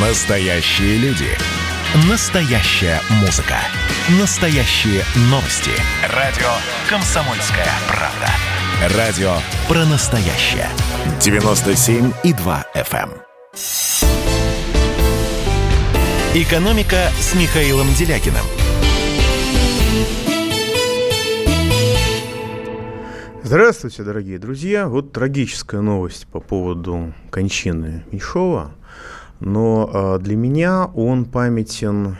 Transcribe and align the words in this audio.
Настоящие 0.00 0.96
люди. 0.98 1.26
Настоящая 2.08 3.00
музыка. 3.20 3.56
Настоящие 4.20 5.02
новости. 5.22 5.72
Радио 6.14 6.46
«Комсомольская 6.88 7.66
правда». 7.88 8.96
Радио 8.96 9.32
про 9.66 9.84
настоящее. 9.86 10.68
97,2 11.18 12.64
FM. 12.76 13.10
эм. 13.10 13.22
«Экономика» 16.32 17.10
с 17.18 17.34
Михаилом 17.34 17.92
Делякиным. 17.94 18.44
Здравствуйте, 23.42 24.04
дорогие 24.04 24.38
друзья. 24.38 24.86
Вот 24.86 25.10
трагическая 25.10 25.80
новость 25.80 26.28
по 26.28 26.38
поводу 26.38 27.14
кончины 27.30 28.04
Меньшова. 28.12 28.77
Но 29.40 29.90
э, 29.92 30.18
для 30.22 30.36
меня 30.36 30.86
он 30.86 31.24
памятен 31.24 32.16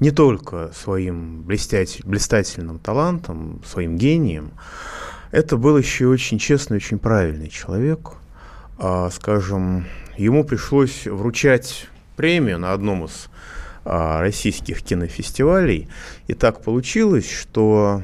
не 0.00 0.10
только 0.10 0.70
своим 0.74 1.42
блестять, 1.42 2.00
блистательным 2.04 2.78
талантом, 2.78 3.62
своим 3.64 3.96
гением. 3.96 4.52
Это 5.30 5.56
был 5.56 5.76
еще 5.76 6.06
очень 6.06 6.38
честный, 6.38 6.76
очень 6.76 6.98
правильный 6.98 7.48
человек. 7.48 8.12
А, 8.78 9.10
скажем, 9.10 9.86
ему 10.16 10.44
пришлось 10.44 11.06
вручать 11.06 11.88
премию 12.16 12.58
на 12.58 12.72
одном 12.72 13.04
из 13.04 13.28
а, 13.84 14.20
российских 14.20 14.82
кинофестивалей. 14.82 15.88
И 16.26 16.34
так 16.34 16.62
получилось, 16.62 17.30
что 17.30 18.02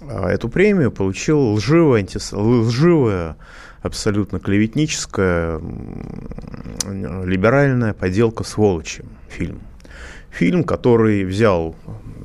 а, 0.00 0.28
эту 0.28 0.48
премию 0.48 0.90
получил 0.90 1.52
лживая, 1.52 2.00
антис... 2.00 2.32
лживая 2.32 3.36
абсолютно 3.84 4.40
клеветническая, 4.40 5.60
либеральная 6.86 7.92
поделка 7.92 8.42
«Сволочи» 8.42 9.04
фильм. 9.28 9.60
Фильм, 10.30 10.64
который 10.64 11.24
взял 11.24 11.76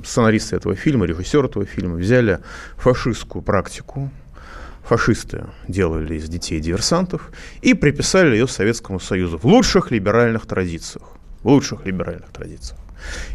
сценаристы 0.03 0.55
этого 0.55 0.75
фильма, 0.75 1.05
режиссер 1.05 1.45
этого 1.45 1.65
фильма, 1.65 1.97
взяли 1.97 2.39
фашистскую 2.77 3.41
практику, 3.41 4.09
фашисты 4.83 5.47
делали 5.67 6.15
из 6.15 6.29
детей 6.29 6.61
диверсантов 6.61 7.29
и 7.61 7.73
приписали 7.73 8.35
ее 8.35 8.47
Советскому 8.47 9.01
Союзу 9.01 9.37
в 9.37 9.45
лучших 9.45 9.91
либеральных 9.91 10.45
традициях. 10.45 11.07
В 11.43 11.49
лучших 11.49 11.85
либеральных 11.85 12.29
традициях. 12.29 12.79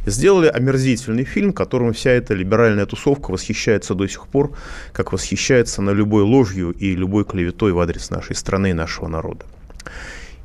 И 0.07 0.11
сделали 0.11 0.49
омерзительный 0.49 1.25
фильм, 1.25 1.53
которым 1.53 1.93
вся 1.93 2.11
эта 2.11 2.35
либеральная 2.35 2.87
тусовка 2.87 3.31
восхищается 3.31 3.95
до 3.95 4.07
сих 4.07 4.27
пор, 4.29 4.53
как 4.93 5.13
восхищается 5.13 5.83
на 5.83 5.91
любой 5.91 6.23
ложью 6.23 6.71
и 6.71 6.95
любой 6.95 7.25
клеветой 7.25 7.73
в 7.73 7.81
адрес 7.81 8.11
нашей 8.11 8.37
страны 8.37 8.71
и 8.71 8.75
нашего 8.75 9.09
народа. 9.09 9.45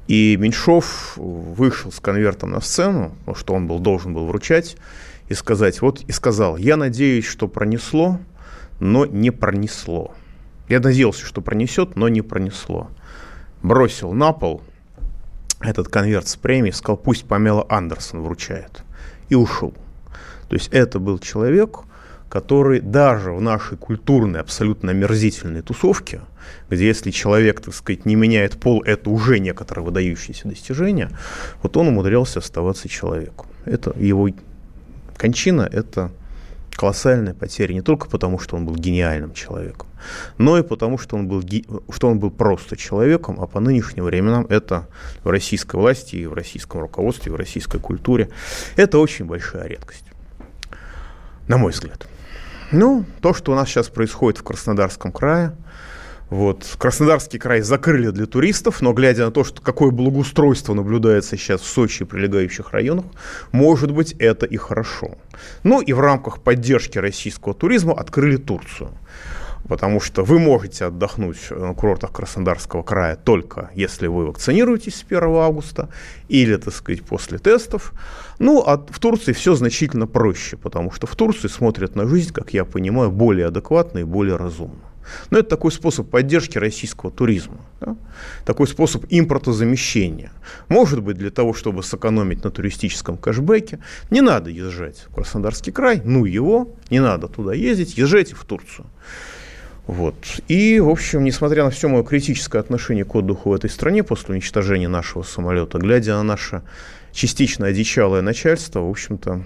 И 0.08 0.38
Меньшов 0.40 1.14
вышел 1.18 1.92
с 1.92 2.00
конвертом 2.00 2.52
на 2.52 2.62
сцену, 2.62 3.16
что 3.36 3.54
он 3.54 3.68
был, 3.68 3.80
должен 3.80 4.14
был 4.14 4.26
вручать, 4.26 4.76
и 5.28 5.36
сказать, 5.36 5.82
вот 5.82 6.02
и 6.02 6.12
сказал, 6.12 6.58
я 6.58 6.76
надеюсь, 6.76 7.26
что 7.26 7.48
пронесло, 7.48 8.20
но 8.80 9.06
не 9.06 9.30
пронесло. 9.30 10.16
Я 10.68 10.80
надеялся, 10.80 11.24
что 11.26 11.42
пронесет, 11.42 11.96
но 11.96 12.10
не 12.10 12.22
пронесло. 12.22 12.90
Бросил 13.62 14.12
на 14.14 14.34
пол 14.34 14.64
этот 15.60 15.90
конверт 15.90 16.28
с 16.28 16.36
премией, 16.36 16.74
сказал, 16.74 16.98
пусть 16.98 17.26
Памела 17.26 17.66
Андерсон 17.70 18.22
вручает 18.22 18.84
и 19.30 19.36
ушел. 19.36 19.74
То 20.48 20.56
есть 20.56 20.70
это 20.72 21.00
был 21.00 21.20
человек, 21.20 21.80
который 22.30 22.80
даже 22.80 23.32
в 23.32 23.42
нашей 23.42 23.78
культурной, 23.78 24.40
абсолютно 24.40 24.92
омерзительной 24.92 25.62
тусовке, 25.62 26.22
где 26.70 26.88
если 26.88 27.12
человек, 27.12 27.62
так 27.62 27.74
сказать, 27.74 28.06
не 28.06 28.16
меняет 28.16 28.60
пол, 28.60 28.84
это 28.84 29.10
уже 29.10 29.40
некоторое 29.40 29.82
выдающееся 29.82 30.48
достижение, 30.48 31.10
вот 31.62 31.76
он 31.78 31.88
умудрялся 31.88 32.40
оставаться 32.40 32.88
человеком. 32.88 33.48
Это 33.66 33.94
его 33.98 34.30
кончина, 35.18 35.68
это 35.72 36.12
колоссальная 36.76 37.34
потеря 37.34 37.74
не 37.74 37.82
только 37.82 38.08
потому, 38.08 38.40
что 38.40 38.56
он 38.56 38.66
был 38.66 38.76
гениальным 38.76 39.34
человеком, 39.34 39.88
но 40.38 40.58
и 40.58 40.64
потому, 40.64 40.98
что 40.98 41.16
он 41.18 41.28
был, 41.28 41.44
что 41.92 42.10
он 42.10 42.20
был 42.20 42.32
просто 42.32 42.78
человеком, 42.78 43.40
а 43.40 43.48
по 43.48 43.60
нынешним 43.60 44.06
временам 44.06 44.46
это 44.50 44.88
в 45.24 45.30
российской 45.30 45.76
власти 45.76 46.16
и 46.16 46.26
в 46.26 46.34
российском 46.34 46.82
руководстве, 46.82 47.32
и 47.32 47.34
в 47.34 47.38
российской 47.38 47.80
культуре, 47.80 48.30
это 48.76 49.00
очень 49.00 49.26
большая 49.26 49.68
редкость, 49.68 50.06
на 51.48 51.58
мой 51.58 51.72
взгляд. 51.72 52.08
Ну, 52.72 53.06
то, 53.22 53.34
что 53.34 53.52
у 53.52 53.56
нас 53.56 53.68
сейчас 53.68 53.88
происходит 53.88 54.40
в 54.40 54.44
Краснодарском 54.44 55.12
крае– 55.12 55.56
вот. 56.30 56.76
Краснодарский 56.78 57.40
край 57.40 57.62
закрыли 57.62 58.12
для 58.12 58.28
туристов, 58.28 58.82
но 58.82 58.94
глядя 58.94 59.26
на 59.26 59.32
то, 59.32 59.44
что 59.44 59.62
какое 59.62 59.92
благоустройство 59.92 60.74
наблюдается 60.74 61.38
сейчас 61.38 61.62
в 61.62 61.68
Сочи 61.68 62.04
и 62.04 62.06
прилегающих 62.06 62.72
районах, 62.72 63.06
может 63.52 63.92
быть, 63.92 64.14
это 64.20 64.46
и 64.46 64.58
хорошо. 64.58 65.18
Ну 65.64 65.82
и 65.82 65.92
в 65.92 66.00
рамках 66.00 66.42
поддержки 66.42 67.00
российского 67.00 67.56
туризма 67.56 67.94
открыли 67.94 68.38
Турцию. 68.38 68.92
Потому 69.68 70.00
что 70.00 70.24
вы 70.24 70.40
можете 70.40 70.86
отдохнуть 70.86 71.52
на 71.52 71.74
курортах 71.74 72.12
Краснодарского 72.12 72.82
края 72.82 73.16
только 73.16 73.70
если 73.76 74.08
вы 74.08 74.26
вакцинируетесь 74.26 74.96
с 74.96 75.04
1 75.04 75.24
августа 75.24 75.90
или, 76.28 76.56
так 76.56 76.74
сказать, 76.74 77.04
после 77.04 77.40
тестов. 77.40 77.94
Ну, 78.40 78.64
а 78.66 78.78
в 78.78 79.00
Турции 79.00 79.34
все 79.34 79.56
значительно 79.56 80.08
проще, 80.08 80.58
потому 80.58 80.92
что 80.92 81.08
в 81.08 81.16
Турции 81.16 81.48
смотрят 81.50 81.96
на 81.96 82.08
жизнь, 82.08 82.34
как 82.34 82.54
я 82.54 82.66
понимаю, 82.66 83.12
более 83.12 83.48
адекватно 83.48 84.00
и 84.00 84.04
более 84.04 84.38
разумно. 84.38 84.89
Но 85.30 85.40
это 85.40 85.50
такой 85.50 85.72
способ 85.72 86.10
поддержки 86.10 86.58
российского 86.58 87.12
туризма, 87.12 87.58
да? 87.80 87.96
такой 88.46 88.68
способ 88.68 89.06
импортозамещения. 89.10 90.32
Может 90.68 91.02
быть, 91.02 91.18
для 91.18 91.32
того, 91.32 91.54
чтобы 91.54 91.84
сэкономить 91.84 92.44
на 92.44 92.52
туристическом 92.52 93.18
кэшбэке, 93.18 93.80
не 94.10 94.22
надо 94.22 94.50
езжать 94.50 95.06
в 95.10 95.14
Краснодарский 95.14 95.72
край, 95.72 96.02
ну 96.04 96.26
его, 96.26 96.76
не 96.90 97.00
надо 97.00 97.28
туда 97.28 97.54
ездить, 97.54 97.98
езжайте 97.98 98.36
в 98.36 98.44
Турцию. 98.46 98.88
Вот. 99.90 100.16
И, 100.48 100.80
в 100.80 100.88
общем, 100.88 101.24
несмотря 101.24 101.64
на 101.64 101.72
все 101.72 101.88
мое 101.88 102.04
критическое 102.04 102.60
отношение 102.60 103.06
к 103.06 103.16
отдыху 103.16 103.50
в 103.50 103.54
этой 103.54 103.72
стране 103.72 104.04
после 104.04 104.34
уничтожения 104.34 104.88
нашего 104.88 105.24
самолета, 105.24 105.80
глядя 105.80 106.14
на 106.14 106.22
наше 106.22 106.62
частично 107.12 107.66
одичалое 107.66 108.22
начальство, 108.22 108.82
в 108.82 108.90
общем-то, 108.90 109.44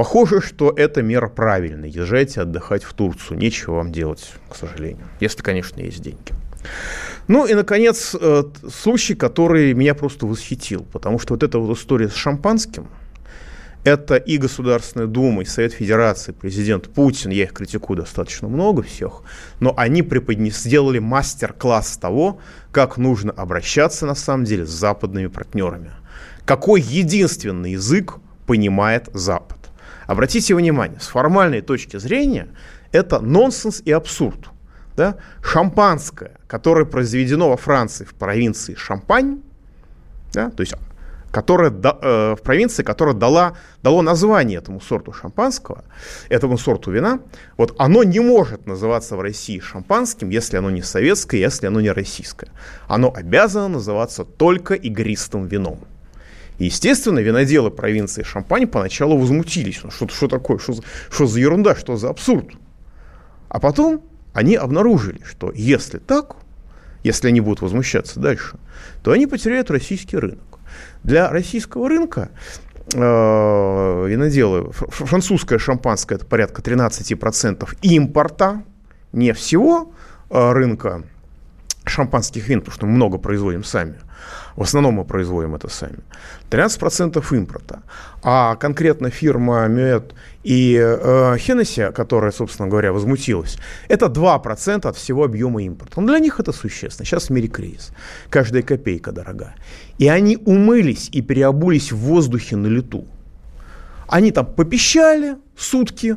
Похоже, 0.00 0.40
что 0.40 0.72
эта 0.74 1.02
мера 1.02 1.28
правильная. 1.28 1.90
Езжайте 1.90 2.40
отдыхать 2.40 2.84
в 2.84 2.94
Турцию. 2.94 3.36
Нечего 3.36 3.74
вам 3.74 3.92
делать, 3.92 4.32
к 4.48 4.56
сожалению. 4.56 5.06
Если, 5.20 5.42
конечно, 5.42 5.78
есть 5.78 6.00
деньги. 6.00 6.32
Ну 7.28 7.44
и, 7.44 7.52
наконец, 7.52 8.16
э, 8.18 8.44
случай, 8.72 9.14
который 9.14 9.74
меня 9.74 9.94
просто 9.94 10.24
восхитил. 10.24 10.86
Потому 10.90 11.18
что 11.18 11.34
вот 11.34 11.42
эта 11.42 11.58
вот 11.58 11.76
история 11.76 12.08
с 12.08 12.14
шампанским, 12.14 12.88
это 13.84 14.16
и 14.16 14.38
Государственная 14.38 15.06
Дума, 15.06 15.42
и 15.42 15.44
Совет 15.44 15.74
Федерации, 15.74 16.32
президент 16.32 16.88
Путин, 16.88 17.30
я 17.30 17.42
их 17.42 17.52
критикую 17.52 17.98
достаточно 17.98 18.48
много 18.48 18.82
всех, 18.82 19.20
но 19.60 19.74
они 19.76 20.00
преподнес, 20.00 20.62
сделали 20.62 20.98
мастер-класс 20.98 21.98
того, 21.98 22.38
как 22.72 22.96
нужно 22.96 23.32
обращаться 23.32 24.06
на 24.06 24.14
самом 24.14 24.46
деле 24.46 24.64
с 24.64 24.70
западными 24.70 25.26
партнерами. 25.26 25.90
Какой 26.46 26.80
единственный 26.80 27.72
язык 27.72 28.14
понимает 28.46 29.10
Запад. 29.12 29.59
Обратите 30.10 30.56
внимание, 30.56 30.98
с 30.98 31.06
формальной 31.06 31.60
точки 31.60 31.96
зрения 31.96 32.48
это 32.90 33.20
нонсенс 33.20 33.80
и 33.84 33.92
абсурд. 33.92 34.48
Да? 34.96 35.18
Шампанское, 35.40 36.32
которое 36.48 36.84
произведено 36.84 37.48
во 37.48 37.56
Франции 37.56 38.04
в 38.04 38.14
провинции 38.14 38.74
Шампань, 38.74 39.40
да, 40.32 40.50
то 40.50 40.62
есть 40.62 40.74
которая, 41.30 41.70
э, 41.70 42.34
в 42.34 42.42
провинции, 42.42 42.82
которая 42.82 43.14
дала, 43.14 43.56
дало 43.84 44.02
название 44.02 44.58
этому 44.58 44.80
сорту 44.80 45.12
шампанского, 45.12 45.84
этому 46.28 46.58
сорту 46.58 46.90
вина, 46.90 47.20
вот 47.56 47.76
оно 47.78 48.02
не 48.02 48.18
может 48.18 48.66
называться 48.66 49.14
в 49.14 49.20
России 49.20 49.60
шампанским, 49.60 50.30
если 50.30 50.56
оно 50.56 50.70
не 50.70 50.82
советское, 50.82 51.38
если 51.38 51.68
оно 51.68 51.80
не 51.80 51.92
российское. 51.92 52.50
Оно 52.88 53.14
обязано 53.14 53.68
называться 53.68 54.24
только 54.24 54.74
игристым 54.74 55.46
вином. 55.46 55.78
Естественно, 56.60 57.20
виноделы 57.20 57.70
провинции 57.70 58.22
Шампань 58.22 58.66
поначалу 58.66 59.16
возмутились. 59.16 59.80
Ну, 59.82 59.90
что, 59.90 60.06
что 60.08 60.28
такое? 60.28 60.58
Что 60.58 60.74
за, 60.74 60.82
что 61.10 61.26
за 61.26 61.40
ерунда? 61.40 61.74
Что 61.74 61.96
за 61.96 62.10
абсурд? 62.10 62.48
А 63.48 63.58
потом 63.58 64.02
они 64.34 64.56
обнаружили, 64.56 65.22
что 65.24 65.50
если 65.54 65.96
так, 65.96 66.36
если 67.02 67.28
они 67.28 67.40
будут 67.40 67.62
возмущаться 67.62 68.20
дальше, 68.20 68.58
то 69.02 69.12
они 69.12 69.26
потеряют 69.26 69.70
российский 69.70 70.18
рынок. 70.18 70.44
Для 71.02 71.30
российского 71.30 71.88
рынка 71.88 72.28
э, 72.92 72.98
виноделы, 72.98 74.70
французское 74.70 75.58
шампанское 75.58 76.16
это 76.16 76.26
порядка 76.26 76.60
13% 76.60 77.66
импорта, 77.80 78.62
не 79.14 79.32
всего 79.32 79.94
э, 80.28 80.52
рынка 80.52 81.04
шампанских 81.86 82.46
вин, 82.48 82.60
потому 82.60 82.74
что 82.74 82.84
мы 82.84 82.92
много 82.92 83.16
производим 83.16 83.64
сами– 83.64 83.94
В 84.56 84.62
основном 84.62 84.94
мы 84.94 85.04
производим 85.04 85.54
это 85.54 85.68
сами. 85.68 85.98
13% 86.50 87.36
импорта. 87.36 87.82
А 88.22 88.56
конкретно 88.56 89.10
фирма 89.10 89.66
Мюэт 89.68 90.14
и 90.42 90.76
э, 90.76 91.92
которая, 91.92 92.32
собственно 92.32 92.68
говоря, 92.68 92.92
возмутилась, 92.92 93.58
это 93.88 94.06
2% 94.06 94.88
от 94.88 94.96
всего 94.96 95.24
объема 95.24 95.62
импорта. 95.62 96.00
Но 96.00 96.08
для 96.08 96.18
них 96.18 96.40
это 96.40 96.52
существенно. 96.52 97.06
Сейчас 97.06 97.28
в 97.28 97.30
мире 97.30 97.48
кризис. 97.48 97.92
Каждая 98.30 98.62
копейка 98.62 99.12
дорога. 99.12 99.54
И 99.98 100.08
они 100.08 100.36
умылись 100.36 101.08
и 101.12 101.22
переобулись 101.22 101.92
в 101.92 101.98
воздухе 101.98 102.56
на 102.56 102.66
лету. 102.66 103.06
Они 104.08 104.32
там 104.32 104.46
попищали 104.46 105.36
сутки, 105.56 106.16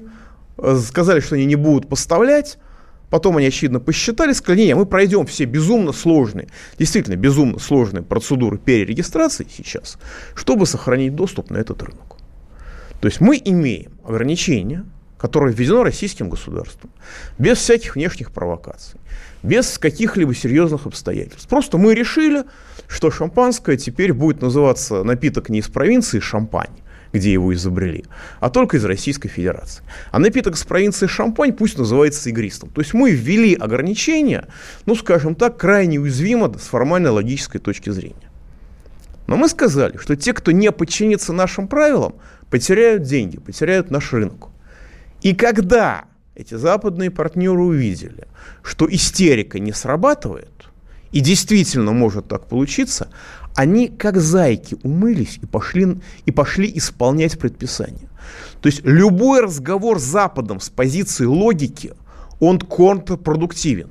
э, 0.58 0.78
сказали, 0.78 1.20
что 1.20 1.36
они 1.36 1.46
не 1.46 1.56
будут 1.56 1.88
поставлять, 1.88 2.58
Потом 3.14 3.38
они, 3.38 3.46
очевидно, 3.46 3.80
посчитали, 3.80 4.34
не, 4.56 4.74
мы 4.74 4.88
пройдем 4.88 5.28
все 5.28 5.46
безумно 5.46 5.92
сложные, 5.92 6.48
действительно 6.80 7.16
безумно 7.16 7.60
сложные 7.60 8.02
процедуры 8.02 8.58
перерегистрации 8.58 9.46
сейчас, 9.56 10.00
чтобы 10.34 10.66
сохранить 10.66 11.14
доступ 11.14 11.52
на 11.52 11.58
этот 11.58 11.84
рынок. 11.84 12.18
То 13.02 13.08
есть 13.08 13.22
мы 13.22 13.40
имеем 13.46 13.92
ограничение, 14.04 14.86
которое 15.20 15.54
введено 15.54 15.84
российским 15.84 16.28
государством, 16.28 16.90
без 17.38 17.60
всяких 17.60 17.94
внешних 17.94 18.32
провокаций, 18.32 19.00
без 19.44 19.78
каких-либо 19.78 20.34
серьезных 20.34 20.88
обстоятельств. 20.88 21.48
Просто 21.48 21.78
мы 21.78 21.94
решили, 21.94 22.46
что 22.88 23.12
шампанское 23.12 23.78
теперь 23.78 24.12
будет 24.12 24.42
называться 24.42 25.04
напиток 25.04 25.50
не 25.50 25.60
из 25.60 25.68
провинции 25.68 26.20
шампань, 26.20 26.82
где 27.14 27.32
его 27.32 27.54
изобрели, 27.54 28.06
а 28.40 28.50
только 28.50 28.78
из 28.78 28.86
Российской 28.86 29.30
Федерации. 29.30 29.84
А 30.12 30.20
напиток 30.20 30.58
с 30.58 30.64
провинции 30.64 31.06
Шампань 31.06 31.54
пусть 31.54 31.78
называется 31.78 32.30
игристым. 32.30 32.70
То 32.70 32.82
есть 32.82 32.94
мы 32.94 33.12
ввели 33.12 33.54
ограничения, 33.54 34.48
ну, 34.88 34.96
скажем 34.96 35.36
так, 35.36 35.58
крайне 35.58 36.00
уязвимо 36.00 36.52
с 36.58 36.64
формальной 36.64 37.12
логической 37.12 37.62
точки 37.62 37.92
зрения. 37.92 38.32
Но 39.28 39.38
мы 39.38 39.48
сказали, 39.48 39.98
что 39.98 40.16
те, 40.16 40.34
кто 40.34 40.52
не 40.52 40.72
подчинится 40.72 41.32
нашим 41.32 41.68
правилам, 41.68 42.16
потеряют 42.50 43.04
деньги, 43.04 43.38
потеряют 43.38 43.92
наш 43.92 44.12
рынок. 44.12 44.50
И 45.22 45.34
когда 45.36 46.06
эти 46.36 46.56
западные 46.56 47.12
партнеры 47.12 47.62
увидели, 47.62 48.28
что 48.64 48.88
истерика 48.90 49.60
не 49.60 49.72
срабатывает, 49.72 50.50
и 51.12 51.20
действительно 51.20 51.92
может 51.92 52.28
так 52.28 52.48
получиться, 52.48 53.08
они 53.56 53.88
как 53.88 54.18
зайки 54.18 54.78
умылись 54.84 55.40
и 55.42 55.46
пошли, 55.46 56.00
и 56.26 56.32
пошли 56.32 56.72
исполнять 56.76 57.38
предписания. 57.38 58.10
То 58.62 58.68
есть 58.68 58.82
любой 58.84 59.42
разговор 59.42 60.00
с 60.00 60.04
Западом 60.04 60.60
с 60.60 60.70
позиции 60.70 61.26
логики, 61.26 61.94
он 62.40 62.60
контрпродуктивен. 62.60 63.90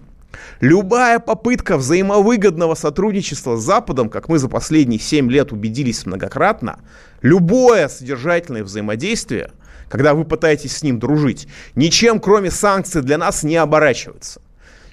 Любая 0.61 1.19
попытка 1.19 1.77
взаимовыгодного 1.77 2.75
сотрудничества 2.75 3.57
с 3.57 3.65
Западом, 3.65 4.09
как 4.09 4.29
мы 4.29 4.39
за 4.39 4.49
последние 4.49 5.01
7 5.01 5.31
лет 5.31 5.53
убедились 5.53 6.07
многократно, 6.07 6.81
любое 7.21 7.89
содержательное 7.89 8.65
взаимодействие, 8.65 9.53
когда 9.89 10.15
вы 10.15 10.25
пытаетесь 10.25 10.77
с 10.79 10.83
ним 10.83 10.99
дружить, 10.99 11.49
ничем 11.75 12.19
кроме 12.19 12.51
санкций 12.51 13.03
для 13.03 13.19
нас 13.19 13.43
не 13.43 13.57
оборачивается. 13.57 14.41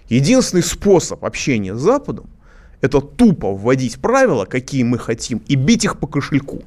Единственный 0.10 0.63
способ 0.63 1.24
общения 1.24 1.75
с 1.75 1.80
Западом 1.80 2.30
это 2.81 3.02
тупо 3.02 3.54
вводить 3.54 4.00
правила, 4.00 4.46
какие 4.46 4.84
мы 4.84 4.98
хотим, 4.98 5.42
и 5.48 5.56
бить 5.56 5.86
их 5.86 6.00
по 6.00 6.08
кошельку. 6.08 6.64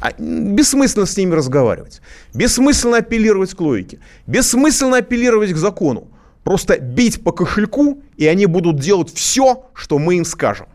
А, 0.00 0.12
бессмысленно 0.18 1.06
с 1.06 1.16
ними 1.16 1.34
разговаривать. 1.34 2.00
Бессмысленно 2.34 2.98
апеллировать 2.98 3.54
к 3.54 3.60
логике. 3.60 4.00
Бессмысленно 4.26 4.98
апеллировать 4.98 5.52
к 5.52 5.56
закону. 5.56 6.08
Просто 6.44 6.78
бить 6.78 7.22
по 7.22 7.32
кошельку, 7.32 8.02
и 8.16 8.26
они 8.26 8.46
будут 8.46 8.78
делать 8.78 9.12
все, 9.12 9.64
что 9.74 9.98
мы 9.98 10.16
им 10.16 10.24
скажем. 10.24 10.66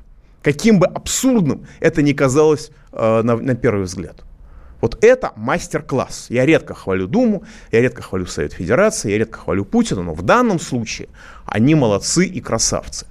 Каким 0.42 0.80
бы 0.80 0.88
абсурдным 0.88 1.68
это 1.80 2.02
ни 2.02 2.14
казалось 2.14 2.72
э, 2.92 3.22
на, 3.22 3.38
на 3.38 3.56
первый 3.56 3.84
взгляд. 3.84 4.24
Вот 4.82 5.04
это 5.04 5.32
мастер-класс. 5.36 6.28
Я 6.30 6.46
редко 6.46 6.74
хвалю 6.74 7.08
Думу, 7.08 7.44
я 7.72 7.82
редко 7.82 8.02
хвалю 8.02 8.26
Совет 8.26 8.54
Федерации, 8.54 9.12
я 9.12 9.20
редко 9.20 9.38
хвалю 9.38 9.64
Путина, 9.64 10.02
но 10.02 10.14
в 10.16 10.24
данном 10.24 10.60
случае 10.60 11.08
они 11.46 11.76
молодцы 11.76 12.26
и 12.26 12.42
красавцы 12.42 13.06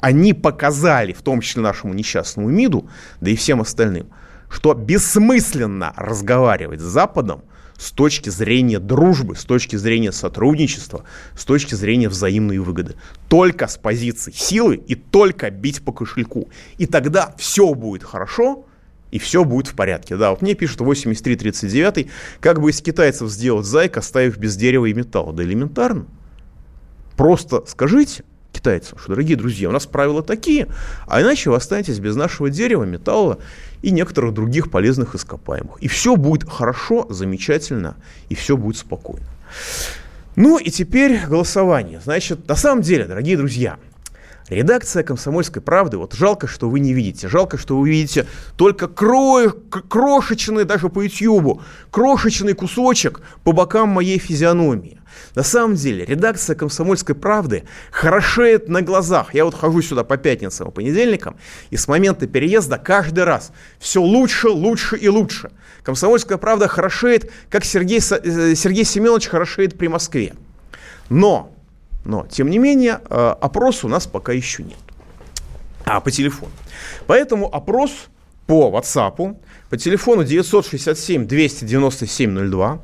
они 0.00 0.34
показали, 0.34 1.12
в 1.12 1.22
том 1.22 1.40
числе 1.40 1.62
нашему 1.62 1.94
несчастному 1.94 2.48
МИДу, 2.48 2.88
да 3.20 3.30
и 3.30 3.36
всем 3.36 3.60
остальным, 3.60 4.08
что 4.48 4.74
бессмысленно 4.74 5.92
разговаривать 5.96 6.80
с 6.80 6.84
Западом 6.84 7.42
с 7.80 7.92
точки 7.92 8.28
зрения 8.28 8.78
дружбы, 8.78 9.36
с 9.36 9.44
точки 9.44 9.76
зрения 9.76 10.12
сотрудничества, 10.12 11.04
с 11.34 11.46
точки 11.46 11.74
зрения 11.74 12.10
взаимной 12.10 12.58
выгоды. 12.58 12.94
Только 13.28 13.68
с 13.68 13.78
позиции 13.78 14.32
силы 14.32 14.76
и 14.76 14.94
только 14.94 15.50
бить 15.50 15.82
по 15.82 15.90
кошельку. 15.90 16.50
И 16.76 16.84
тогда 16.84 17.34
все 17.38 17.72
будет 17.72 18.04
хорошо, 18.04 18.66
и 19.10 19.18
все 19.18 19.44
будет 19.44 19.66
в 19.66 19.74
порядке. 19.74 20.16
Да, 20.16 20.30
вот 20.30 20.42
мне 20.42 20.54
пишут 20.54 20.82
8339, 20.82 22.08
как 22.40 22.60
бы 22.60 22.70
из 22.70 22.82
китайцев 22.82 23.30
сделать 23.30 23.64
зайк, 23.64 23.96
оставив 23.96 24.36
без 24.36 24.56
дерева 24.56 24.84
и 24.84 24.92
металла. 24.92 25.32
Да 25.32 25.42
элементарно. 25.42 26.04
Просто 27.16 27.64
скажите, 27.66 28.24
китайцам, 28.60 28.98
что, 28.98 29.10
дорогие 29.10 29.36
друзья, 29.36 29.68
у 29.70 29.72
нас 29.72 29.86
правила 29.86 30.22
такие, 30.22 30.68
а 31.06 31.22
иначе 31.22 31.50
вы 31.50 31.56
останетесь 31.56 31.98
без 31.98 32.14
нашего 32.14 32.50
дерева, 32.50 32.84
металла 32.84 33.38
и 33.80 33.90
некоторых 33.90 34.34
других 34.34 34.70
полезных 34.70 35.14
ископаемых. 35.14 35.78
И 35.80 35.88
все 35.88 36.16
будет 36.16 36.48
хорошо, 36.48 37.06
замечательно, 37.08 37.96
и 38.28 38.34
все 38.34 38.56
будет 38.56 38.76
спокойно. 38.76 39.26
Ну 40.36 40.58
и 40.58 40.70
теперь 40.70 41.26
голосование. 41.26 42.00
Значит, 42.04 42.46
на 42.48 42.56
самом 42.56 42.82
деле, 42.82 43.06
дорогие 43.06 43.36
друзья, 43.36 43.78
Редакция 44.50 45.04
«Комсомольской 45.04 45.62
правды», 45.62 45.96
вот 45.96 46.12
жалко, 46.12 46.48
что 46.48 46.68
вы 46.68 46.80
не 46.80 46.92
видите, 46.92 47.28
жалко, 47.28 47.56
что 47.56 47.78
вы 47.78 47.88
видите 47.88 48.26
только 48.56 48.88
кро... 48.88 49.48
крошечный, 49.88 50.64
даже 50.64 50.88
по 50.88 51.02
Ютьюбу, 51.02 51.62
крошечный 51.92 52.54
кусочек 52.54 53.20
по 53.44 53.52
бокам 53.52 53.90
моей 53.90 54.18
физиономии. 54.18 55.00
На 55.36 55.44
самом 55.44 55.76
деле, 55.76 56.04
редакция 56.04 56.56
«Комсомольской 56.56 57.14
правды» 57.14 57.62
хорошеет 57.92 58.68
на 58.68 58.82
глазах. 58.82 59.34
Я 59.34 59.44
вот 59.44 59.54
хожу 59.54 59.82
сюда 59.82 60.02
по 60.02 60.16
пятницам 60.16 60.68
и 60.68 60.72
понедельникам, 60.72 61.36
и 61.70 61.76
с 61.76 61.86
момента 61.86 62.26
переезда 62.26 62.76
каждый 62.78 63.22
раз 63.22 63.52
все 63.78 64.02
лучше, 64.02 64.48
лучше 64.48 64.96
и 64.96 65.08
лучше. 65.08 65.52
«Комсомольская 65.84 66.38
правда» 66.38 66.66
хорошеет, 66.66 67.30
как 67.48 67.64
Сергей, 67.64 67.98
э, 68.00 68.54
Сергей 68.56 68.84
Семенович 68.84 69.28
хорошеет 69.28 69.78
при 69.78 69.86
Москве. 69.86 70.34
Но, 71.08 71.54
но, 72.04 72.26
тем 72.26 72.50
не 72.50 72.58
менее, 72.58 73.00
э, 73.08 73.34
опрос 73.40 73.84
у 73.84 73.88
нас 73.88 74.06
пока 74.06 74.32
еще 74.32 74.62
нет. 74.62 74.76
А, 75.84 76.00
по 76.00 76.10
телефону. 76.10 76.52
Поэтому 77.06 77.48
опрос 77.52 77.92
по 78.46 78.70
WhatsApp, 78.70 79.36
по 79.68 79.76
телефону 79.76 80.22
967-297-02. 80.22 82.78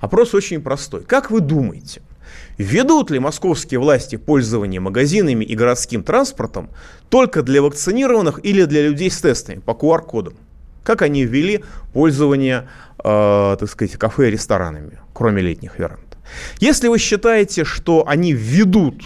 Опрос 0.00 0.34
очень 0.34 0.60
простой. 0.60 1.04
Как 1.04 1.30
вы 1.30 1.40
думаете, 1.40 2.02
ведут 2.58 3.10
ли 3.10 3.18
московские 3.18 3.80
власти 3.80 4.16
пользование 4.16 4.80
магазинами 4.80 5.44
и 5.44 5.54
городским 5.54 6.02
транспортом 6.02 6.70
только 7.08 7.42
для 7.42 7.62
вакцинированных 7.62 8.44
или 8.44 8.64
для 8.64 8.88
людей 8.88 9.10
с 9.10 9.20
тестами 9.20 9.60
по 9.60 9.72
QR-кодам? 9.72 10.34
Как 10.82 11.02
они 11.02 11.24
ввели 11.24 11.62
пользование, 11.92 12.68
э, 13.04 13.56
так 13.58 13.68
сказать, 13.68 13.96
кафе 13.96 14.28
и 14.28 14.30
ресторанами, 14.32 14.98
кроме 15.12 15.42
летних 15.42 15.78
веранд? 15.78 16.11
Если 16.60 16.88
вы 16.88 16.98
считаете, 16.98 17.64
что 17.64 18.06
они 18.06 18.32
введут 18.32 19.04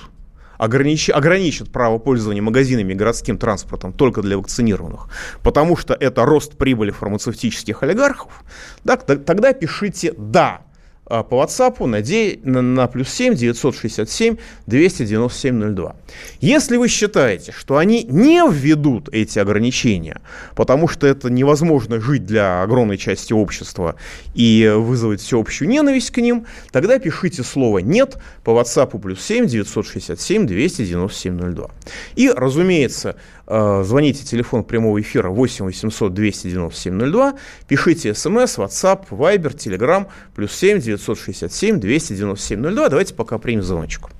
огранич... 0.58 1.10
ограничат 1.10 1.70
право 1.70 1.98
пользования 1.98 2.42
магазинами 2.42 2.92
и 2.92 2.96
городским 2.96 3.38
транспортом 3.38 3.92
только 3.92 4.22
для 4.22 4.38
вакцинированных, 4.38 5.08
потому 5.42 5.76
что 5.76 5.94
это 5.94 6.24
рост 6.24 6.56
прибыли 6.56 6.90
фармацевтических 6.90 7.82
олигархов, 7.82 8.44
да, 8.84 8.96
тогда 8.96 9.52
пишите 9.52 10.14
«да». 10.16 10.62
А, 11.08 11.22
по 11.22 11.36
WhatsApp 11.36 11.86
на, 11.86 12.02
де, 12.02 12.38
на, 12.42 12.62
на 12.62 12.88
плюс 12.88 13.08
7 13.10 13.34
967 13.34 14.36
297 14.66 15.74
02. 15.74 15.96
Если 16.40 16.76
вы 16.76 16.88
считаете, 16.88 17.52
что 17.52 17.76
они 17.76 18.02
не 18.02 18.42
введут 18.50 19.08
эти 19.12 19.38
ограничения, 19.38 20.20
потому 20.56 20.88
что 20.88 21.06
это 21.06 21.30
невозможно 21.30 22.00
жить 22.00 22.26
для 22.26 22.62
огромной 22.62 22.98
части 22.98 23.32
общества 23.32 23.94
и 24.34 24.72
вызвать 24.76 25.20
всеобщую 25.20 25.68
ненависть 25.68 26.10
к 26.10 26.18
ним, 26.18 26.46
тогда 26.72 26.98
пишите 26.98 27.44
слово 27.44 27.78
«нет» 27.78 28.16
по 28.42 28.50
WhatsApp 28.50 28.98
плюс 29.00 29.22
7 29.22 29.46
967 29.46 30.46
297 30.46 31.54
02. 31.54 31.70
И, 32.16 32.30
разумеется, 32.30 33.16
Э, 33.48 33.82
звоните 33.84 34.24
телефон 34.24 34.64
прямого 34.64 35.00
эфира 35.00 35.28
8 35.28 35.66
800 35.66 36.12
297 36.12 36.98
02, 37.12 37.34
пишите 37.68 38.12
смс, 38.14 38.58
WhatsApp, 38.58 39.06
Viber, 39.10 39.54
Telegram, 39.54 40.06
плюс 40.34 40.52
7 40.52 40.80
967 40.96 41.80
297 41.80 42.62
02. 42.62 42.88
Давайте 42.88 43.14
пока 43.14 43.38
примем 43.38 43.62
звоночку. 43.62 44.10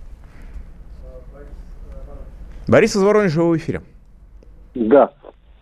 Борис 2.68 2.97
из 2.97 3.02
Воронежа 3.02 3.42
в 3.42 3.56
эфире. 3.56 3.83
Да. 4.75 5.12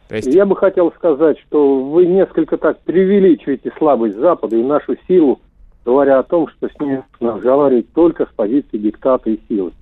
Здрасте. 0.07 0.31
Я 0.31 0.47
бы 0.47 0.57
хотел 0.57 0.93
сказать, 0.93 1.39
что 1.41 1.83
вы 1.83 2.07
несколько 2.07 2.57
так 2.57 2.81
преувеличиваете 2.81 3.73
слабость 3.79 4.17
Запада 4.17 4.57
и 4.57 4.63
нашу 4.63 4.97
силу, 5.09 5.41
говоря 5.85 6.19
о 6.19 6.23
том, 6.23 6.49
что 6.49 6.69
с 6.69 6.81
ними 6.81 7.03
нужно 7.21 7.37
разговаривать 7.37 7.93
только 7.93 8.27
с 8.27 8.35
позиции 8.35 8.79
диктата 8.79 9.31
и 9.31 9.41
силы. 9.49 9.73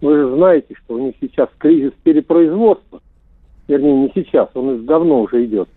Вы 0.00 0.16
же 0.16 0.34
знаете, 0.36 0.74
что 0.84 0.94
у 0.94 0.98
них 0.98 1.14
сейчас 1.20 1.48
кризис 1.58 1.92
перепроизводства. 2.02 3.00
вернее, 3.68 3.94
не 3.94 4.12
сейчас, 4.14 4.48
он 4.54 4.84
давно 4.86 5.22
уже 5.22 5.44
идет. 5.44 5.68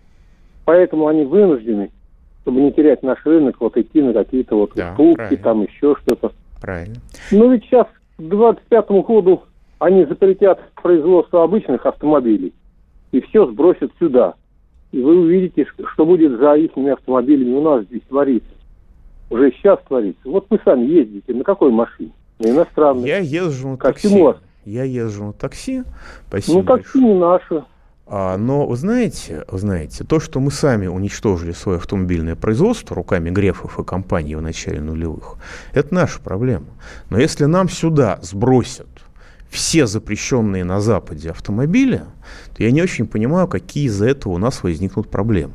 Поэтому 0.64 1.06
они 1.06 1.24
вынуждены, 1.24 1.90
чтобы 2.48 2.62
не 2.62 2.72
терять 2.72 3.02
наш 3.02 3.18
рынок, 3.26 3.56
вот 3.60 3.76
идти 3.76 4.00
на 4.00 4.14
какие-то 4.14 4.56
вот 4.56 4.72
да, 4.74 4.92
уступки, 4.92 5.36
там 5.36 5.64
еще 5.64 5.94
что-то. 5.96 6.32
Правильно. 6.62 6.96
Ну 7.30 7.52
ведь 7.52 7.64
сейчас 7.64 7.86
к 8.16 8.22
25 8.22 8.88
году 9.02 9.42
они 9.78 10.06
запретят 10.06 10.58
производство 10.82 11.44
обычных 11.44 11.84
автомобилей 11.84 12.54
и 13.12 13.20
все 13.20 13.46
сбросят 13.48 13.92
сюда. 13.98 14.32
И 14.92 15.02
вы 15.02 15.20
увидите, 15.20 15.66
что 15.92 16.06
будет 16.06 16.38
за 16.38 16.54
их 16.54 16.70
автомобилями 16.90 17.52
у 17.52 17.60
нас 17.60 17.84
здесь 17.84 18.00
творится. 18.08 18.48
Уже 19.28 19.52
сейчас 19.52 19.78
творится. 19.86 20.22
Вот 20.24 20.46
вы 20.48 20.58
сами 20.64 20.86
ездите 20.86 21.34
на 21.34 21.44
какой 21.44 21.70
машине? 21.70 22.12
На 22.38 22.48
иностранной. 22.48 23.06
Я 23.06 23.18
езжу 23.18 23.68
на 23.68 23.76
такси. 23.76 24.08
Тимур. 24.08 24.38
Я 24.64 24.84
езжу 24.84 25.24
на 25.24 25.32
такси. 25.34 25.82
Спасибо 26.28 26.60
ну, 26.60 26.64
такси 26.64 26.98
большое. 26.98 27.04
не 27.04 27.20
наше. 27.20 27.64
А, 28.10 28.38
но 28.38 28.66
вы 28.66 28.76
знаете, 28.76 29.44
вы 29.48 29.58
знаете, 29.58 30.02
то, 30.02 30.18
что 30.18 30.40
мы 30.40 30.50
сами 30.50 30.86
уничтожили 30.86 31.52
свое 31.52 31.76
автомобильное 31.76 32.36
производство 32.36 32.96
руками 32.96 33.28
Грефов 33.28 33.78
и 33.78 33.84
компании 33.84 34.34
в 34.34 34.40
начале 34.40 34.80
нулевых, 34.80 35.34
это 35.74 35.94
наша 35.94 36.18
проблема. 36.18 36.66
Но 37.10 37.18
если 37.18 37.44
нам 37.44 37.68
сюда 37.68 38.18
сбросят 38.22 38.88
все 39.50 39.86
запрещенные 39.86 40.64
на 40.64 40.80
Западе 40.80 41.30
автомобили, 41.30 42.02
то 42.56 42.62
я 42.62 42.70
не 42.70 42.80
очень 42.82 43.06
понимаю, 43.06 43.46
какие 43.46 43.86
из-за 43.88 44.08
этого 44.08 44.32
у 44.34 44.38
нас 44.38 44.62
возникнут 44.62 45.10
проблемы. 45.10 45.54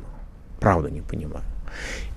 Правда 0.60 0.90
не 0.90 1.00
понимаю. 1.00 1.44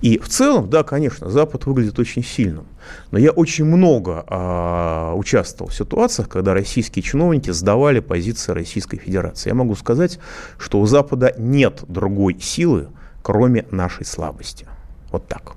И 0.00 0.18
в 0.18 0.28
целом, 0.28 0.70
да, 0.70 0.82
конечно, 0.82 1.28
Запад 1.28 1.66
выглядит 1.66 1.98
очень 1.98 2.22
сильным. 2.22 2.66
Но 3.10 3.18
я 3.18 3.30
очень 3.30 3.64
много 3.64 4.24
а, 4.28 5.14
участвовал 5.14 5.70
в 5.70 5.74
ситуациях, 5.74 6.28
когда 6.28 6.54
российские 6.54 7.02
чиновники 7.02 7.50
сдавали 7.50 8.00
позиции 8.00 8.52
Российской 8.52 8.98
Федерации. 8.98 9.50
Я 9.50 9.54
могу 9.54 9.74
сказать, 9.74 10.18
что 10.58 10.80
у 10.80 10.86
Запада 10.86 11.34
нет 11.36 11.82
другой 11.88 12.38
силы, 12.40 12.88
кроме 13.22 13.66
нашей 13.70 14.06
слабости. 14.06 14.66
Вот 15.10 15.26
так 15.26 15.54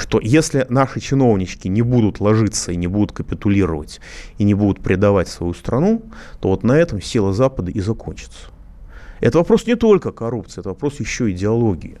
что 0.00 0.18
если 0.18 0.66
наши 0.70 0.98
чиновнички 0.98 1.68
не 1.68 1.82
будут 1.82 2.20
ложиться 2.20 2.72
и 2.72 2.76
не 2.76 2.86
будут 2.86 3.12
капитулировать 3.12 4.00
и 4.38 4.44
не 4.44 4.54
будут 4.54 4.82
предавать 4.82 5.28
свою 5.28 5.52
страну, 5.52 6.02
то 6.40 6.48
вот 6.48 6.62
на 6.62 6.72
этом 6.72 7.02
сила 7.02 7.34
Запада 7.34 7.70
и 7.70 7.80
закончится. 7.80 8.46
Это 9.20 9.38
вопрос 9.38 9.66
не 9.66 9.74
только 9.74 10.12
коррупции, 10.12 10.60
это 10.60 10.70
вопрос 10.70 11.00
еще 11.00 11.30
идеологии 11.30 11.98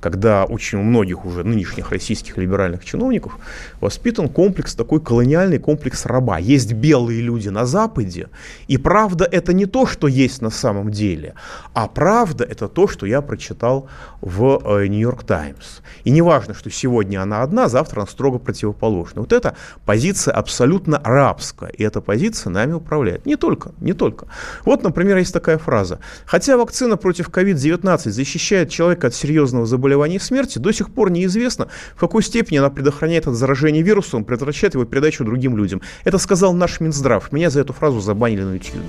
когда 0.00 0.44
очень 0.44 0.78
у 0.78 0.82
многих 0.82 1.24
уже 1.24 1.44
нынешних 1.44 1.90
российских 1.90 2.36
либеральных 2.36 2.84
чиновников 2.84 3.38
воспитан 3.80 4.28
комплекс, 4.28 4.74
такой 4.74 5.00
колониальный 5.00 5.58
комплекс 5.58 6.06
раба. 6.06 6.38
Есть 6.38 6.72
белые 6.72 7.20
люди 7.20 7.48
на 7.48 7.66
Западе, 7.66 8.28
и 8.68 8.76
правда 8.78 9.24
это 9.24 9.52
не 9.52 9.66
то, 9.66 9.86
что 9.86 10.06
есть 10.06 10.42
на 10.42 10.50
самом 10.50 10.90
деле, 10.90 11.34
а 11.74 11.88
правда 11.88 12.44
это 12.44 12.68
то, 12.68 12.88
что 12.88 13.06
я 13.06 13.20
прочитал 13.22 13.88
в 14.20 14.60
Нью-Йорк 14.86 15.22
э, 15.22 15.26
Таймс. 15.26 15.80
И 16.04 16.10
не 16.10 16.22
важно, 16.22 16.54
что 16.54 16.70
сегодня 16.70 17.22
она 17.22 17.42
одна, 17.42 17.68
завтра 17.68 18.00
она 18.00 18.06
строго 18.06 18.38
противоположна. 18.38 19.22
Вот 19.22 19.32
эта 19.32 19.56
позиция 19.84 20.34
абсолютно 20.34 21.00
рабская, 21.02 21.70
и 21.70 21.82
эта 21.82 22.00
позиция 22.00 22.50
нами 22.50 22.72
управляет. 22.72 23.26
Не 23.26 23.36
только, 23.36 23.72
не 23.80 23.92
только. 23.92 24.26
Вот, 24.64 24.82
например, 24.82 25.16
есть 25.16 25.32
такая 25.32 25.58
фраза. 25.58 25.98
Хотя 26.26 26.56
вакцина 26.56 26.96
против 26.96 27.28
COVID-19 27.28 28.10
защищает 28.10 28.70
человека 28.70 29.08
от 29.08 29.14
серьезного 29.14 29.66
заболевания, 29.66 29.85
заболеваний 29.86 30.16
и 30.16 30.18
смерти, 30.18 30.58
до 30.58 30.72
сих 30.72 30.90
пор 30.90 31.10
неизвестно, 31.10 31.68
в 31.94 32.00
какой 32.00 32.22
степени 32.22 32.58
она 32.58 32.70
предохраняет 32.70 33.28
от 33.28 33.34
заражения 33.34 33.82
вирусом, 33.82 34.24
предотвращает 34.24 34.74
его 34.74 34.84
передачу 34.84 35.24
другим 35.24 35.56
людям. 35.56 35.80
Это 36.02 36.18
сказал 36.18 36.52
наш 36.54 36.80
Минздрав. 36.80 37.30
Меня 37.30 37.50
за 37.50 37.60
эту 37.60 37.72
фразу 37.72 38.00
забанили 38.00 38.42
на 38.42 38.54
YouTube. 38.54 38.82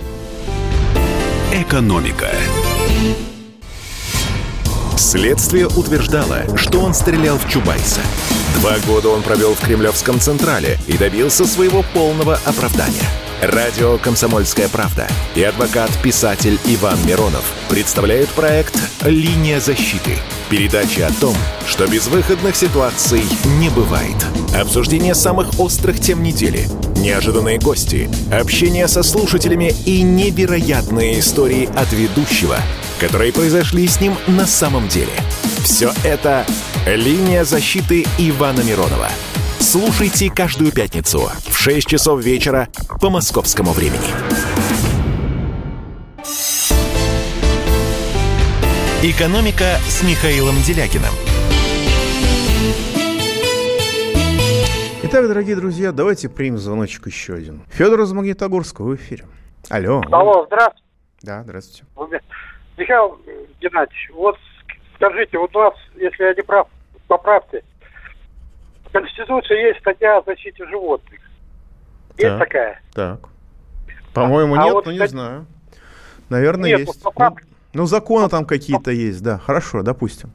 Экономика. 1.54 2.30
Следствие 4.98 5.68
утверждало, 5.68 6.58
что 6.58 6.80
он 6.80 6.96
стрелял 6.96 7.38
в 7.38 7.48
Чубайса. 7.48 8.02
Два 8.60 8.74
года 8.88 9.10
он 9.10 9.22
провел 9.22 9.54
в 9.54 9.62
Кремлевском 9.62 10.20
Централе 10.20 10.80
и 10.88 10.98
добился 10.98 11.46
своего 11.46 11.84
полного 11.94 12.40
оправдания– 12.46 13.08
Радио 13.42 14.00
«Комсомольская 14.00 14.68
правда» 14.68 15.08
и 15.36 15.44
адвокат-писатель 15.44 16.60
Иван 16.66 16.98
Миронов 17.06 17.44
представляют 17.70 18.30
проект 18.30 18.76
«Линия 19.06 19.60
защиты». 19.60 20.18
Передача 20.50 21.08
о 21.08 21.12
том, 21.12 21.36
что 21.68 21.88
безвыходных 21.88 22.56
ситуаций 22.56 23.24
не 23.60 23.70
бывает. 23.70 24.16
Обсуждение 24.56 25.14
самых 25.14 25.60
острых 25.60 26.00
тем 26.00 26.24
недели, 26.24 26.70
неожиданные 26.98 27.60
гости, 27.60 28.10
общение 28.32 28.88
со 28.88 29.04
слушателями 29.04 29.74
и 29.86 30.02
невероятные 30.02 31.20
истории 31.20 31.70
от 31.76 31.92
ведущего, 31.92 32.58
которые 33.00 33.34
произошли 33.34 33.88
с 33.88 34.00
ним 34.00 34.16
на 34.28 34.48
самом 34.48 34.88
деле. 34.88 35.12
Все 35.64 35.92
это 36.06 36.46
«Линия 36.86 37.44
защиты» 37.44 38.06
Ивана 38.18 38.62
Миронова– 38.62 39.10
Слушайте 39.60 40.30
каждую 40.30 40.72
пятницу 40.72 41.30
в 41.46 41.58
6 41.58 41.88
часов 41.88 42.24
вечера 42.24 42.70
по 43.02 43.10
московскому 43.10 43.74
времени. 43.74 44.08
«Экономика» 49.04 49.78
с 49.86 50.02
Михаилом 50.02 50.56
Делякиным. 50.66 51.14
Итак, 55.04 55.28
дорогие 55.28 55.56
друзья, 55.56 55.92
давайте 55.92 56.30
примем 56.30 56.58
звоночек 56.58 57.06
еще 57.06 57.36
один. 57.36 57.62
Федор 57.70 58.02
из 58.02 58.12
Магнитогорска, 58.12 58.82
в 58.82 58.96
эфире. 58.96 59.26
Алло. 59.70 60.02
Алло, 60.12 60.48
здравствуйте. 60.48 60.84
Да, 61.22 61.44
здравствуйте. 61.44 61.84
Михаил 62.76 63.22
Геннадьевич, 63.62 64.10
вот 64.16 64.36
скажите, 64.96 65.38
вот 65.38 65.56
у 65.56 65.60
нас, 65.60 65.74
если 65.96 66.24
я 66.24 66.34
не 66.34 66.42
прав, 66.42 66.68
поправьте, 67.08 67.64
в 68.88 68.92
Конституции 68.92 69.68
есть 69.68 69.80
статья 69.80 70.18
о 70.18 70.24
защите 70.24 70.66
животных. 70.66 71.20
Есть 72.18 72.30
так, 72.30 72.40
такая? 72.40 72.82
Так. 72.96 73.20
По-моему, 74.16 74.56
а 74.56 74.64
нет, 74.64 74.74
вот, 74.74 74.88
но 74.88 74.92
не 74.92 75.08
знаю. 75.08 75.46
Наверное, 76.30 76.72
нет, 76.72 76.80
есть. 76.80 77.04
Ну, 77.04 77.12
ну, 77.78 77.86
законы 77.86 78.30
там 78.30 78.46
какие-то 78.46 78.92
есть, 78.92 79.24
да. 79.24 79.38
Хорошо, 79.38 79.84
допустим. 79.84 80.32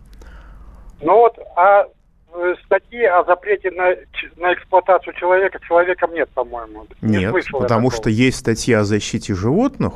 Ну 1.00 1.12
вот, 1.12 1.38
а 1.56 1.87
Э, 2.34 2.54
статьи 2.64 3.04
о 3.04 3.25
запрете 3.25 3.70
на, 3.72 3.94
на 4.37 4.54
эксплуатацию 4.54 5.12
человека 5.14 5.58
человеком 5.68 6.14
нет, 6.14 6.30
по-моему. 6.30 6.87
Не 7.02 7.18
нет, 7.18 7.34
потому 7.52 7.90
что 7.90 8.08
есть 8.08 8.38
статьи 8.38 8.72
о 8.72 8.84
защите 8.84 9.34
животных, 9.34 9.92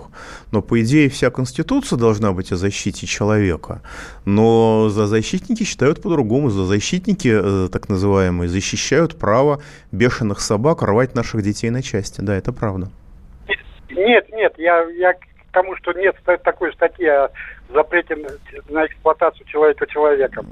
но, 0.52 0.60
по 0.60 0.82
идее, 0.82 1.08
вся 1.08 1.30
Конституция 1.30 1.98
должна 1.98 2.32
быть 2.32 2.52
о 2.52 2.56
защите 2.56 3.06
человека. 3.06 3.80
Но 4.26 4.90
за 4.90 5.06
защитники 5.06 5.64
считают 5.64 6.02
по-другому. 6.02 6.50
За 6.50 6.64
защитники, 6.66 7.32
э, 7.32 7.68
так 7.70 7.88
называемые, 7.88 8.50
защищают 8.50 9.16
право 9.18 9.62
бешеных 9.90 10.40
собак 10.40 10.82
рвать 10.82 11.14
наших 11.14 11.42
детей 11.42 11.70
на 11.70 11.82
части. 11.82 12.20
Да, 12.20 12.36
это 12.36 12.52
правда. 12.52 12.90
Нет, 13.88 14.28
нет, 14.30 14.52
я, 14.58 14.84
я 14.90 15.14
к 15.56 15.62
тому, 15.62 15.74
что 15.76 15.92
нет 15.92 16.14
такой 16.44 16.72
статьи 16.74 17.06
о 17.06 17.30
запрете 17.72 18.16
на 18.68 18.84
эксплуатацию 18.84 19.46
человека 19.46 19.86
человеком. 19.86 20.46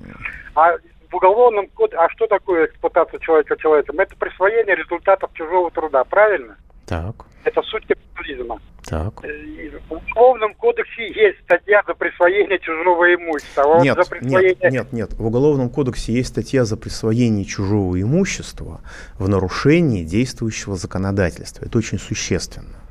А 0.54 0.76
в 1.10 1.16
уголовном 1.16 1.68
коде, 1.68 1.96
а 1.96 2.08
что 2.08 2.26
такое 2.26 2.66
эксплуатация 2.66 3.20
человека 3.20 3.56
человеком? 3.58 4.00
Это 4.00 4.16
присвоение 4.16 4.74
результатов 4.74 5.30
чужого 5.34 5.70
труда, 5.70 6.04
правильно? 6.04 6.56
Так. 6.86 7.14
Это 7.44 7.60
суть 7.62 7.86
капитализма. 7.86 8.60
Так. 8.86 9.12
Э, 9.24 9.70
в 9.88 9.92
Уголовном 9.92 10.54
кодексе 10.54 11.06
есть 11.12 11.40
статья 11.44 11.82
за 11.86 11.94
присвоение 11.94 12.58
чужого 12.58 13.14
имущества. 13.14 13.80
нет, 13.82 13.96
за 13.96 14.08
присвоение... 14.08 14.56
нет, 14.62 14.72
нет, 14.72 14.92
нет. 14.92 15.12
В 15.12 15.26
Уголовном 15.26 15.68
кодексе 15.68 16.12
есть 16.12 16.30
статья 16.30 16.64
за 16.64 16.78
присвоение 16.78 17.44
чужого 17.44 18.00
имущества 18.00 18.80
в 19.18 19.28
нарушении 19.28 20.02
действующего 20.02 20.76
законодательства. 20.76 21.66
Это 21.66 21.76
очень 21.76 21.98
существенно. 21.98 22.83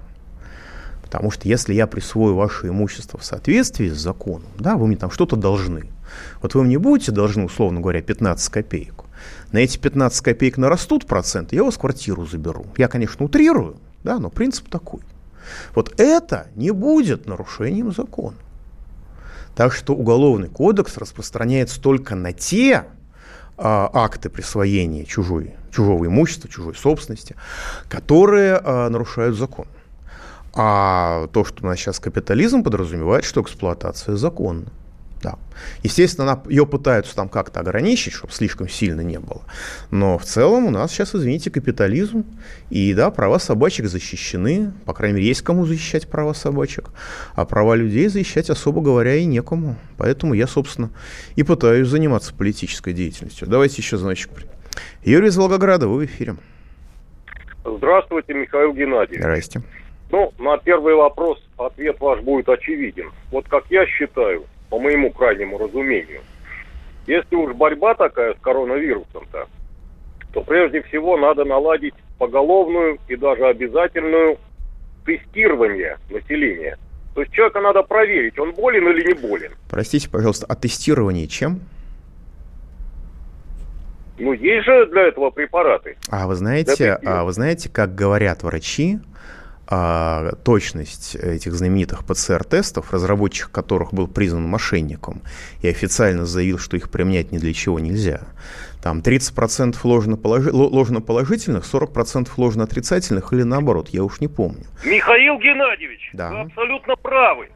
Потому 1.14 1.30
что 1.30 1.48
если 1.48 1.76
я 1.76 1.86
присвою 1.86 2.34
ваше 2.34 2.70
имущество 2.70 3.20
в 3.20 3.24
соответствии 3.24 3.88
с 3.88 4.00
законом, 4.00 4.48
да, 4.58 4.78
вы 4.78 4.88
мне 4.88 4.98
там 4.98 5.12
что-то 5.12 5.36
должны. 5.36 5.84
Вот 6.42 6.56
вы 6.56 6.64
мне 6.64 6.80
будете 6.80 7.12
должны, 7.12 7.46
условно 7.46 7.82
говоря, 7.82 8.02
15 8.02 8.52
копеек. 8.52 9.04
На 9.52 9.60
эти 9.60 9.78
15 9.78 10.22
копеек 10.22 10.58
нарастут 10.58 11.06
проценты, 11.06 11.56
я 11.56 11.62
у 11.62 11.66
вас 11.66 11.78
квартиру 11.78 12.26
заберу. 12.26 12.66
Я, 12.78 12.88
конечно, 12.88 13.24
утрирую, 13.24 13.76
да, 14.04 14.18
но 14.18 14.32
принцип 14.32 14.70
такой. 14.70 15.02
Вот 15.76 15.94
это 16.00 16.48
не 16.56 16.72
будет 16.72 17.28
нарушением 17.28 17.94
закона. 17.94 18.38
Так 19.56 19.72
что 19.72 19.94
Уголовный 19.94 20.50
кодекс 20.50 20.98
распространяется 20.98 21.80
только 21.80 22.16
на 22.16 22.34
те 22.34 22.86
а, 23.56 23.88
акты 23.94 24.32
присвоения 24.32 25.06
чужой, 25.06 25.54
чужого 25.72 26.08
имущества, 26.08 26.50
чужой 26.50 26.74
собственности, 26.74 27.36
которые 27.88 28.56
а, 28.56 28.90
нарушают 28.90 29.38
закон. 29.38 29.68
А 30.56 31.28
то, 31.34 31.44
что 31.44 31.64
у 31.64 31.66
нас 31.66 31.80
сейчас 31.80 32.00
капитализм 32.00 32.64
подразумевает, 32.64 33.26
что 33.26 33.42
эксплуатация 33.42 34.16
законна. 34.16 34.68
Да. 35.24 35.38
Естественно, 35.84 36.30
она, 36.30 36.44
ее 36.50 36.68
пытаются 36.68 37.16
там 37.16 37.30
как-то 37.30 37.62
ограничить, 37.62 38.12
чтобы 38.12 38.34
слишком 38.34 38.68
сильно 38.68 39.00
не 39.00 39.20
было. 39.20 39.42
Но 39.90 40.18
в 40.18 40.26
целом 40.26 40.66
у 40.66 40.70
нас 40.70 40.92
сейчас, 40.92 41.16
извините, 41.16 41.50
капитализм. 41.50 42.26
И 42.70 42.94
да, 42.94 43.10
права 43.10 43.40
собачек 43.40 43.88
защищены. 43.88 44.74
По 44.86 44.94
крайней 44.94 45.16
мере, 45.16 45.28
есть 45.28 45.42
кому 45.42 45.66
защищать 45.66 46.10
права 46.10 46.34
собачек. 46.34 46.90
А 47.36 47.46
права 47.46 47.76
людей 47.76 48.10
защищать, 48.10 48.50
особо 48.50 48.82
говоря, 48.82 49.16
и 49.16 49.24
некому. 49.24 49.78
Поэтому 49.98 50.34
я, 50.34 50.46
собственно, 50.46 50.90
и 51.38 51.44
пытаюсь 51.44 51.88
заниматься 51.88 52.34
политической 52.34 52.94
деятельностью. 52.94 53.48
Давайте 53.48 53.82
еще 53.82 53.98
значок. 53.98 54.34
Юрий 55.06 55.30
из 55.30 55.38
Волгограда, 55.38 55.88
вы 55.88 56.00
в 56.00 56.06
эфире. 56.06 56.36
Здравствуйте, 57.66 58.34
Михаил 58.34 58.74
Геннадьевич. 58.74 59.22
Здрасте. 59.22 59.62
Ну, 60.14 60.32
на 60.38 60.60
первый 60.60 60.94
вопрос 60.94 61.40
ответ 61.58 62.00
ваш 62.00 62.20
будет 62.20 62.48
очевиден. 62.48 63.10
Вот 63.32 63.48
как 63.48 63.66
я 63.72 63.88
считаю, 63.88 64.46
по 64.70 64.78
моему 64.78 65.10
крайнему 65.10 65.58
разумению. 65.58 66.22
Если 67.08 67.36
уж 67.36 67.56
борьба 67.56 67.96
такая 67.96 68.36
с 68.36 68.38
коронавирусом-то, 68.38 69.48
то 70.32 70.42
прежде 70.42 70.84
всего 70.84 71.18
надо 71.18 71.46
наладить 71.46 71.96
поголовную 72.20 73.00
и 73.08 73.16
даже 73.16 73.48
обязательную 73.48 74.38
тестирование 75.04 75.98
населения. 76.12 76.78
То 77.16 77.22
есть 77.22 77.34
человека 77.34 77.62
надо 77.62 77.82
проверить, 77.82 78.38
он 78.38 78.54
болен 78.54 78.88
или 78.90 79.08
не 79.08 79.14
болен. 79.16 79.54
Простите, 79.68 80.12
пожалуйста, 80.12 80.46
а 80.48 80.56
тестирование 80.56 81.26
чем? 81.26 81.60
Ну, 84.20 84.34
есть 84.34 84.66
же 84.66 84.86
для 84.92 85.08
этого 85.08 85.32
препараты. 85.32 85.98
А 86.12 86.28
вы 86.28 86.36
знаете, 86.36 87.00
а 87.04 87.24
вы 87.24 87.32
знаете, 87.32 87.68
как 87.68 87.96
говорят 87.96 88.44
врачи, 88.44 89.00
а, 89.68 90.34
точность 90.44 91.16
этих 91.16 91.54
знаменитых 91.54 92.04
PCR-тестов, 92.04 92.92
разработчик 92.92 93.50
которых 93.50 93.94
был 93.94 94.08
признан 94.08 94.44
мошенником 94.44 95.22
и 95.62 95.70
официально 95.70 96.26
заявил, 96.26 96.60
что 96.60 96.76
их 96.78 96.90
применять 96.90 97.32
ни 97.32 97.38
для 97.38 97.54
чего 97.54 97.80
нельзя. 97.80 98.22
Там 98.82 99.00
30% 99.00 99.78
ложноположительных, 99.84 101.64
40% 101.64 102.30
ложноотрицательных 102.36 103.32
или 103.32 103.44
наоборот, 103.44 103.90
я 103.90 104.04
уж 104.04 104.20
не 104.20 104.28
помню. 104.28 104.66
Михаил 104.84 105.40
Геннадьевич, 105.40 106.10
да. 106.14 106.32
вы 106.32 106.40
абсолютно 106.42 106.96
правы. 106.98 107.50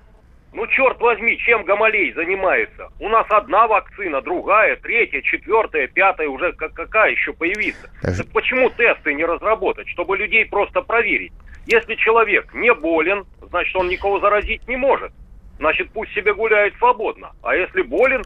Ну, 0.54 0.66
черт 0.68 1.00
возьми, 1.00 1.38
чем 1.38 1.66
Гамалей 1.66 2.14
занимается? 2.14 2.90
У 3.00 3.10
нас 3.10 3.28
одна 3.30 3.68
вакцина, 3.68 4.22
другая, 4.22 4.76
третья, 4.78 5.22
четвертая, 5.22 5.88
пятая, 5.88 6.30
уже 6.30 6.54
какая 6.54 7.12
еще 7.12 7.34
появится? 7.34 7.90
Так 8.02 8.28
почему 8.34 8.70
тесты 8.70 9.14
не 9.14 9.26
разработать, 9.26 9.88
чтобы 9.90 10.18
людей 10.18 10.46
просто 10.46 10.82
проверить? 10.82 11.34
Если 11.66 11.96
человек 11.96 12.54
не 12.54 12.74
болен, 12.74 13.26
значит, 13.50 13.76
он 13.76 13.90
никого 13.90 14.20
заразить 14.20 14.66
не 14.68 14.78
может. 14.78 15.12
Значит, 15.60 15.90
пусть 15.92 16.14
себе 16.14 16.34
гуляет 16.34 16.76
свободно. 16.78 17.32
А 17.44 17.56
если 17.56 17.82
болен, 17.82 18.24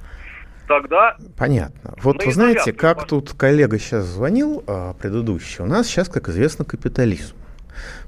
тогда... 0.67 1.17
Понятно. 1.37 1.95
Вот 2.01 2.23
вы 2.23 2.31
знаете, 2.31 2.71
как 2.71 3.07
тут 3.07 3.33
коллега 3.33 3.79
сейчас 3.79 4.03
звонил, 4.03 4.63
а, 4.67 4.93
предыдущий, 4.93 5.63
у 5.63 5.67
нас 5.67 5.87
сейчас, 5.87 6.07
как 6.07 6.29
известно, 6.29 6.65
капитализм. 6.65 7.35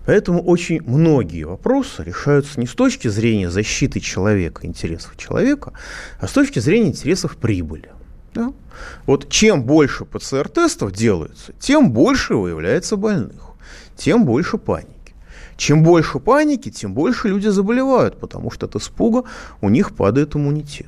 Поэтому 0.06 0.44
очень 0.44 0.82
многие 0.84 1.46
вопросы 1.46 2.04
решаются 2.04 2.60
не 2.60 2.68
с 2.68 2.74
точки 2.74 3.08
зрения 3.08 3.50
защиты 3.50 4.00
человека, 4.00 4.66
интересов 4.66 5.16
человека, 5.18 5.74
а 6.20 6.28
с 6.28 6.32
точки 6.32 6.60
зрения 6.60 6.90
интересов 6.90 7.38
прибыли. 7.38 7.92
Да? 8.34 8.52
Вот 9.06 9.30
чем 9.30 9.64
больше 9.64 10.06
ПЦР-тестов 10.06 10.92
делается, 10.92 11.54
тем 11.60 11.92
больше 11.92 12.36
выявляется 12.36 12.98
больных, 12.98 13.52
тем 13.96 14.26
больше 14.26 14.58
паники. 14.58 14.90
Чем 15.56 15.84
больше 15.84 16.20
паники, 16.20 16.70
тем 16.70 16.94
больше 16.94 17.30
люди 17.30 17.48
заболевают, 17.48 18.20
потому 18.20 18.52
что 18.52 18.66
от 18.66 18.76
испуга 18.76 19.24
у 19.62 19.70
них 19.70 19.96
падает 19.96 20.36
иммунитет. 20.36 20.88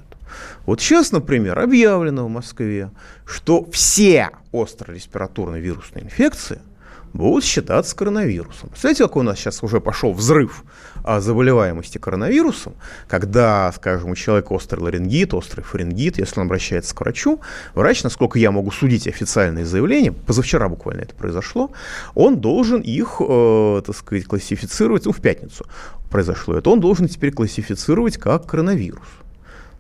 Вот 0.66 0.82
сейчас, 0.82 1.12
например, 1.12 1.58
объявлено 1.60 2.26
в 2.26 2.30
Москве, 2.30 2.90
что 3.26 3.70
все 3.72 4.32
остро-респираторные 4.52 5.62
вирусные 5.62 6.04
инфекции– 6.04 6.60
будут 7.16 7.44
считаться 7.44 7.96
коронавирусом. 7.96 8.70
Представляете, 8.70 9.04
какой 9.04 9.22
у 9.22 9.26
нас 9.26 9.40
сейчас 9.40 9.64
уже 9.64 9.80
пошел 9.80 10.14
взрыв 10.14 10.64
о 11.04 11.22
заболеваемости 11.22 11.98
коронавирусом, 11.98 12.74
когда, 13.08 13.72
скажем, 13.74 14.12
у 14.12 14.16
человека 14.16 14.54
острый 14.54 14.82
ларингит, 14.82 15.34
острый 15.34 15.62
фарингит, 15.62 16.18
если 16.18 16.40
он 16.40 16.48
обращается 16.48 16.94
к 16.94 17.00
врачу, 17.00 17.42
врач, 17.74 18.04
насколько 18.04 18.38
я 18.38 18.52
могу 18.52 18.72
судить 18.72 19.08
официальные 19.08 19.66
заявления, 19.66 20.12
позавчера 20.12 20.68
буквально 20.68 21.02
это 21.02 21.16
произошло, 21.16 21.72
он 22.16 22.40
должен 22.40 22.82
их, 22.82 23.18
э, 23.20 23.82
так 23.86 23.96
сказать, 23.96 24.26
классифицировать, 24.26 25.06
ну, 25.06 25.12
в 25.12 25.22
пятницу 25.22 25.66
произошло 26.10 26.56
это, 26.56 26.70
он 26.70 26.80
должен 26.80 27.08
теперь 27.08 27.32
классифицировать 27.32 28.18
как 28.18 28.46
коронавирус. 28.46 29.08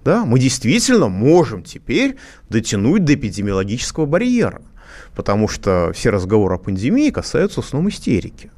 Да, 0.03 0.23
мы 0.23 0.37
действительно 0.37 1.07
можем 1.07 1.63
теперь 1.63 2.17
дотянуть 2.49 3.03
до 3.03 3.15
эпидемиологического 3.15 4.05
барьера– 4.05 4.61
потому 5.15 5.47
что 5.47 5.91
все 5.93 6.09
разговоры 6.09 6.55
о 6.55 6.57
пандемии 6.57 7.09
касаются 7.09 7.61
в 7.61 7.65
основном 7.65 7.89
истерики. 7.89 8.51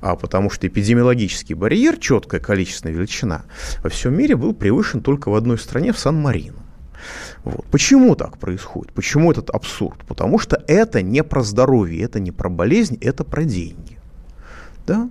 А 0.00 0.14
потому 0.14 0.50
что 0.50 0.66
эпидемиологический 0.66 1.54
барьер, 1.54 1.96
четкая 1.98 2.40
количественная 2.40 2.94
величина, 2.94 3.44
во 3.82 3.90
всем 3.90 4.16
мире 4.16 4.36
был 4.36 4.54
превышен 4.54 5.00
только 5.00 5.30
в 5.30 5.34
одной 5.34 5.58
стране, 5.58 5.92
в 5.92 5.98
Сан-Марино. 5.98 6.62
Вот. 7.44 7.64
Почему 7.70 8.14
так 8.14 8.38
происходит? 8.38 8.92
Почему 8.92 9.30
этот 9.30 9.50
абсурд? 9.50 10.04
Потому 10.06 10.38
что 10.38 10.62
это 10.66 11.02
не 11.02 11.22
про 11.22 11.42
здоровье, 11.42 12.02
это 12.02 12.20
не 12.20 12.32
про 12.32 12.48
болезнь, 12.48 12.98
это 13.00 13.24
про 13.24 13.44
деньги. 13.44 13.98
Да? 14.86 15.10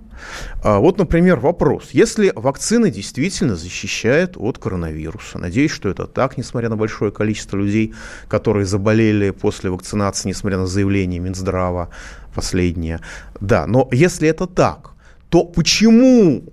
А 0.62 0.78
вот, 0.78 0.96
например, 0.98 1.38
вопрос. 1.38 1.90
Если 1.92 2.32
вакцина 2.34 2.90
действительно 2.90 3.56
защищает 3.56 4.36
от 4.36 4.58
коронавируса, 4.58 5.38
надеюсь, 5.38 5.70
что 5.70 5.90
это 5.90 6.06
так, 6.06 6.38
несмотря 6.38 6.70
на 6.70 6.76
большое 6.76 7.12
количество 7.12 7.58
людей, 7.58 7.94
которые 8.28 8.64
заболели 8.64 9.30
после 9.30 9.70
вакцинации, 9.70 10.30
несмотря 10.30 10.58
на 10.58 10.66
заявление 10.66 11.20
Минздрава 11.20 11.90
последнее. 12.34 13.00
Да, 13.40 13.66
но 13.66 13.88
если 13.92 14.28
это 14.28 14.46
так, 14.46 14.92
то 15.28 15.44
почему 15.44 16.44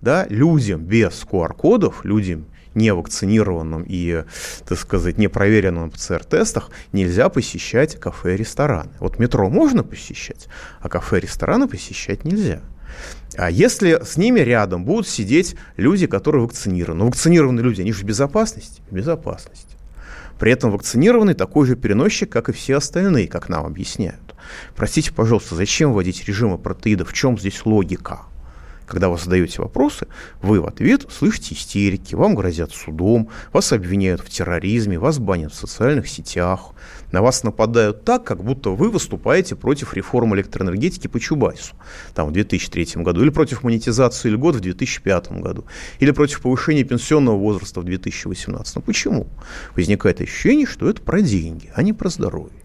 да, 0.00 0.26
людям 0.28 0.82
без 0.82 1.24
QR-кодов, 1.30 2.04
людям 2.04 2.46
невакцинированным 2.74 3.84
и, 3.86 4.24
так 4.66 4.78
сказать, 4.78 5.18
непроверенным 5.18 5.90
ПЦР-тестах 5.90 6.70
нельзя 6.92 7.28
посещать 7.28 7.98
кафе 7.98 8.34
и 8.34 8.36
рестораны. 8.38 8.90
Вот 9.00 9.18
метро 9.18 9.48
можно 9.48 9.82
посещать, 9.82 10.48
а 10.80 10.88
кафе 10.88 11.18
и 11.18 11.20
рестораны 11.22 11.68
посещать 11.68 12.24
нельзя. 12.24 12.60
А 13.36 13.50
если 13.50 14.00
с 14.04 14.16
ними 14.16 14.40
рядом 14.40 14.84
будут 14.84 15.08
сидеть 15.08 15.56
люди, 15.76 16.06
которые 16.06 16.42
вакцинированы? 16.44 17.00
Ну, 17.00 17.06
вакцинированные 17.06 17.64
люди, 17.64 17.80
они 17.80 17.92
же 17.92 18.02
в 18.02 18.04
безопасности? 18.04 18.82
В 18.90 18.94
безопасности. 18.94 19.76
При 20.38 20.52
этом 20.52 20.70
вакцинированный 20.70 21.34
такой 21.34 21.66
же 21.66 21.76
переносчик, 21.76 22.30
как 22.30 22.48
и 22.48 22.52
все 22.52 22.76
остальные, 22.76 23.28
как 23.28 23.48
нам 23.48 23.66
объясняют. 23.66 24.34
Простите, 24.76 25.12
пожалуйста, 25.12 25.54
зачем 25.54 25.92
вводить 25.92 26.24
режимы 26.26 26.58
протеида? 26.58 27.04
В 27.04 27.12
чем 27.12 27.38
здесь 27.38 27.64
логика? 27.64 28.22
Когда 28.86 29.08
вы 29.08 29.18
задаете 29.18 29.62
вопросы, 29.62 30.06
вы 30.42 30.60
в 30.60 30.66
ответ 30.66 31.06
слышите 31.10 31.54
истерики, 31.54 32.14
вам 32.14 32.34
грозят 32.34 32.72
судом, 32.72 33.30
вас 33.52 33.72
обвиняют 33.72 34.20
в 34.20 34.28
терроризме, 34.28 34.98
вас 34.98 35.18
банят 35.18 35.52
в 35.52 35.56
социальных 35.56 36.06
сетях, 36.06 36.72
на 37.10 37.22
вас 37.22 37.44
нападают 37.44 38.04
так, 38.04 38.24
как 38.24 38.44
будто 38.44 38.70
вы 38.70 38.90
выступаете 38.90 39.56
против 39.56 39.94
реформы 39.94 40.36
электроэнергетики 40.36 41.06
по 41.06 41.18
Чубайсу 41.18 41.74
там, 42.14 42.28
в 42.28 42.32
2003 42.32 43.02
году, 43.02 43.22
или 43.22 43.30
против 43.30 43.62
монетизации 43.62 44.28
льгот 44.28 44.56
в 44.56 44.60
2005 44.60 45.32
году, 45.40 45.64
или 45.98 46.10
против 46.10 46.42
повышения 46.42 46.84
пенсионного 46.84 47.36
возраста 47.36 47.80
в 47.80 47.84
2018. 47.84 48.76
Но 48.76 48.82
почему? 48.82 49.28
Возникает 49.74 50.20
ощущение, 50.20 50.66
что 50.66 50.90
это 50.90 51.00
про 51.00 51.22
деньги, 51.22 51.70
а 51.74 51.82
не 51.82 51.92
про 51.92 52.10
здоровье. 52.10 52.58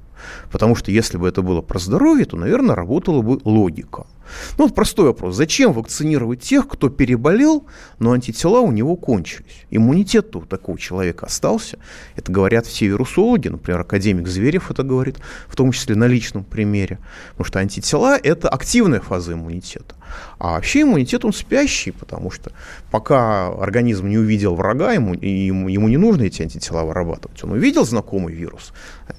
Потому 0.52 0.76
что 0.76 0.92
если 0.92 1.18
бы 1.18 1.30
это 1.30 1.42
было 1.42 1.62
про 1.62 1.80
здоровье, 1.80 2.26
то, 2.26 2.36
наверное, 2.36 2.76
работала 2.76 3.22
бы 3.22 3.40
логика– 3.46 4.06
ну 4.58 4.66
вот 4.66 4.76
простой 4.76 5.08
вопрос. 5.08 5.36
Зачем 5.36 5.74
вакцинировать 5.74 6.42
тех, 6.42 6.68
кто 6.68 6.90
переболел, 6.90 7.66
но 8.00 8.12
антитела 8.14 8.60
у 8.60 8.72
него 8.72 8.96
кончились? 8.96 9.66
Иммунитет 9.70 10.36
у 10.36 10.42
такого 10.42 10.78
человека 10.78 11.26
остался. 11.26 11.78
Это 12.16 12.32
говорят 12.32 12.66
все 12.66 12.88
вирусологи, 12.88 13.48
например, 13.48 13.82
академик 13.82 14.28
Зверев 14.28 14.72
это 14.72 14.84
говорит, 14.84 15.18
в 15.48 15.56
том 15.56 15.72
числе 15.72 15.96
на 15.96 16.06
личном 16.06 16.44
примере. 16.44 17.00
Потому 17.32 17.46
что 17.46 17.60
антитела– 17.60 18.18
это 18.24 18.50
активная 18.50 19.02
фаза 19.02 19.34
иммунитета. 19.34 19.96
А 20.40 20.54
вообще 20.54 20.82
иммунитет, 20.82 21.26
он 21.26 21.34
спящий, 21.34 21.92
потому 21.92 22.32
что 22.32 22.52
пока 22.92 23.48
организм 23.50 24.08
не 24.08 24.18
увидел 24.18 24.56
врага, 24.56 24.94
ему, 24.94 25.14
ему, 25.14 25.68
ему 25.68 25.88
не 25.88 25.98
нужно 25.98 26.24
эти 26.24 26.42
антитела 26.42 26.84
вырабатывать. 26.84 27.44
Он 27.44 27.52
увидел 27.52 27.86
знакомый 27.86 28.34
вирус, 28.34 28.74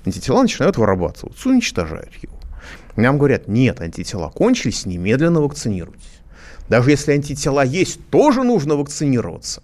антитела 0.05 0.43
начинают 0.43 0.77
вырабатываться, 0.77 1.49
уничтожают 1.49 2.15
его. 2.23 2.40
Нам 2.97 3.19
говорят, 3.19 3.49
нет, 3.49 3.81
антитела 3.81 4.31
кончились, 4.31 4.87
немедленно 4.87 5.41
вакцинируйтесь. 5.41 6.21
Даже 6.69 6.91
если 6.91 7.13
антитела 7.13 7.65
есть, 7.65 8.01
тоже 8.11 8.43
нужно 8.43 8.77
вакцинироваться. 8.77 9.63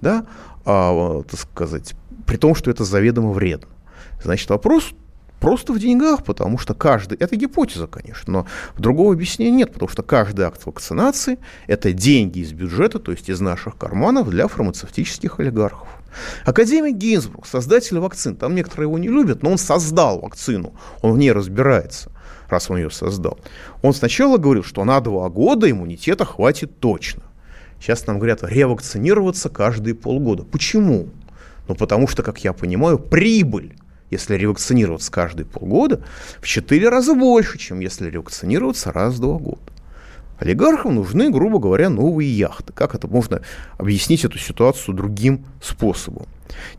Да? 0.00 0.26
А, 0.64 1.22
так 1.22 1.40
сказать, 1.40 1.94
при 2.26 2.36
том, 2.36 2.54
что 2.54 2.70
это 2.70 2.84
заведомо 2.84 3.30
вредно. 3.30 3.68
Значит, 4.22 4.50
вопрос 4.50 4.92
просто 5.42 5.72
в 5.72 5.78
деньгах, 5.78 6.22
потому 6.24 6.56
что 6.56 6.72
каждый, 6.72 7.18
это 7.18 7.34
гипотеза, 7.34 7.88
конечно, 7.88 8.32
но 8.32 8.46
другого 8.78 9.12
объяснения 9.12 9.56
нет, 9.56 9.72
потому 9.72 9.88
что 9.88 10.04
каждый 10.04 10.44
акт 10.44 10.64
вакцинации– 10.64 11.38
это 11.66 11.92
деньги 11.92 12.38
из 12.38 12.52
бюджета, 12.52 13.00
то 13.00 13.10
есть 13.10 13.28
из 13.28 13.40
наших 13.40 13.76
карманов 13.76 14.30
для 14.30 14.46
фармацевтических 14.46 15.40
олигархов. 15.40 15.88
Академик 16.44 16.96
Гинзбург, 16.96 17.46
создатель 17.46 17.98
вакцин, 17.98 18.36
там 18.36 18.54
некоторые 18.54 18.86
его 18.86 18.98
не 18.98 19.08
любят, 19.08 19.42
но 19.42 19.50
он 19.50 19.58
создал 19.58 20.20
вакцину, 20.20 20.74
он 21.00 21.14
в 21.14 21.18
ней 21.18 21.32
разбирается, 21.32 22.11
раз 22.52 22.70
он 22.70 22.76
ее 22.76 22.90
создал. 22.90 23.38
Он 23.82 23.92
сначала 23.92 24.36
говорил, 24.36 24.62
что 24.62 24.84
на 24.84 25.00
два 25.00 25.28
года 25.28 25.70
иммунитета 25.70 26.24
хватит 26.24 26.78
точно. 26.78 27.22
Сейчас 27.80 28.06
нам 28.06 28.18
говорят 28.18 28.44
ревакцинироваться 28.44 29.48
каждые 29.48 29.94
полгода. 29.94 30.44
Почему? 30.44 31.08
Ну, 31.66 31.74
потому 31.74 32.06
что, 32.06 32.22
как 32.22 32.38
я 32.44 32.52
понимаю, 32.52 32.98
прибыль, 32.98 33.74
если 34.10 34.36
ревакцинироваться 34.36 35.10
каждые 35.10 35.46
полгода, 35.46 36.04
в 36.40 36.46
4 36.46 36.88
раза 36.88 37.14
больше, 37.14 37.58
чем 37.58 37.80
если 37.80 38.10
ревакцинироваться 38.10 38.92
раз 38.92 39.14
в 39.14 39.20
два 39.20 39.38
года. 39.38 39.72
Олигархам 40.38 40.96
нужны, 40.96 41.30
грубо 41.30 41.60
говоря, 41.60 41.88
новые 41.88 42.36
яхты. 42.36 42.72
Как 42.72 42.96
это 42.96 43.06
можно 43.06 43.42
объяснить 43.78 44.24
эту 44.24 44.38
ситуацию 44.38 44.94
другим 44.94 45.46
способом? 45.62 46.26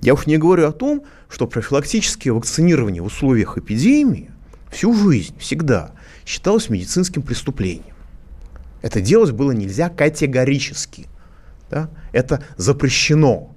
Я 0.01 0.13
уж 0.13 0.27
не 0.27 0.37
говорю 0.37 0.67
о 0.67 0.73
том, 0.73 1.03
что 1.29 1.47
профилактическое 1.47 2.33
вакцинирование 2.33 3.01
в 3.01 3.05
условиях 3.05 3.57
эпидемии 3.57 4.32
всю 4.73 4.93
жизнь, 4.93 5.37
всегда 5.39 5.91
считалось 6.25 6.69
медицинским 6.69 7.21
преступлением. 7.21 7.95
Это 8.81 8.99
делать 9.01 9.31
было 9.31 9.51
нельзя 9.51 9.89
категорически. 9.89 11.07
Да? 11.69 11.89
Это 12.11 12.43
запрещено. 12.57 13.55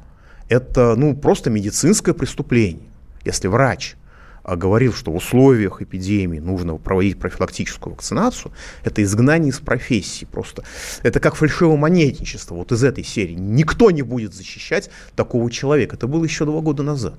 Это 0.49 0.95
ну, 0.97 1.17
просто 1.17 1.51
медицинское 1.51 2.15
преступление. 2.15 2.89
Если 3.25 3.49
врач 3.49 3.97
а, 4.45 4.55
говорил, 4.55 4.93
что 4.93 5.11
в 5.11 5.17
условиях 5.17 5.83
эпидемии 5.83 6.39
нужно 6.39 6.77
проводить 6.77 7.19
профилактическую 7.19 7.95
вакцинацию, 7.95 8.53
это 8.85 9.03
изгнание 9.03 9.51
из 9.51 9.59
профессии 9.59 10.25
просто. 10.25 10.63
Это 11.03 11.19
как 11.19 11.35
фальшивомонетничество 11.35 12.55
вот 12.55 12.71
из 12.71 12.85
этой 12.85 13.03
серии. 13.03 13.35
Никто 13.35 13.91
не 13.91 14.03
будет 14.03 14.33
защищать 14.33 14.91
такого 15.17 15.51
человека. 15.51 15.97
Это 15.97 16.07
было 16.07 16.23
еще 16.23 16.45
два 16.45 16.61
года 16.61 16.85
назад. 16.85 17.19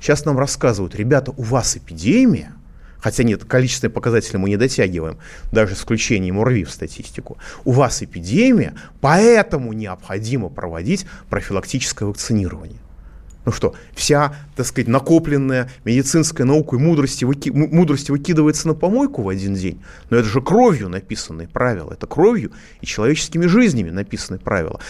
Сейчас 0.00 0.24
нам 0.24 0.38
рассказывают, 0.38 0.94
ребята, 0.94 1.32
у 1.36 1.42
вас 1.42 1.76
эпидемия, 1.76 2.52
хотя 3.04 3.22
нет, 3.22 3.44
количественные 3.44 3.92
показатели 3.92 4.38
мы 4.38 4.48
не 4.48 4.56
дотягиваем, 4.56 5.18
даже 5.52 5.74
с 5.74 5.80
включением 5.80 6.40
ОРВИ 6.40 6.64
в 6.64 6.70
статистику. 6.70 7.36
У 7.66 7.72
вас 7.72 8.02
эпидемия, 8.02 8.72
поэтому 9.02 9.74
необходимо 9.74 10.48
проводить 10.48 11.04
профилактическое 11.28 12.08
вакцинирование. 12.08 12.78
Ну 13.44 13.52
что, 13.52 13.74
вся, 13.92 14.34
так 14.56 14.64
сказать, 14.64 14.88
накопленная 14.88 15.70
медицинская 15.84 16.46
наука 16.46 16.76
и 16.76 16.78
мудрости, 16.78 17.26
выки, 17.26 17.50
мудрости 17.50 18.10
выкидывается 18.10 18.68
на 18.68 18.74
помойку 18.74 19.20
в 19.20 19.28
один 19.28 19.54
день. 19.54 19.82
Но 20.08 20.16
это 20.16 20.26
же 20.26 20.40
кровью 20.40 20.88
написанные 20.88 21.46
правила. 21.46 21.92
Это 21.92 22.06
кровью 22.06 22.52
и 22.80 22.86
человеческими 22.86 23.44
жизнями 23.44 23.90
написанные 23.90 24.40
правила. 24.40 24.80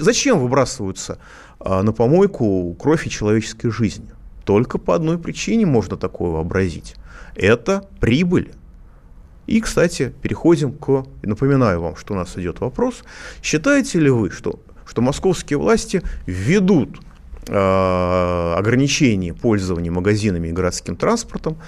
Зачем 0.00 0.38
выбрасываются 0.38 1.18
а, 1.58 1.82
на 1.82 1.92
помойку 1.92 2.72
кровь 2.74 3.04
и 3.08 3.10
человеческие 3.10 3.72
жизни? 3.72 4.06
Только 4.44 4.78
по 4.78 4.94
одной 4.94 5.18
причине 5.18 5.66
можно 5.66 5.96
такое 5.96 6.30
вообразить. 6.30 6.94
Это 7.34 7.88
прибыль. 8.00 8.52
И, 9.46 9.60
кстати, 9.60 10.12
переходим 10.22 10.72
к... 10.72 11.04
Напоминаю 11.22 11.80
вам, 11.80 11.96
что 11.96 12.14
у 12.14 12.16
нас 12.16 12.36
идет 12.36 12.60
вопрос. 12.60 13.02
Считаете 13.42 14.00
ли 14.00 14.10
вы, 14.10 14.30
что, 14.30 14.60
что 14.86 15.02
московские 15.02 15.58
власти 15.58 16.02
введут 16.26 16.98
Э, 17.46 18.54
ограничение 18.56 19.34
пользования 19.34 19.90
магазинами 19.90 20.48
и 20.48 20.52
городским 20.52 20.96
транспортом 20.96 21.58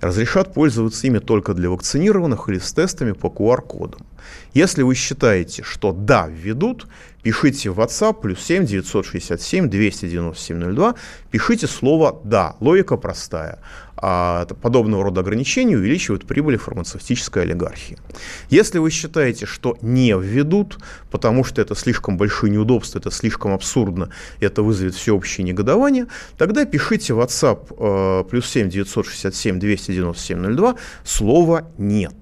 разрешат 0.00 0.54
пользоваться 0.54 1.06
ими 1.06 1.18
только 1.18 1.52
для 1.52 1.68
вакцинированных 1.68 2.48
или 2.48 2.58
с 2.58 2.72
тестами 2.72 3.12
по 3.12 3.26
QR-кодам. 3.26 4.00
Если 4.54 4.82
вы 4.82 4.94
считаете, 4.94 5.62
что 5.62 5.92
да, 5.92 6.26
введут, 6.26 6.86
пишите 7.26 7.70
в 7.70 7.80
WhatsApp 7.80 8.20
плюс 8.20 8.40
7 8.40 8.66
967 8.66 9.68
297 9.68 10.74
02, 10.76 10.94
пишите 11.32 11.66
слово 11.66 12.20
«да». 12.22 12.54
Логика 12.60 12.96
простая 12.96 13.58
а 13.96 14.44
подобного 14.44 15.02
рода 15.02 15.22
ограничения 15.22 15.76
увеличивают 15.76 16.24
прибыли 16.24 16.56
фармацевтической 16.56 17.42
олигархии. 17.42 17.98
Если 18.48 18.78
вы 18.78 18.90
считаете, 18.90 19.44
что 19.46 19.76
не 19.80 20.12
введут, 20.12 20.78
потому 21.10 21.42
что 21.42 21.60
это 21.60 21.74
слишком 21.74 22.16
большие 22.16 22.52
неудобства, 22.52 23.00
это 23.00 23.10
слишком 23.10 23.54
абсурдно, 23.54 24.10
это 24.38 24.62
вызовет 24.62 24.94
всеобщее 24.94 25.44
негодование, 25.44 26.06
тогда 26.38 26.64
пишите 26.64 27.12
в 27.14 27.20
WhatsApp 27.20 28.22
э, 28.22 28.30
плюс 28.30 28.46
7 28.46 28.68
967 28.68 29.58
297 29.58 30.54
02 30.54 30.76
слово 31.02 31.66
«нет». 31.76 32.14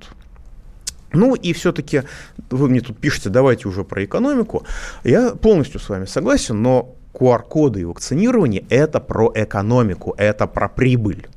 Ну 1.15 1.35
и 1.35 1.53
все-таки 1.53 2.03
вы 2.51 2.69
мне 2.69 2.81
тут 2.81 2.99
пишете, 2.99 3.31
давайте 3.31 3.69
уже 3.69 3.85
про 3.85 4.05
экономику. 4.05 4.65
Я 5.05 5.31
полностью 5.31 5.81
с 5.81 5.89
вами 5.89 6.05
согласен, 6.05 6.61
но 6.61 6.95
QR-коды 7.15 7.81
и 7.81 7.85
вакцинирование– 7.85 8.65
это 8.69 9.01
про 9.01 9.33
экономику, 9.35 10.15
это 10.19 10.47
про 10.47 10.69
прибыль. 10.69 11.29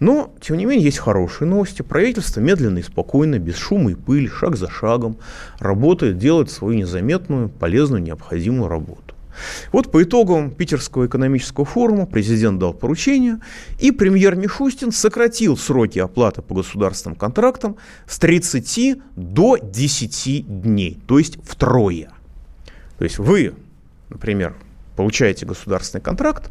Но, 0.00 0.32
тем 0.40 0.56
не 0.56 0.64
менее, 0.64 0.84
есть 0.84 0.98
хорошие 0.98 1.48
новости. 1.48 1.82
Правительство 1.82 2.40
медленно 2.40 2.78
и 2.78 2.82
спокойно, 2.82 3.38
без 3.38 3.56
шума 3.56 3.90
и 3.90 3.94
пыли, 3.94 4.28
шаг 4.28 4.56
за 4.56 4.70
шагом 4.70 5.18
работает, 5.58 6.18
делает 6.18 6.50
свою 6.50 6.78
незаметную, 6.78 7.48
полезную, 7.48 8.02
необходимую 8.02 8.68
работу. 8.68 9.07
Вот 9.72 9.90
по 9.90 10.02
итогам 10.02 10.50
Питерского 10.50 11.06
экономического 11.06 11.64
форума 11.64 12.06
президент 12.06 12.58
дал 12.58 12.72
поручение, 12.74 13.40
и 13.78 13.90
премьер 13.90 14.36
Мишустин 14.36 14.92
сократил 14.92 15.56
сроки 15.56 15.98
оплаты 15.98 16.42
по 16.42 16.54
государственным 16.54 17.16
контрактам 17.16 17.76
с 18.06 18.18
30 18.18 18.98
до 19.16 19.56
10 19.56 20.62
дней, 20.62 21.00
то 21.06 21.18
есть 21.18 21.38
втрое. 21.44 22.10
То 22.98 23.04
есть 23.04 23.18
вы, 23.18 23.54
например, 24.08 24.56
получаете 24.96 25.46
государственный 25.46 26.02
контракт, 26.02 26.50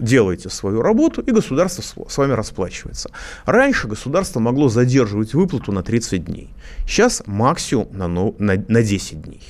делаете 0.00 0.48
свою 0.48 0.80
работу, 0.80 1.20
и 1.20 1.30
государство 1.30 2.06
с 2.08 2.16
вами 2.16 2.32
расплачивается. 2.32 3.10
Раньше 3.44 3.88
государство 3.88 4.40
могло 4.40 4.68
задерживать 4.68 5.34
выплату 5.34 5.72
на 5.72 5.82
30 5.82 6.24
дней. 6.24 6.48
Сейчас 6.86 7.22
максимум 7.26 7.88
на, 7.92 8.08
на, 8.08 8.32
на 8.38 8.82
10 8.82 9.22
дней. 9.22 9.42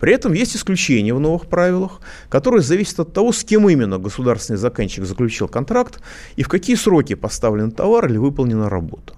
При 0.00 0.12
этом 0.12 0.32
есть 0.32 0.56
исключения 0.56 1.14
в 1.14 1.20
новых 1.20 1.46
правилах, 1.46 2.00
которые 2.28 2.62
зависят 2.62 3.00
от 3.00 3.12
того, 3.12 3.32
с 3.32 3.44
кем 3.44 3.68
именно 3.68 3.98
государственный 3.98 4.58
заказчик 4.58 5.04
заключил 5.04 5.48
контракт 5.48 6.00
и 6.36 6.42
в 6.42 6.48
какие 6.48 6.76
сроки 6.76 7.14
поставлен 7.14 7.70
товар 7.70 8.06
или 8.06 8.18
выполнена 8.18 8.68
работа. 8.68 9.14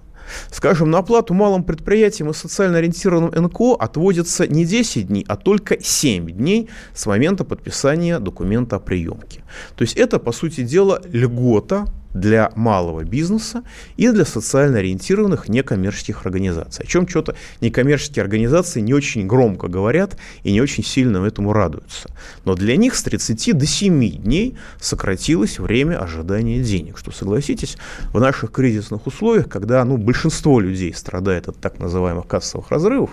Скажем, 0.51 0.91
на 0.91 0.99
оплату 0.99 1.33
малым 1.33 1.63
предприятиям 1.63 2.29
и 2.29 2.33
социально 2.33 2.77
ориентированным 2.77 3.31
НКО 3.45 3.75
отводится 3.75 4.47
не 4.47 4.65
10 4.65 5.07
дней, 5.07 5.25
а 5.27 5.35
только 5.35 5.81
7 5.81 6.29
дней 6.31 6.69
с 6.93 7.05
момента 7.05 7.43
подписания 7.43 8.19
документа 8.19 8.77
о 8.77 8.79
приемке. 8.79 9.43
То 9.75 9.83
есть 9.83 9.95
это, 9.95 10.19
по 10.19 10.31
сути 10.31 10.61
дела, 10.61 11.01
льгота 11.11 11.85
для 12.15 12.51
малого 12.55 13.03
бизнеса 13.03 13.63
и 13.97 14.09
для 14.09 14.25
социально 14.25 14.79
ориентированных 14.79 15.49
некоммерческих 15.49 16.25
организаций. 16.25 16.85
О 16.85 16.87
чем 16.87 17.07
что-то 17.07 17.35
некоммерческие 17.61 18.23
организации 18.23 18.79
не 18.79 18.93
очень 18.93 19.27
громко 19.27 19.67
говорят 19.67 20.17
и 20.43 20.51
не 20.51 20.61
очень 20.61 20.83
сильно 20.83 21.25
этому 21.25 21.51
радуются. 21.53 22.09
Но 22.45 22.55
для 22.55 22.77
них 22.77 22.95
с 22.95 23.03
30 23.03 23.57
до 23.57 23.65
7 23.65 24.09
дней 24.23 24.57
сократилось 24.79 25.59
время 25.59 26.01
ожидания 26.01 26.63
денег, 26.63 26.97
что, 26.97 27.11
согласитесь, 27.11 27.77
в 28.13 28.19
наших 28.19 28.51
кризисных 28.51 29.05
условиях, 29.07 29.49
когда 29.49 29.83
ну, 29.83 29.97
большинство 29.97 30.61
людей 30.61 30.93
страдает 30.93 31.49
от 31.49 31.59
так 31.59 31.79
называемых 31.79 32.27
кассовых 32.27 32.71
разрывов, 32.71 33.09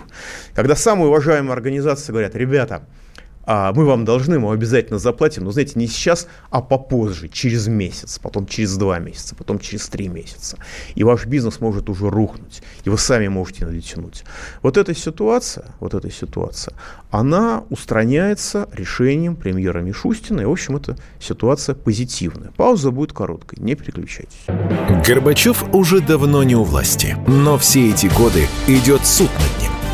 когда 0.55 0.75
самые 0.75 1.09
уважаемые 1.09 1.53
организации 1.53 2.13
говорят, 2.13 2.35
ребята, 2.35 2.87
а 3.45 3.73
мы 3.73 3.85
вам 3.85 4.05
должны, 4.05 4.39
мы 4.39 4.53
обязательно 4.53 4.99
заплатим, 4.99 5.43
но, 5.43 5.51
знаете, 5.51 5.73
не 5.75 5.87
сейчас, 5.87 6.27
а 6.49 6.61
попозже, 6.61 7.27
через 7.27 7.67
месяц, 7.67 8.19
потом 8.19 8.45
через 8.45 8.77
два 8.77 8.99
месяца, 8.99 9.35
потом 9.35 9.59
через 9.59 9.87
три 9.87 10.07
месяца. 10.07 10.57
И 10.95 11.03
ваш 11.03 11.25
бизнес 11.25 11.59
может 11.59 11.89
уже 11.89 12.09
рухнуть, 12.09 12.61
и 12.83 12.89
вы 12.89 12.97
сами 12.97 13.27
можете 13.27 13.65
натянуть. 13.65 14.23
Вот 14.61 14.77
эта 14.77 14.95
ситуация, 14.95 15.65
вот 15.79 15.93
эта 15.93 16.09
ситуация, 16.09 16.73
она 17.11 17.63
устраняется 17.69 18.69
решением 18.71 19.35
премьера 19.35 19.79
Мишустина, 19.79 20.41
и, 20.41 20.45
в 20.45 20.51
общем, 20.51 20.77
эта 20.77 20.97
ситуация 21.19 21.75
позитивная. 21.75 22.51
Пауза 22.55 22.91
будет 22.91 23.13
короткой, 23.13 23.59
не 23.59 23.75
переключайтесь. 23.75 24.45
Горбачев 25.05 25.63
уже 25.73 25.99
давно 26.01 26.43
не 26.43 26.55
у 26.55 26.63
власти, 26.63 27.17
но 27.27 27.57
все 27.57 27.89
эти 27.89 28.07
годы 28.07 28.47
идет 28.67 29.05
суд 29.05 29.29
над 29.33 29.61
ним 29.61 29.82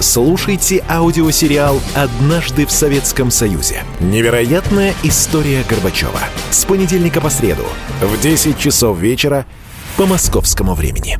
Слушайте 0.00 0.84
аудиосериал 0.88 1.80
«Однажды 1.96 2.66
в 2.66 2.70
Советском 2.70 3.32
Союзе». 3.32 3.82
Невероятная 3.98 4.94
история 5.02 5.64
Горбачева. 5.68 6.20
С 6.52 6.64
понедельника 6.64 7.20
по 7.20 7.30
среду 7.30 7.64
в 8.00 8.20
10 8.20 8.56
часов 8.56 8.96
вечера 8.96 9.44
по 9.96 10.06
московскому 10.06 10.74
времени. 10.74 11.18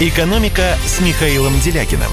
«Экономика» 0.00 0.76
с 0.86 1.00
Михаилом 1.00 1.52
Делякиным. 1.64 2.10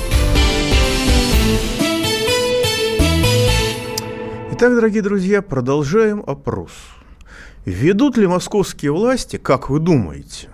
Итак, 4.54 4.74
дорогие 4.74 5.04
друзья, 5.04 5.44
продолжаем 5.44 6.24
опрос. 6.26 6.72
Ведут 7.66 8.18
ли 8.18 8.26
московские 8.26 8.92
власти, 8.94 9.38
как 9.38 9.70
вы 9.70 9.80
думаете, 9.80 10.50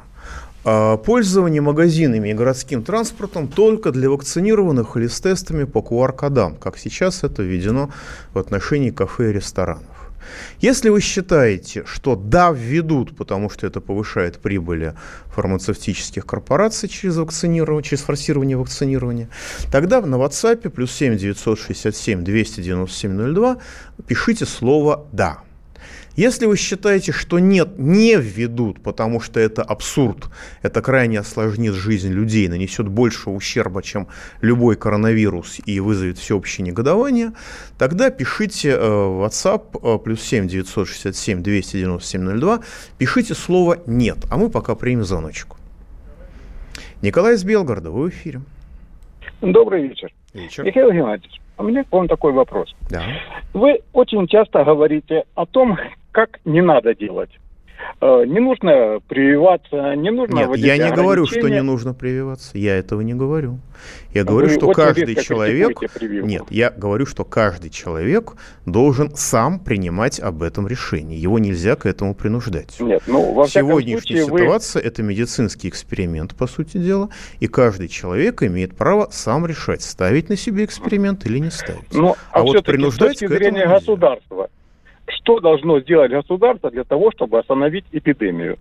пользование 0.65 1.61
магазинами 1.61 2.29
и 2.29 2.33
городским 2.33 2.83
транспортом 2.83 3.47
только 3.47 3.91
для 3.91 4.09
вакцинированных 4.09 4.97
или 4.97 5.07
с 5.07 5.21
тестами 5.21 5.63
по 5.63 5.79
QR-кодам, 5.79 6.55
как 6.55 6.77
сейчас 6.77 7.23
это 7.23 7.43
введено 7.43 7.91
в 8.33 8.39
отношении 8.39 8.89
кафе 8.89 9.29
и 9.29 9.33
ресторанов. 9.33 9.95
Если 10.59 10.89
вы 10.89 11.01
считаете, 11.01 11.83
что 11.85 12.15
да, 12.15 12.51
введут, 12.51 13.15
потому 13.15 13.49
что 13.49 13.67
это 13.67 13.81
повышает 13.81 14.39
прибыли 14.39 14.95
фармацевтических 15.27 16.25
корпораций 16.25 16.89
через 16.89 17.17
вакцинирование, 17.17 17.83
через 17.83 18.03
форсирование 18.03 18.57
вакцинирования, 18.57 19.29
тогда 19.71 20.01
на 20.01 20.15
WhatsApp 20.15 20.69
плюс 20.69 20.91
7 20.91 21.17
967 21.17 22.23
297 22.23 23.33
02 23.33 23.57
пишите 24.07 24.45
слово 24.45 25.05
«да». 25.11 25.39
Если 26.15 26.45
вы 26.45 26.55
считаете, 26.55 27.11
что 27.11 27.39
нет, 27.39 27.77
не 27.77 28.15
введут, 28.15 28.81
потому 28.81 29.19
что 29.19 29.39
это 29.39 29.63
абсурд, 29.63 30.29
это 30.61 30.81
крайне 30.81 31.19
осложнит 31.19 31.73
жизнь 31.73 32.11
людей, 32.11 32.47
нанесет 32.47 32.87
больше 32.87 33.29
ущерба, 33.29 33.83
чем 33.83 34.07
любой 34.41 34.77
коронавирус 34.77 35.59
и 35.65 35.79
вызовет 35.81 36.17
всеобщее 36.17 36.65
негодование, 36.65 37.33
тогда 37.77 38.11
пишите 38.11 38.69
э, 38.71 38.77
в 38.77 39.25
WhatsApp 39.25 39.95
э, 39.95 39.99
плюс 40.03 40.21
7 40.21 40.47
967 40.47 41.43
297 41.43 42.39
02, 42.39 42.59
пишите 42.97 43.33
слово 43.33 43.77
«нет», 43.85 44.17
а 44.31 44.37
мы 44.37 44.49
пока 44.49 44.75
примем 44.75 45.03
звоночку. 45.03 45.57
Николай 47.01 47.35
из 47.35 47.43
Белгорода, 47.43 47.91
вы 47.91 48.05
в 48.05 48.09
эфире. 48.09 48.41
Добрый 49.41 49.87
вечер. 49.87 50.11
Вечер. 50.33 50.63
Михаил 50.63 50.91
Геннадьевич, 50.91 51.41
у 51.57 51.63
меня 51.63 51.83
к 51.83 51.91
вам 51.91 52.07
такой 52.07 52.31
вопрос. 52.31 52.73
Да. 52.89 53.03
Вы 53.53 53.81
очень 53.93 54.27
часто 54.27 54.63
говорите 54.63 55.25
о 55.35 55.45
том, 55.45 55.77
как 56.15 56.39
не 56.45 56.61
надо 56.61 56.95
делать. 56.95 57.29
Э, 57.99 58.23
не 58.25 58.39
нужно 58.39 58.99
прививаться, 59.05 59.93
не 59.95 60.11
нужно... 60.11 60.33
Нет, 60.33 60.55
я 60.55 60.77
не 60.77 60.95
говорю, 60.95 61.25
что 61.25 61.49
не 61.49 61.61
нужно 61.61 61.93
прививаться. 61.93 62.57
Я 62.57 62.77
этого 62.77 63.01
не 63.01 63.13
говорю. 63.13 63.59
Я 64.13 64.21
а 64.21 64.23
говорю, 64.23 64.49
что 64.49 64.71
каждый 64.71 65.15
человек... 65.15 65.77
Нет, 66.01 66.43
я 66.49 66.69
говорю, 66.69 67.05
что 67.05 67.25
каждый 67.25 67.69
человек 67.69 68.35
должен 68.65 69.13
сам 69.15 69.59
принимать 69.59 70.21
об 70.21 70.41
этом 70.41 70.69
решение. 70.69 71.21
Его 71.21 71.37
нельзя 71.37 71.75
к 71.75 71.85
этому 71.85 72.15
принуждать. 72.15 72.79
Нет, 72.79 73.03
ну, 73.07 73.33
во 73.33 73.45
Сегодняшняя 73.45 74.23
ситуация 74.23 74.81
вы...– 74.81 74.87
это 74.89 75.03
медицинский 75.03 75.67
эксперимент, 75.67 76.33
по 76.33 76.47
сути 76.47 76.77
дела, 76.77 77.09
и 77.41 77.47
каждый 77.47 77.89
человек 77.89 78.41
имеет 78.41 78.73
право 78.77 79.09
сам 79.11 79.45
решать, 79.45 79.81
ставить 79.81 80.29
на 80.29 80.37
себе 80.37 80.63
эксперимент 80.63 81.25
или 81.25 81.39
не 81.39 81.51
ставить. 81.51 81.93
Ну, 81.93 82.15
а, 82.31 82.39
а 82.39 82.43
вот 82.43 82.63
принуждать 82.63 83.17
с 83.17 83.19
точки 83.19 83.33
зрения 83.33 83.67
государства, 83.67 84.49
что 85.07 85.39
должно 85.39 85.79
сделать 85.81 86.11
государство 86.11 86.71
для 86.71 86.83
того, 86.83 87.11
чтобы 87.11 87.39
остановить 87.39 87.85
эпидемию? 87.91 88.57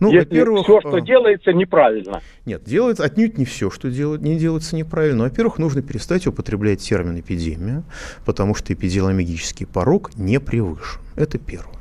Ну, 0.00 0.12
во-первых, 0.12 0.64
все, 0.64 0.80
что 0.80 0.98
э, 0.98 1.02
делается, 1.02 1.52
неправильно. 1.52 2.20
Нет, 2.46 2.64
делается 2.64 3.04
отнюдь 3.04 3.38
не 3.38 3.44
все, 3.44 3.70
что 3.70 3.90
делает, 3.90 4.22
не 4.22 4.36
делается 4.36 4.74
неправильно. 4.74 5.24
Во-первых, 5.24 5.58
нужно 5.58 5.82
перестать 5.82 6.26
употреблять 6.26 6.80
термин 6.80 7.20
эпидемия, 7.20 7.84
потому 8.24 8.54
что 8.54 8.72
эпидемиологический 8.72 9.66
порог 9.66 10.14
не 10.16 10.40
превышен. 10.40 11.00
Это 11.14 11.38
первое. 11.38 11.76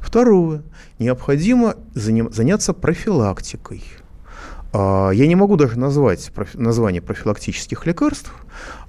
Второе. 0.00 0.62
Необходимо 0.98 1.74
заняться 1.94 2.72
профилактикой. 2.72 3.82
А, 4.72 5.10
я 5.10 5.26
не 5.26 5.34
могу 5.34 5.56
даже 5.56 5.78
назвать 5.78 6.30
название 6.54 7.02
профилактических 7.02 7.86
лекарств, 7.86 8.32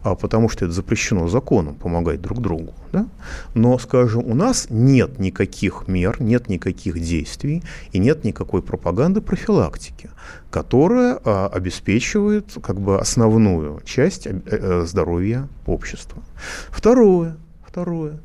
а, 0.03 0.15
потому 0.15 0.49
что 0.49 0.65
это 0.65 0.73
запрещено 0.73 1.27
законом 1.27 1.75
помогать 1.75 2.21
друг 2.21 2.41
другу. 2.41 2.73
Да? 2.91 3.07
Но, 3.53 3.77
скажем, 3.77 4.25
у 4.25 4.33
нас 4.33 4.67
нет 4.69 5.19
никаких 5.19 5.87
мер, 5.87 6.21
нет 6.21 6.49
никаких 6.49 6.99
действий 6.99 7.63
и 7.91 7.99
нет 7.99 8.23
никакой 8.23 8.61
пропаганды 8.61 9.21
профилактики, 9.21 10.09
которая 10.49 11.19
а, 11.23 11.47
обеспечивает 11.47 12.57
как 12.61 12.79
бы 12.79 12.99
основную 12.99 13.81
часть 13.85 14.27
э, 14.27 14.41
э, 14.45 14.85
здоровья 14.85 15.47
общества. 15.65 16.21
Второе. 16.69 17.37
Второе. 17.65 18.19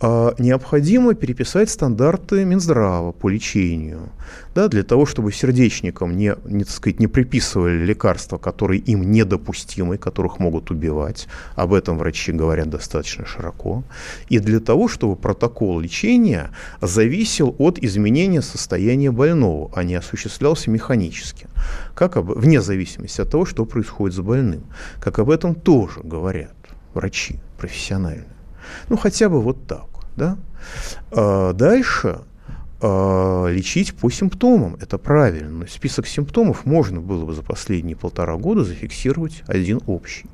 А, 0.00 0.34
необходимо 0.38 1.14
переписать 1.14 1.70
стандарты 1.70 2.44
Минздрава 2.44 3.12
по 3.12 3.28
лечению, 3.28 4.10
да, 4.54 4.68
для 4.68 4.82
того, 4.82 5.06
чтобы 5.06 5.32
сердечникам 5.32 6.16
не, 6.16 6.34
не, 6.44 6.64
так 6.64 6.72
сказать, 6.72 7.00
не 7.00 7.06
приписывали 7.06 7.84
лекарства, 7.84 8.38
которые 8.38 8.80
им 8.80 9.10
недопустимы, 9.10 9.96
которых 9.96 10.40
могут 10.40 10.70
убивать. 10.70 11.28
Об 11.54 11.72
этом 11.72 11.96
врачи 11.96 12.32
говорят 12.32 12.70
достаточно 12.70 13.24
широко. 13.24 13.84
И 14.28 14.40
для 14.40 14.58
того, 14.58 14.88
чтобы 14.88 15.14
протокол 15.14 15.78
лечения 15.78 16.50
зависел 16.80 17.54
от 17.58 17.78
изменения 17.78 18.42
состояния 18.42 19.12
больного, 19.12 19.70
а 19.74 19.84
не 19.84 19.94
осуществлялся 19.94 20.70
механически, 20.70 21.46
как 21.94 22.16
об, 22.16 22.32
вне 22.32 22.60
зависимости 22.60 23.20
от 23.20 23.30
того, 23.30 23.46
что 23.46 23.64
происходит 23.64 24.16
с 24.16 24.20
больным. 24.20 24.64
Как 25.00 25.20
об 25.20 25.30
этом 25.30 25.54
тоже 25.54 26.00
говорят 26.02 26.54
врачи 26.94 27.38
профессиональные. 27.58 28.34
Ну, 28.88 28.96
хотя 28.96 29.28
бы 29.28 29.40
вот 29.40 29.66
так. 29.66 29.86
Да? 30.16 30.36
А 31.10 31.52
дальше 31.52 32.20
а, 32.80 33.46
лечить 33.46 33.94
по 33.94 34.10
симптомам. 34.10 34.76
Это 34.80 34.98
правильно. 34.98 35.50
Но 35.50 35.66
список 35.66 36.06
симптомов 36.06 36.66
можно 36.66 37.00
было 37.00 37.24
бы 37.24 37.32
за 37.32 37.42
последние 37.42 37.96
полтора 37.96 38.36
года 38.36 38.62
зафиксировать 38.62 39.42
один 39.46 39.80
общий. 39.86 40.26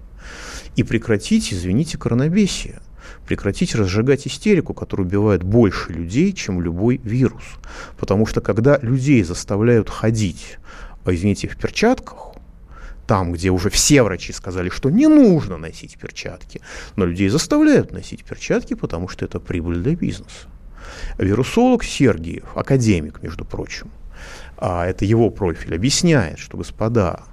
И 0.74 0.82
прекратить, 0.82 1.52
извините, 1.52 1.96
коронабесие. 1.96 2.80
Прекратить 3.26 3.74
разжигать 3.74 4.26
истерику, 4.26 4.74
которая 4.74 5.06
убивает 5.06 5.42
больше 5.44 5.92
людей, 5.92 6.32
чем 6.32 6.60
любой 6.60 7.00
вирус. 7.04 7.44
Потому 7.98 8.26
что 8.26 8.40
когда 8.40 8.78
людей 8.82 9.22
заставляют 9.22 9.88
ходить, 9.88 10.58
а, 11.04 11.14
извините, 11.14 11.46
в 11.46 11.56
перчатках, 11.56 12.34
там, 13.10 13.32
где 13.32 13.50
уже 13.50 13.70
все 13.70 14.04
врачи 14.04 14.32
сказали, 14.32 14.68
что 14.68 14.88
не 14.88 15.08
нужно 15.08 15.56
носить 15.56 15.98
перчатки, 15.98 16.60
но 16.94 17.04
людей 17.04 17.28
заставляют 17.28 17.90
носить 17.90 18.22
перчатки, 18.22 18.74
потому 18.74 19.08
что 19.08 19.24
это 19.24 19.40
прибыль 19.40 19.78
для 19.82 19.96
бизнеса. 19.96 20.46
Вирусолог 21.18 21.82
Сергиев, 21.82 22.56
академик, 22.56 23.20
между 23.20 23.44
прочим, 23.44 23.90
а 24.56 24.86
это 24.86 25.04
его 25.04 25.28
профиль, 25.30 25.74
объясняет, 25.74 26.38
что, 26.38 26.56
господа, 26.56 27.24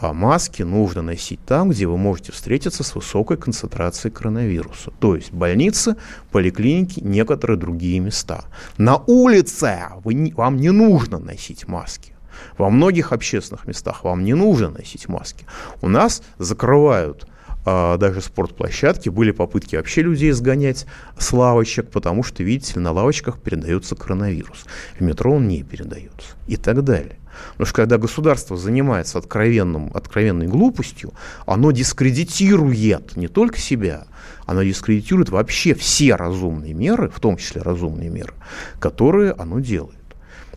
а 0.00 0.12
маски 0.12 0.64
нужно 0.64 1.02
носить 1.02 1.38
там, 1.46 1.70
где 1.70 1.86
вы 1.86 1.96
можете 1.96 2.32
встретиться 2.32 2.82
с 2.82 2.96
высокой 2.96 3.36
концентрацией 3.36 4.12
коронавируса. 4.12 4.90
То 4.98 5.14
есть 5.14 5.30
больницы, 5.30 5.94
поликлиники, 6.32 6.98
некоторые 6.98 7.56
другие 7.56 8.00
места. 8.00 8.46
На 8.78 8.96
улице 8.96 9.78
вы, 10.02 10.32
вам 10.34 10.56
не 10.56 10.70
нужно 10.70 11.20
носить 11.20 11.68
маски. 11.68 12.14
Во 12.58 12.70
многих 12.70 13.12
общественных 13.12 13.66
местах 13.66 14.04
вам 14.04 14.24
не 14.24 14.34
нужно 14.34 14.70
носить 14.70 15.08
маски. 15.08 15.46
У 15.80 15.88
нас 15.88 16.22
закрывают 16.38 17.26
а, 17.64 17.98
даже 17.98 18.20
спортплощадки, 18.22 19.08
были 19.10 19.32
попытки 19.32 19.76
вообще 19.76 20.02
людей 20.02 20.32
сгонять 20.32 20.86
с 21.18 21.32
лавочек, 21.32 21.90
потому 21.90 22.22
что, 22.22 22.42
видите 22.42 22.80
на 22.80 22.92
лавочках 22.92 23.40
передается 23.40 23.94
коронавирус. 23.94 24.64
В 24.98 25.02
метро 25.02 25.34
он 25.34 25.46
не 25.48 25.62
передается 25.62 26.36
и 26.46 26.56
так 26.56 26.82
далее. 26.82 27.18
Потому 27.52 27.66
что 27.66 27.74
когда 27.76 27.98
государство 27.98 28.56
занимается 28.56 29.18
откровенным, 29.18 29.90
откровенной 29.94 30.46
глупостью, 30.46 31.12
оно 31.46 31.70
дискредитирует 31.70 33.16
не 33.16 33.28
только 33.28 33.58
себя, 33.58 34.06
оно 34.46 34.62
дискредитирует 34.62 35.28
вообще 35.28 35.74
все 35.74 36.16
разумные 36.16 36.74
меры, 36.74 37.08
в 37.08 37.20
том 37.20 37.36
числе 37.36 37.62
разумные 37.62 38.08
меры, 38.08 38.34
которые 38.78 39.32
оно 39.32 39.60
делает. 39.60 39.99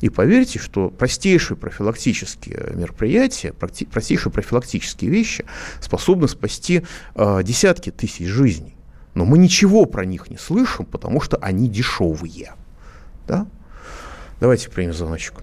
И 0.04 0.10
поверьте, 0.10 0.60
что 0.60 0.90
простейшие 0.90 1.56
профилактические 1.56 2.74
мероприятия, 2.76 3.54
простейшие 3.54 4.34
профилактические 4.34 5.10
вещи 5.10 5.46
способны 5.80 6.28
спасти 6.28 6.82
э, 7.16 7.42
десятки 7.42 7.90
тысяч 7.90 8.28
жизней. 8.28 8.76
Но 9.16 9.24
мы 9.24 9.38
ничего 9.38 9.86
про 9.86 10.04
них 10.04 10.30
не 10.30 10.36
слышим, 10.36 10.86
потому 10.86 11.22
что 11.22 11.38
они 11.38 11.70
дешевые. 11.70 12.52
Да? 13.30 13.46
Давайте 14.42 14.70
примем 14.70 14.92
звоночек. 14.92 15.36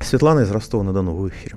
Светлана 0.00 0.40
из 0.40 0.50
Ростова-на-Дону, 0.50 1.14
в 1.14 1.28
эфире. 1.28 1.54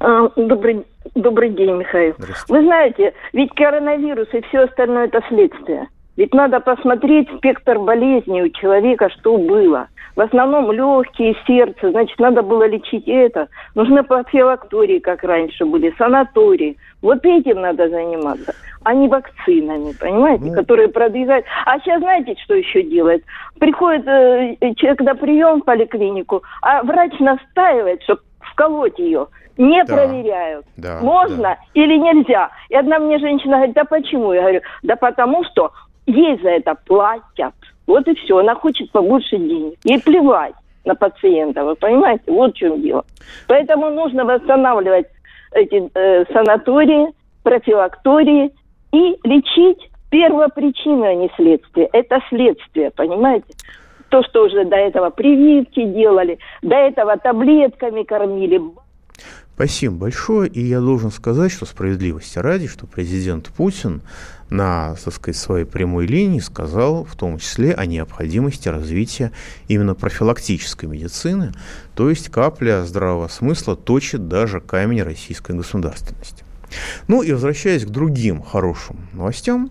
А, 0.00 0.30
добрый, 0.36 0.86
добрый 1.14 1.50
день, 1.50 1.76
Михаил. 1.76 2.14
Вы 2.48 2.62
знаете, 2.62 3.12
ведь 3.34 3.50
коронавирус 3.54 4.28
и 4.32 4.40
все 4.48 4.60
остальное 4.60 5.08
это 5.08 5.20
следствие. 5.28 5.86
Ведь 6.16 6.32
надо 6.32 6.60
посмотреть 6.60 7.28
спектр 7.36 7.78
болезней 7.78 8.42
у 8.42 8.48
человека, 8.48 9.10
что 9.10 9.36
было. 9.36 9.88
В 10.14 10.20
основном 10.22 10.72
легкие, 10.72 11.36
сердце, 11.46 11.90
значит, 11.90 12.18
надо 12.18 12.40
было 12.40 12.66
лечить 12.66 13.06
это. 13.06 13.48
Нужны 13.74 14.02
профилактории, 14.02 14.98
как 14.98 15.22
раньше 15.22 15.66
были, 15.66 15.94
санатории. 15.98 16.78
Вот 17.02 17.24
этим 17.26 17.60
надо 17.60 17.90
заниматься, 17.90 18.54
а 18.82 18.94
не 18.94 19.08
вакцинами, 19.08 19.92
понимаете, 20.00 20.46
ну... 20.46 20.54
которые 20.54 20.88
продвигают. 20.88 21.44
А 21.66 21.78
сейчас 21.80 22.00
знаете, 22.00 22.34
что 22.42 22.54
еще 22.54 22.82
делает? 22.82 23.24
Приходит 23.60 24.08
э, 24.08 24.56
человек 24.76 25.00
на 25.02 25.14
прием 25.14 25.60
в 25.60 25.64
поликлинику, 25.66 26.42
а 26.62 26.82
врач 26.82 27.12
настаивает, 27.20 28.02
чтобы 28.04 28.22
вколоть 28.40 28.98
ее 28.98 29.26
не 29.58 29.84
да. 29.84 29.94
проверяют, 29.94 30.66
да, 30.76 30.98
можно 31.00 31.42
да. 31.42 31.58
или 31.74 31.96
нельзя. 31.96 32.50
И 32.68 32.74
одна 32.74 32.98
мне 32.98 33.18
женщина 33.18 33.56
говорит, 33.56 33.74
да 33.74 33.84
почему? 33.84 34.32
Я 34.32 34.40
говорю, 34.40 34.60
да 34.82 34.96
потому 34.96 35.44
что 35.44 35.72
ей 36.06 36.38
за 36.42 36.50
это 36.50 36.74
платят. 36.86 37.54
Вот 37.86 38.06
и 38.08 38.14
все. 38.14 38.38
Она 38.38 38.54
хочет 38.54 38.90
побольше 38.90 39.36
денег. 39.36 39.74
Ей 39.84 40.00
плевать 40.00 40.54
на 40.84 40.94
пациента, 40.94 41.64
вы 41.64 41.74
понимаете? 41.74 42.24
Вот 42.26 42.54
в 42.54 42.56
чем 42.56 42.80
дело. 42.80 43.04
Поэтому 43.48 43.90
нужно 43.90 44.24
восстанавливать 44.24 45.06
эти 45.52 45.90
э, 45.94 46.24
санатории, 46.32 47.08
профилактории 47.42 48.52
и 48.92 49.16
лечить 49.24 49.90
первопричину, 50.10 51.04
а 51.04 51.14
не 51.14 51.30
следствие. 51.36 51.88
Это 51.92 52.20
следствие, 52.28 52.90
понимаете? 52.90 53.46
То, 54.08 54.22
что 54.22 54.44
уже 54.44 54.64
до 54.64 54.76
этого 54.76 55.10
прививки 55.10 55.84
делали, 55.84 56.38
до 56.62 56.76
этого 56.76 57.16
таблетками 57.16 58.04
кормили. 58.04 58.60
Спасибо 59.56 59.94
большое. 59.94 60.50
И 60.50 60.60
я 60.62 60.80
должен 60.80 61.10
сказать, 61.10 61.50
что 61.50 61.64
справедливости 61.64 62.38
ради, 62.38 62.66
что 62.66 62.86
президент 62.86 63.48
Путин 63.48 64.02
на, 64.50 64.94
так 65.02 65.14
сказать, 65.14 65.40
своей 65.40 65.64
прямой 65.64 66.06
линии 66.06 66.40
сказал 66.40 67.06
в 67.06 67.16
том 67.16 67.38
числе 67.38 67.72
о 67.72 67.86
необходимости 67.86 68.68
развития 68.68 69.32
именно 69.66 69.94
профилактической 69.94 70.84
медицины, 70.84 71.54
то 71.94 72.10
есть 72.10 72.28
капля 72.28 72.84
здравого 72.84 73.28
смысла 73.28 73.76
точит 73.76 74.28
даже 74.28 74.60
камень 74.60 75.02
российской 75.02 75.56
государственности. 75.56 76.44
Ну 77.08 77.22
и 77.22 77.32
возвращаясь 77.32 77.86
к 77.86 77.88
другим 77.88 78.42
хорошим 78.42 79.08
новостям, 79.14 79.70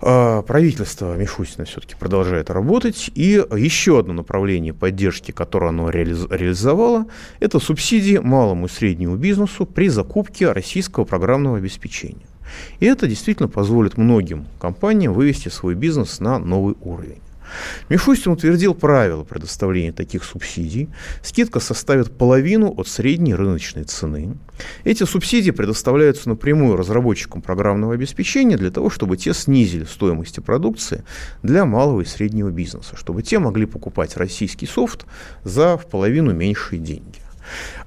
правительство 0.00 1.16
Мишустина 1.16 1.64
все-таки 1.64 1.94
продолжает 1.96 2.50
работать. 2.50 3.10
И 3.14 3.44
еще 3.56 3.98
одно 3.98 4.12
направление 4.12 4.72
поддержки, 4.72 5.32
которое 5.32 5.68
оно 5.68 5.90
реализовало, 5.90 7.06
это 7.40 7.58
субсидии 7.58 8.18
малому 8.18 8.66
и 8.66 8.68
среднему 8.68 9.16
бизнесу 9.16 9.66
при 9.66 9.88
закупке 9.88 10.52
российского 10.52 11.04
программного 11.04 11.58
обеспечения. 11.58 12.26
И 12.80 12.86
это 12.86 13.06
действительно 13.06 13.48
позволит 13.48 13.98
многим 13.98 14.46
компаниям 14.58 15.12
вывести 15.12 15.48
свой 15.48 15.74
бизнес 15.74 16.20
на 16.20 16.38
новый 16.38 16.76
уровень. 16.80 17.20
Мишустин 17.88 18.32
утвердил 18.32 18.74
правила 18.74 19.24
предоставления 19.24 19.92
таких 19.92 20.24
субсидий. 20.24 20.88
Скидка 21.22 21.60
составит 21.60 22.16
половину 22.16 22.72
от 22.76 22.88
средней 22.88 23.34
рыночной 23.34 23.84
цены. 23.84 24.36
Эти 24.84 25.04
субсидии 25.04 25.50
предоставляются 25.50 26.28
напрямую 26.28 26.76
разработчикам 26.76 27.42
программного 27.42 27.94
обеспечения 27.94 28.56
для 28.56 28.70
того, 28.70 28.90
чтобы 28.90 29.16
те 29.16 29.32
снизили 29.34 29.84
стоимость 29.84 30.42
продукции 30.44 31.04
для 31.42 31.64
малого 31.64 32.02
и 32.02 32.04
среднего 32.04 32.50
бизнеса, 32.50 32.96
чтобы 32.96 33.22
те 33.22 33.38
могли 33.38 33.66
покупать 33.66 34.16
российский 34.16 34.66
софт 34.66 35.06
за 35.44 35.76
в 35.76 35.86
половину 35.86 36.32
меньшие 36.32 36.80
деньги. 36.80 37.20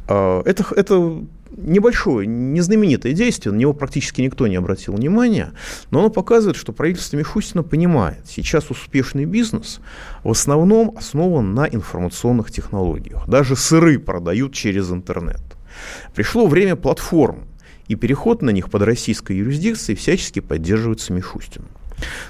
А, 0.07 0.41
это, 0.45 0.65
это 0.75 1.23
небольшое, 1.57 2.27
незнаменитое 2.27 3.13
действие, 3.13 3.53
на 3.53 3.57
него 3.57 3.73
практически 3.73 4.21
никто 4.21 4.47
не 4.47 4.55
обратил 4.55 4.93
внимания, 4.93 5.51
но 5.89 5.99
оно 5.99 6.09
показывает, 6.09 6.57
что 6.57 6.73
правительство 6.73 7.17
Мишустина 7.17 7.63
понимает, 7.63 8.25
сейчас 8.27 8.69
успешный 8.69 9.25
бизнес 9.25 9.79
в 10.23 10.31
основном 10.31 10.93
основан 10.97 11.53
на 11.53 11.65
информационных 11.65 12.51
технологиях. 12.51 13.27
Даже 13.27 13.55
сыры 13.55 13.99
продают 13.99 14.53
через 14.53 14.91
интернет. 14.91 15.41
Пришло 16.15 16.47
время 16.47 16.75
платформ, 16.75 17.47
и 17.87 17.95
переход 17.95 18.41
на 18.41 18.51
них 18.51 18.69
под 18.69 18.83
российской 18.83 19.37
юрисдикцией 19.37 19.97
всячески 19.97 20.39
поддерживается 20.39 21.13
Мишустиным. 21.13 21.67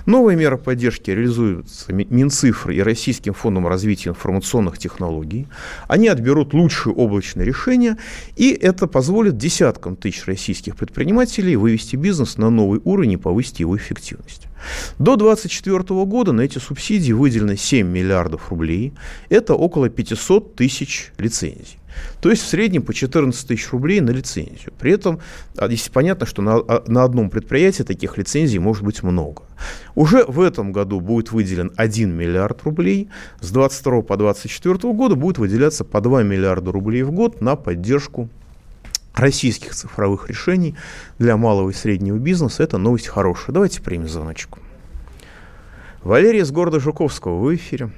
Новые 0.05 0.37
меры 0.37 0.57
поддержки 0.57 1.11
реализуются 1.11 1.93
Минцифрой 1.93 2.77
и 2.77 2.81
Российским 2.81 3.33
фондом 3.33 3.67
развития 3.67 4.09
информационных 4.09 4.77
технологий. 4.77 5.47
Они 5.87 6.07
отберут 6.07 6.53
лучшие 6.53 6.93
облачные 6.93 7.45
решения, 7.45 7.97
и 8.35 8.51
это 8.51 8.87
позволит 8.87 9.37
десяткам 9.37 9.95
тысяч 9.95 10.25
российских 10.25 10.75
предпринимателей 10.75 11.55
вывести 11.55 11.95
бизнес 11.95 12.37
на 12.37 12.49
новый 12.49 12.81
уровень 12.83 13.13
и 13.13 13.17
повысить 13.17 13.59
его 13.59 13.77
эффективность. 13.77 14.47
До 14.99 15.15
2024 15.15 16.05
года 16.05 16.31
на 16.31 16.41
эти 16.41 16.57
субсидии 16.57 17.11
выделено 17.11 17.55
7 17.55 17.87
миллиардов 17.87 18.49
рублей. 18.49 18.93
Это 19.29 19.55
около 19.55 19.89
500 19.89 20.55
тысяч 20.55 21.11
лицензий. 21.17 21.77
То 22.21 22.29
есть 22.29 22.43
в 22.43 22.47
среднем 22.47 22.83
по 22.83 22.93
14 22.93 23.47
тысяч 23.47 23.69
рублей 23.71 23.99
на 24.01 24.11
лицензию. 24.11 24.73
При 24.79 24.91
этом 24.91 25.19
а, 25.57 25.67
здесь 25.67 25.89
понятно, 25.89 26.25
что 26.25 26.41
на, 26.41 26.55
а, 26.55 26.83
на 26.87 27.03
одном 27.03 27.29
предприятии 27.29 27.83
таких 27.83 28.17
лицензий 28.17 28.59
может 28.59 28.83
быть 28.83 29.03
много. 29.03 29.43
Уже 29.95 30.23
в 30.25 30.39
этом 30.41 30.71
году 30.71 30.99
будет 30.99 31.31
выделен 31.31 31.71
1 31.75 32.15
миллиард 32.15 32.63
рублей. 32.63 33.09
С 33.39 33.51
22 33.51 34.01
по 34.03 34.17
24 34.17 34.93
года 34.93 35.15
будет 35.15 35.37
выделяться 35.37 35.83
по 35.83 36.01
2 36.01 36.23
миллиарда 36.23 36.71
рублей 36.71 37.03
в 37.03 37.11
год 37.11 37.41
на 37.41 37.55
поддержку 37.55 38.29
российских 39.15 39.71
цифровых 39.71 40.29
решений 40.29 40.75
для 41.19 41.37
малого 41.37 41.69
и 41.69 41.73
среднего 41.73 42.17
бизнеса. 42.17 42.63
Это 42.63 42.77
новость 42.77 43.07
хорошая. 43.07 43.53
Давайте 43.53 43.81
примем 43.81 44.07
звоночку. 44.07 44.59
Валерий 46.03 46.41
из 46.41 46.51
города 46.51 46.79
Жуковского, 46.79 47.37
вы 47.37 47.53
в 47.53 47.55
эфире. 47.55 47.89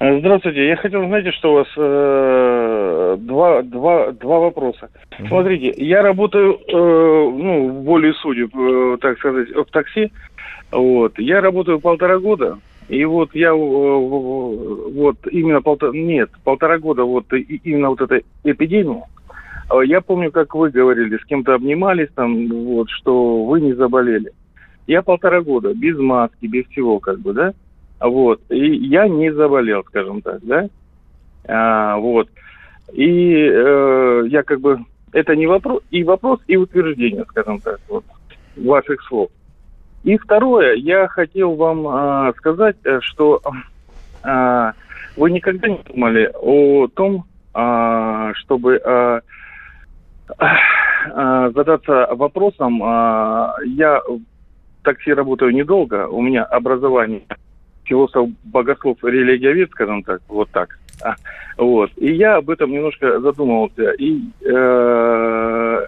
Э, 0.00 0.18
здравствуйте. 0.20 0.66
Я 0.66 0.76
хотел, 0.76 1.06
знаете, 1.06 1.32
что 1.32 1.52
у 1.52 1.54
вас 1.54 1.68
э, 1.76 3.16
два, 3.20 3.62
два, 3.62 4.12
два 4.12 4.38
вопроса. 4.38 4.90
Mm-hmm. 5.10 5.28
Смотрите, 5.28 5.74
я 5.76 6.02
работаю, 6.02 6.54
э, 6.54 6.72
ну, 6.72 7.82
более 7.82 8.12
судеб, 8.14 8.54
э, 8.54 8.98
так 9.00 9.18
сказать, 9.18 9.48
в 9.50 9.64
такси. 9.66 10.12
Вот. 10.70 11.18
Я 11.18 11.40
работаю 11.40 11.80
полтора 11.80 12.18
года. 12.18 12.58
И 12.88 13.04
вот 13.04 13.34
я 13.34 13.48
э, 13.48 13.52
вот 13.52 15.16
именно 15.30 15.60
полтора, 15.60 15.92
нет, 15.92 16.30
полтора 16.44 16.78
года 16.78 17.04
вот 17.04 17.26
именно 17.32 17.90
вот 17.90 18.00
эта 18.00 18.22
эпидемия. 18.44 19.04
Э, 19.70 19.84
я 19.84 20.00
помню, 20.00 20.30
как 20.30 20.54
вы 20.54 20.70
говорили, 20.70 21.16
с 21.16 21.24
кем-то 21.24 21.54
обнимались 21.54 22.08
там, 22.14 22.48
вот, 22.48 22.88
что 22.90 23.44
вы 23.44 23.60
не 23.60 23.72
заболели. 23.74 24.32
Я 24.86 25.02
полтора 25.02 25.42
года 25.42 25.74
без 25.74 25.98
маски, 25.98 26.46
без 26.46 26.66
всего, 26.66 26.98
как 26.98 27.20
бы, 27.20 27.32
да? 27.32 27.52
Вот. 28.00 28.40
И 28.48 28.74
я 28.86 29.08
не 29.08 29.32
заболел, 29.32 29.84
скажем 29.84 30.22
так, 30.22 30.40
да? 30.42 30.68
А, 31.46 31.96
вот. 31.98 32.28
И 32.92 33.32
э, 33.34 34.24
я 34.28 34.42
как 34.42 34.60
бы... 34.60 34.78
Это 35.12 35.34
не 35.34 35.46
вопрос, 35.46 35.82
и 35.90 36.04
вопрос, 36.04 36.40
и 36.46 36.56
утверждение, 36.56 37.24
скажем 37.28 37.60
так, 37.60 37.80
вот, 37.88 38.04
ваших 38.56 39.02
слов. 39.02 39.30
И 40.04 40.16
второе, 40.16 40.74
я 40.74 41.08
хотел 41.08 41.54
вам 41.54 41.86
э, 41.86 42.32
сказать, 42.36 42.76
что 43.00 43.40
э, 44.22 44.72
вы 45.16 45.30
никогда 45.30 45.68
не 45.68 45.80
думали 45.86 46.30
о 46.34 46.88
том, 46.88 47.24
э, 47.54 48.32
чтобы 48.34 48.80
э, 48.82 49.20
задаться 51.54 52.08
вопросом. 52.14 52.82
Э, 52.82 53.52
я 53.66 54.00
в 54.00 54.20
такси 54.82 55.12
работаю 55.12 55.52
недолго, 55.52 56.06
у 56.08 56.20
меня 56.20 56.44
образование 56.44 57.22
философ, 57.88 58.28
богослов, 58.44 59.02
религиовед, 59.02 59.70
скажем 59.70 60.02
так, 60.02 60.20
вот 60.28 60.50
так. 60.50 60.78
А, 61.02 61.14
вот. 61.56 61.90
И 61.96 62.12
я 62.12 62.36
об 62.36 62.50
этом 62.50 62.70
немножко 62.70 63.20
задумывался. 63.20 63.92
И 63.92 64.20
э, 64.44 65.86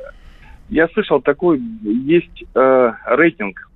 я 0.68 0.88
слышал, 0.88 1.20
такой 1.20 1.60
есть 1.82 2.44
э, 2.54 2.92
рейтинг 3.06 3.70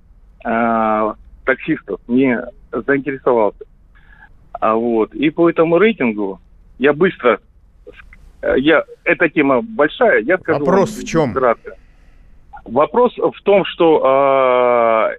э, 0.45 1.13
таксистов, 1.45 1.99
мне 2.07 2.41
заинтересовался. 2.71 3.63
А 4.53 4.75
вот. 4.75 5.13
И 5.13 5.29
по 5.29 5.49
этому 5.49 5.77
рейтингу 5.77 6.39
я 6.79 6.93
быстро... 6.93 7.39
Я, 8.57 8.83
эта 9.03 9.29
тема 9.29 9.61
большая, 9.61 10.21
я 10.21 10.37
скажу... 10.37 10.59
Вопрос 10.59 10.97
в 10.97 11.05
чем? 11.05 11.33
Кратко. 11.33 11.75
Вопрос 12.65 13.13
в 13.17 13.41
том, 13.43 13.63
что 13.65 15.11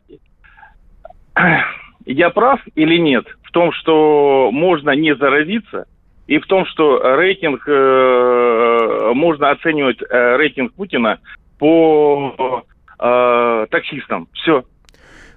э, 1.37 1.41
я 2.07 2.31
прав 2.31 2.61
или 2.75 2.99
нет 2.99 3.27
в 3.43 3.53
том, 3.53 3.73
что 3.73 4.51
можно 4.53 4.91
не 4.91 5.15
заразиться, 5.15 5.87
и 6.27 6.39
в 6.39 6.47
том, 6.47 6.67
что 6.67 7.01
рейтинг, 7.17 7.63
э, 7.69 9.13
можно 9.15 9.51
оценивать 9.51 9.99
э, 10.03 10.37
рейтинг 10.37 10.73
Путина 10.75 11.21
по 11.59 12.65
э, 12.99 13.67
таксистам. 13.71 14.29
Все. 14.33 14.65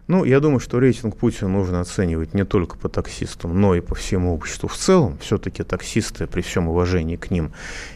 Ну, 0.09 0.23
я 0.23 0.39
думаю, 0.39 0.59
что 0.59 0.79
рейтинг 0.79 1.15
Путина 1.17 1.51
нужно 1.51 1.81
оценивать 1.81 2.33
не 2.33 2.43
только 2.43 2.77
по 2.79 2.89
таксистам, 2.89 3.61
но 3.61 3.75
и 3.75 3.79
по 3.79 3.93
всему 3.93 4.33
обществу 4.33 4.67
в 4.67 4.75
целом. 4.75 5.19
Все-таки 5.21 5.61
таксисты, 5.61 6.25
при 6.25 6.41
всем 6.41 6.67
уважении 6.67 7.15
к 7.15 7.29
ним, 7.29 7.51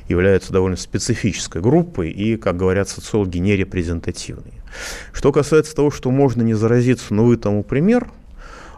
являются 0.08 0.54
довольно 0.54 0.78
специфической 0.78 1.60
группой 1.60 2.12
и, 2.12 2.38
как 2.38 2.56
говорят 2.56 2.88
социологи, 2.88 3.40
нерепрезентативные. 3.40 4.64
Что 5.12 5.32
касается 5.32 5.76
того, 5.76 5.90
что 5.90 6.12
можно 6.12 6.44
не 6.44 6.54
заразиться, 6.54 7.16
ну 7.16 7.26
вы 7.26 7.36
тому 7.36 7.64
пример– 7.64 8.08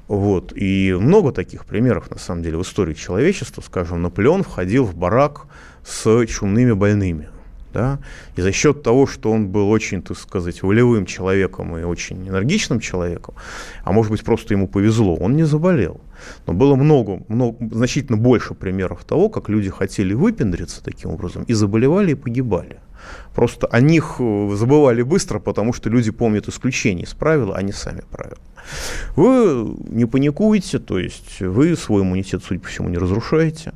вот. 0.07 0.53
И 0.55 0.93
много 0.93 1.31
таких 1.31 1.65
примеров, 1.65 2.11
на 2.11 2.19
самом 2.19 2.43
деле, 2.43 2.57
в 2.57 2.61
истории 2.61 2.93
человечества. 2.93 3.61
Скажем, 3.61 4.01
Наполеон 4.03 4.43
входил 4.43 4.85
в 4.85 4.95
барак 4.95 5.47
с 5.83 6.25
чумными 6.27 6.73
больными. 6.73 7.29
Да? 7.75 7.99
И 8.37 8.41
за 8.41 8.53
счет 8.53 8.83
того, 8.83 9.05
что 9.05 9.29
он 9.29 9.49
был 9.49 9.69
очень, 9.69 10.01
так 10.01 10.17
сказать, 10.17 10.63
волевым 10.63 11.05
человеком 11.05 11.77
и 11.77 11.83
очень 11.83 12.25
энергичным 12.25 12.79
человеком, 12.79 13.35
а 13.83 13.91
может 13.91 14.13
быть, 14.13 14.23
просто 14.23 14.53
ему 14.53 14.69
повезло, 14.69 15.13
он 15.17 15.35
не 15.35 15.43
заболел. 15.43 15.99
Но 16.47 16.53
было 16.53 16.75
много, 16.75 17.19
много, 17.27 17.57
значительно 17.71 18.15
больше 18.15 18.53
примеров 18.53 19.03
того, 19.03 19.27
как 19.27 19.49
люди 19.49 19.69
хотели 19.69 20.13
выпендриться 20.13 20.81
таким 20.81 21.11
образом 21.11 21.43
и 21.43 21.53
заболевали 21.53 22.11
и 22.11 22.15
погибали. 22.15 22.79
Просто 23.33 23.67
о 23.67 23.81
них 23.81 24.15
э, 24.19 24.49
забывали 24.55 25.01
быстро, 25.01 25.39
потому 25.39 25.73
что 25.73 25.89
люди 25.89 26.11
помнят 26.11 26.47
исключения 26.47 27.03
из 27.03 27.13
правила, 27.13 27.57
а 27.57 27.61
не 27.61 27.73
сами 27.73 28.03
правила. 28.09 28.39
Вы 29.17 29.75
не 29.89 30.05
паникуете, 30.05 30.79
то 30.79 30.97
есть 30.97 31.41
вы 31.41 31.75
свой 31.75 32.03
иммунитет, 32.03 32.41
судя 32.47 32.61
по 32.61 32.69
всему, 32.69 32.87
не 32.87 32.97
разрушаете. 32.97 33.73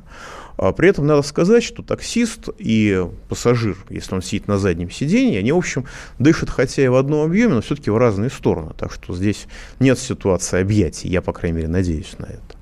А 0.60 0.72
при 0.72 0.90
этом 0.90 1.06
надо 1.06 1.22
сказать, 1.22 1.62
что 1.64 1.82
таксист 1.82 2.50
и 2.58 3.06
пассажир, 3.30 3.78
если 3.88 4.14
он 4.14 4.20
сидит 4.20 4.46
на 4.46 4.58
заднем 4.58 4.90
сиденье, 4.90 5.38
они, 5.38 5.52
в 5.52 5.56
общем, 5.56 5.86
дышат 6.18 6.50
хотя 6.50 6.84
и 6.84 6.88
в 6.88 6.96
одном 6.96 7.24
объеме, 7.24 7.54
но 7.54 7.60
все-таки 7.62 7.90
в 7.90 7.96
разные 7.96 8.28
стороны. 8.28 8.72
Так 8.76 8.92
что 8.92 9.16
здесь 9.16 9.46
нет 9.78 9.98
ситуации 9.98 10.60
объятий, 10.60 11.08
я, 11.08 11.22
по 11.22 11.32
крайней 11.32 11.56
мере, 11.56 11.68
надеюсь 11.68 12.14
на 12.18 12.26
это. 12.26 12.58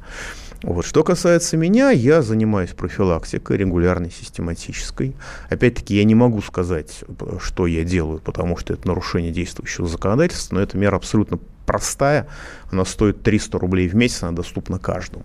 Вот. 0.63 0.87
Что 0.87 1.03
касается 1.03 1.57
меня, 1.57 1.91
я 1.91 2.23
занимаюсь 2.23 2.71
профилактикой 2.71 3.57
регулярной, 3.57 4.13
систематической. 4.13 5.17
Опять-таки, 5.51 5.97
я 5.97 6.05
не 6.05 6.15
могу 6.15 6.41
сказать, 6.41 7.03
что 7.41 7.67
я 7.67 7.83
делаю, 7.83 8.21
потому 8.21 8.57
что 8.57 8.75
это 8.75 8.87
нарушение 8.87 9.33
действующего 9.33 9.89
законодательства, 9.89 10.55
но 10.55 10.61
эта 10.61 10.79
мера 10.79 10.95
абсолютно 10.95 11.41
простая. 11.67 12.29
Она 12.71 12.85
стоит 12.85 13.25
300 13.25 13.59
рублей 13.59 13.89
в 13.89 13.97
месяц, 13.97 14.23
она 14.23 14.37
доступна 14.37 14.79
каждому. 14.79 15.25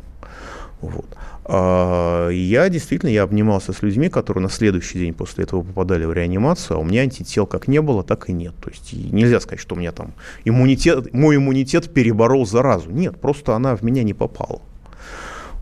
Вот. 0.82 1.06
А, 1.46 2.30
я 2.30 2.70
действительно, 2.70 3.10
я 3.10 3.24
обнимался 3.24 3.74
с 3.74 3.82
людьми, 3.82 4.10
которые 4.10 4.44
на 4.44 4.50
следующий 4.50 5.00
день 5.00 5.14
после 5.14 5.44
этого 5.44 5.62
попадали 5.62 6.06
в 6.06 6.14
реанимацию, 6.14 6.78
а 6.78 6.80
у 6.80 6.84
меня 6.84 7.02
антител 7.02 7.46
как 7.46 7.68
не 7.68 7.82
было, 7.82 8.04
так 8.04 8.30
и 8.30 8.34
нет. 8.34 8.54
То 8.62 8.70
есть 8.70 8.94
нельзя 8.94 9.40
сказать, 9.40 9.60
что 9.60 9.76
у 9.76 9.78
меня 9.78 9.92
там 9.92 10.14
иммунитет, 10.46 11.14
мой 11.14 11.36
иммунитет 11.36 11.94
переборол 11.94 12.46
заразу. 12.46 12.90
Нет, 12.90 13.20
просто 13.20 13.56
она 13.56 13.76
в 13.76 13.82
меня 13.82 14.04
не 14.04 14.14
попала. 14.14 14.62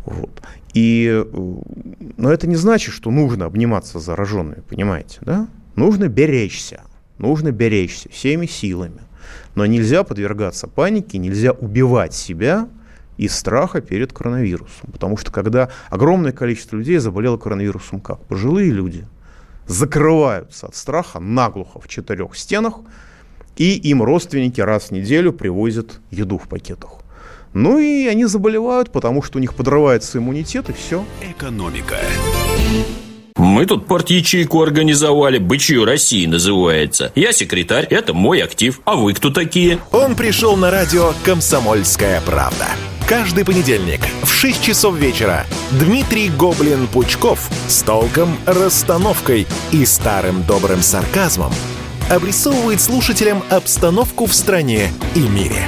Вот. 0.06 0.42
И, 0.74 1.26
но 2.18 2.32
это 2.32 2.48
не 2.48 2.56
значит, 2.56 2.94
что 2.94 3.12
нужно 3.12 3.46
обниматься 3.46 4.00
с 4.00 4.04
зараженными, 4.04 4.62
понимаете, 4.68 5.18
да? 5.22 5.48
Нужно 5.76 6.08
беречься, 6.08 6.82
нужно 7.18 7.52
беречься 7.52 8.10
всеми 8.10 8.46
силами. 8.46 9.02
Но 9.56 9.66
нельзя 9.66 10.04
подвергаться 10.04 10.68
панике, 10.68 11.18
нельзя 11.18 11.52
убивать 11.54 12.14
себя– 12.14 12.68
из 13.22 13.36
страха 13.36 13.82
перед 13.82 14.12
коронавирусом. 14.14 14.92
Потому 14.92 15.16
что 15.16 15.32
когда 15.32 15.70
огромное 15.90 16.32
количество 16.32 16.76
людей 16.76 16.98
заболело 16.98 17.38
коронавирусом 17.38 18.02
как? 18.02 18.20
Пожилые 18.26 18.72
люди 18.72 19.06
закрываются 19.68 20.68
от 20.68 20.76
страха 20.76 21.20
наглухо 21.20 21.80
в 21.80 21.88
четырех 21.88 22.36
стенах, 22.36 22.76
и 23.58 23.76
им 23.76 24.02
родственники 24.02 24.60
раз 24.60 24.86
в 24.86 24.92
неделю 24.92 25.34
привозят 25.34 26.00
еду 26.10 26.38
в 26.40 26.48
пакетах. 26.48 27.02
Ну 27.54 27.78
и 27.78 28.08
они 28.08 28.26
заболевают, 28.26 28.92
потому 28.92 29.22
что 29.22 29.38
у 29.38 29.42
них 29.42 29.54
подрывается 29.54 30.18
иммунитет, 30.18 30.70
и 30.70 30.74
все. 30.74 31.06
Экономика. 31.22 31.98
Мы 33.36 33.66
тут 33.66 33.88
порт-ячейку 33.88 34.62
организовали, 34.62 35.38
«Бычью 35.38 35.86
России» 35.86 36.26
называется. 36.26 37.12
Я 37.16 37.34
секретарь, 37.34 37.86
это 37.86 38.14
мой 38.14 38.40
актив. 38.40 38.82
А 38.86 38.96
вы 38.96 39.14
кто 39.14 39.30
такие? 39.30 39.80
Он 39.92 40.16
пришел 40.16 40.56
на 40.56 40.72
радио 40.72 41.14
«Комсомольская 41.26 42.22
правда». 42.22 42.68
Каждый 43.12 43.44
понедельник 43.44 44.00
в 44.24 44.32
6 44.32 44.64
часов 44.64 44.96
вечера 44.96 45.46
Дмитрий 45.72 46.30
Гоблин-Пучков 46.30 47.40
с 47.68 47.84
толком, 47.84 48.38
расстановкой 48.46 49.48
и 49.74 49.86
старым 49.86 50.44
добрым 50.44 50.82
сарказмом 50.82 51.52
обрисовывает 52.10 52.80
слушателям 52.80 53.44
обстановку 53.50 54.28
в 54.28 54.34
стране 54.34 54.94
и 55.14 55.20
мире. 55.20 55.68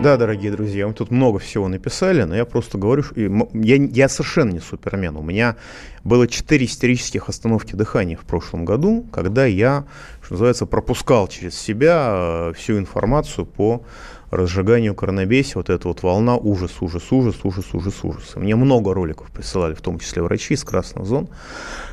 Да, 0.00 0.16
дорогие 0.16 0.52
друзья, 0.52 0.86
мы 0.86 0.94
тут 0.94 1.10
много 1.10 1.40
всего 1.40 1.66
написали, 1.66 2.22
но 2.22 2.36
я 2.36 2.44
просто 2.44 2.78
говорю, 2.78 3.02
что 3.02 3.18
я, 3.18 3.76
я 3.76 4.08
совершенно 4.08 4.52
не 4.52 4.60
супермен. 4.60 5.16
У 5.16 5.22
меня 5.22 5.56
было 6.04 6.28
четыре 6.28 6.66
истерических 6.66 7.28
остановки 7.28 7.74
дыхания 7.74 8.16
в 8.16 8.24
прошлом 8.24 8.64
году, 8.64 9.04
когда 9.10 9.44
я, 9.44 9.86
что 10.22 10.34
называется, 10.34 10.66
пропускал 10.66 11.26
через 11.26 11.58
себя 11.58 12.10
э, 12.12 12.52
всю 12.56 12.78
информацию 12.78 13.44
по 13.44 13.82
разжиганию 14.30 14.94
коронабесия, 14.94 15.56
вот 15.56 15.68
эта 15.68 15.88
вот 15.88 16.04
волна 16.04 16.36
ужас, 16.36 16.76
ужас, 16.80 17.10
ужас, 17.10 17.34
ужас, 17.42 17.66
ужас, 17.72 18.04
ужас. 18.04 18.36
Мне 18.36 18.54
много 18.54 18.94
роликов 18.94 19.32
присылали, 19.32 19.74
в 19.74 19.80
том 19.80 19.98
числе 19.98 20.22
врачи 20.22 20.54
из 20.54 20.62
красных 20.62 21.06
зон, 21.06 21.28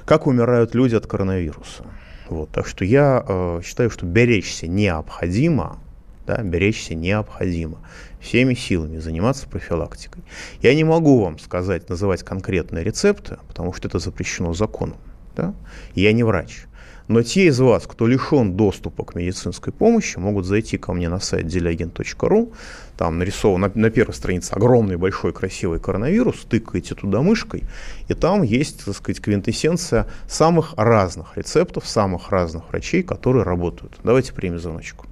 как 0.05 0.27
умирают 0.27 0.75
люди 0.75 0.93
от 0.93 1.07
коронавируса. 1.07 1.83
Вот, 2.29 2.51
так 2.51 2.67
что 2.67 2.85
я 2.85 3.25
э, 3.27 3.61
считаю, 3.63 3.89
что 3.89 4.05
беречься 4.05 4.67
необходимо, 4.67 5.79
да, 6.26 6.41
беречься 6.41 6.95
необходимо. 6.95 7.80
Всеми 8.19 8.53
силами 8.53 8.97
заниматься 8.97 9.47
профилактикой. 9.47 10.23
Я 10.61 10.73
не 10.73 10.84
могу 10.84 11.21
вам 11.21 11.38
сказать, 11.39 11.89
называть 11.89 12.23
конкретные 12.23 12.84
рецепты, 12.84 13.38
потому 13.47 13.73
что 13.73 13.88
это 13.88 13.99
запрещено 13.99 14.53
законом. 14.53 14.97
Да? 15.36 15.53
Я 15.93 16.11
не 16.13 16.23
врач. 16.23 16.65
Но 17.07 17.21
те 17.21 17.45
из 17.45 17.59
вас, 17.59 17.86
кто 17.86 18.07
лишен 18.07 18.55
доступа 18.55 19.05
к 19.05 19.13
медицинской 19.13 19.71
помощи, 19.71 20.17
могут 20.17 20.45
зайти 20.45 20.78
ко 20.78 20.91
мне 20.93 21.07
на 21.07 21.19
сайт 21.19 21.45
делягин.ру. 21.45 22.53
Там 22.97 23.19
нарисован 23.19 23.61
на, 23.61 23.71
на 23.76 23.91
первой 23.91 24.13
странице 24.13 24.53
огромный, 24.53 24.97
большой, 24.97 25.32
красивый 25.32 25.80
коронавирус. 25.80 26.45
Тыкаете 26.49 26.95
туда 26.95 27.21
мышкой, 27.21 27.63
и 28.07 28.13
там 28.15 28.41
есть, 28.41 28.86
так 28.86 28.95
сказать, 28.95 29.21
квинтэссенция 29.21 30.07
самых 30.28 30.73
разных 30.78 31.38
рецептов, 31.38 31.88
самых 31.88 32.32
разных 32.32 32.69
врачей, 32.69 33.03
которые 33.03 33.43
работают. 33.43 33.97
Давайте 34.03 34.34
примем 34.34 34.57
звоночку. 34.57 35.05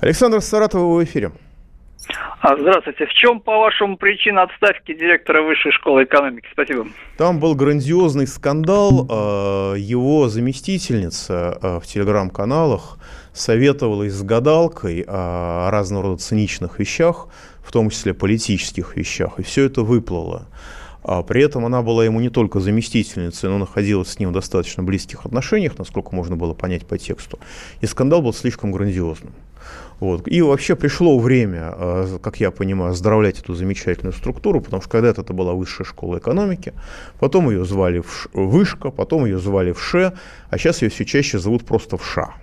Александр 0.00 0.40
Саратова 0.40 0.96
в 0.96 1.04
эфире. 1.04 1.30
А, 2.40 2.56
здравствуйте. 2.56 3.04
В 3.04 3.12
чем, 3.12 3.40
по-вашему, 3.40 3.98
причина 3.98 4.44
отставки 4.44 4.94
директора 4.94 5.42
Высшей 5.42 5.72
школы 5.72 6.04
экономики? 6.04 6.48
Спасибо. 6.50 6.86
Там 7.18 7.38
был 7.38 7.54
грандиозный 7.54 8.26
скандал. 8.26 9.06
А, 9.10 9.74
его 9.74 10.28
заместительница 10.28 11.58
а, 11.60 11.80
в 11.80 11.86
телеграм-каналах 11.86 12.98
советовалась 13.34 14.14
с 14.14 14.22
гадалкой 14.22 15.04
о 15.06 15.70
разного 15.70 16.04
рода 16.04 16.16
циничных 16.16 16.78
вещах, 16.78 17.28
в 17.62 17.70
том 17.70 17.90
числе 17.90 18.14
политических 18.14 18.96
вещах, 18.96 19.38
и 19.38 19.42
все 19.42 19.66
это 19.66 19.82
выплыло. 19.82 20.46
При 21.28 21.42
этом 21.42 21.64
она 21.64 21.80
была 21.80 22.04
ему 22.04 22.20
не 22.20 22.28
только 22.28 22.60
заместительницей, 22.60 23.48
но 23.48 23.58
находилась 23.58 24.08
с 24.08 24.18
ним 24.18 24.30
в 24.30 24.32
достаточно 24.32 24.82
близких 24.82 25.24
отношениях, 25.24 25.78
насколько 25.78 26.14
можно 26.14 26.36
было 26.36 26.52
понять 26.52 26.86
по 26.86 26.98
тексту. 26.98 27.38
И 27.80 27.86
скандал 27.86 28.20
был 28.20 28.34
слишком 28.34 28.72
грандиозным. 28.72 29.32
Вот. 30.00 30.26
И 30.26 30.40
вообще 30.40 30.76
пришло 30.76 31.18
время, 31.18 31.74
э, 31.76 32.18
как 32.22 32.40
я 32.40 32.50
понимаю, 32.50 32.92
оздоровлять 32.92 33.38
эту 33.38 33.54
замечательную 33.54 34.14
структуру, 34.14 34.62
потому 34.62 34.80
что 34.80 34.90
когда-то 34.90 35.20
это 35.20 35.34
была 35.34 35.52
высшая 35.52 35.84
школа 35.84 36.18
экономики, 36.18 36.72
потом 37.18 37.50
ее 37.50 37.64
звали 37.66 38.02
Вышка, 38.32 38.90
потом 38.90 39.26
ее 39.26 39.38
звали 39.38 39.72
в 39.72 39.82
ШЕ, 39.82 40.14
а 40.48 40.58
сейчас 40.58 40.80
ее 40.80 40.88
все 40.88 41.04
чаще 41.04 41.38
зовут 41.38 41.66
просто 41.66 41.98
в 41.98 42.06
ША. 42.06 42.34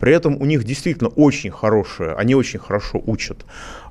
При 0.00 0.12
этом 0.12 0.40
у 0.40 0.44
них 0.44 0.64
действительно 0.64 1.08
очень 1.10 1.50
хорошие, 1.50 2.14
они 2.14 2.34
очень 2.34 2.58
хорошо 2.58 3.02
учат 3.06 3.44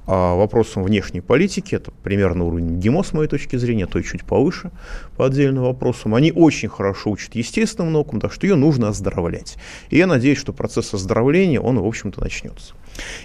а, 0.08 0.36
вопросам 0.36 0.84
внешней 0.84 1.22
политики. 1.22 1.76
Это 1.76 1.92
примерно 2.04 2.44
уровень 2.46 2.80
ГИМО, 2.80 3.04
с 3.04 3.14
моей 3.14 3.28
точки 3.28 3.56
зрения, 3.56 3.88
то 3.88 3.98
есть 3.98 4.12
чуть 4.12 4.24
повыше 4.24 4.72
по 5.18 5.26
отдельным 5.26 5.64
вопросам. 5.64 6.14
Они 6.14 6.32
очень 6.32 6.70
хорошо 6.70 7.12
учат 7.12 7.34
естественным 7.36 7.94
наукам, 7.94 8.22
так 8.22 8.32
что 8.32 8.46
ее 8.46 8.56
нужно 8.56 8.90
оздоровлять. 8.90 9.58
И 9.90 9.98
я 9.98 10.06
надеюсь, 10.06 10.38
что 10.38 10.54
процесс 10.54 10.94
оздоровления, 10.94 11.60
он, 11.60 11.80
в 11.80 11.86
общем-то, 11.86 12.22
начнется. 12.22 12.76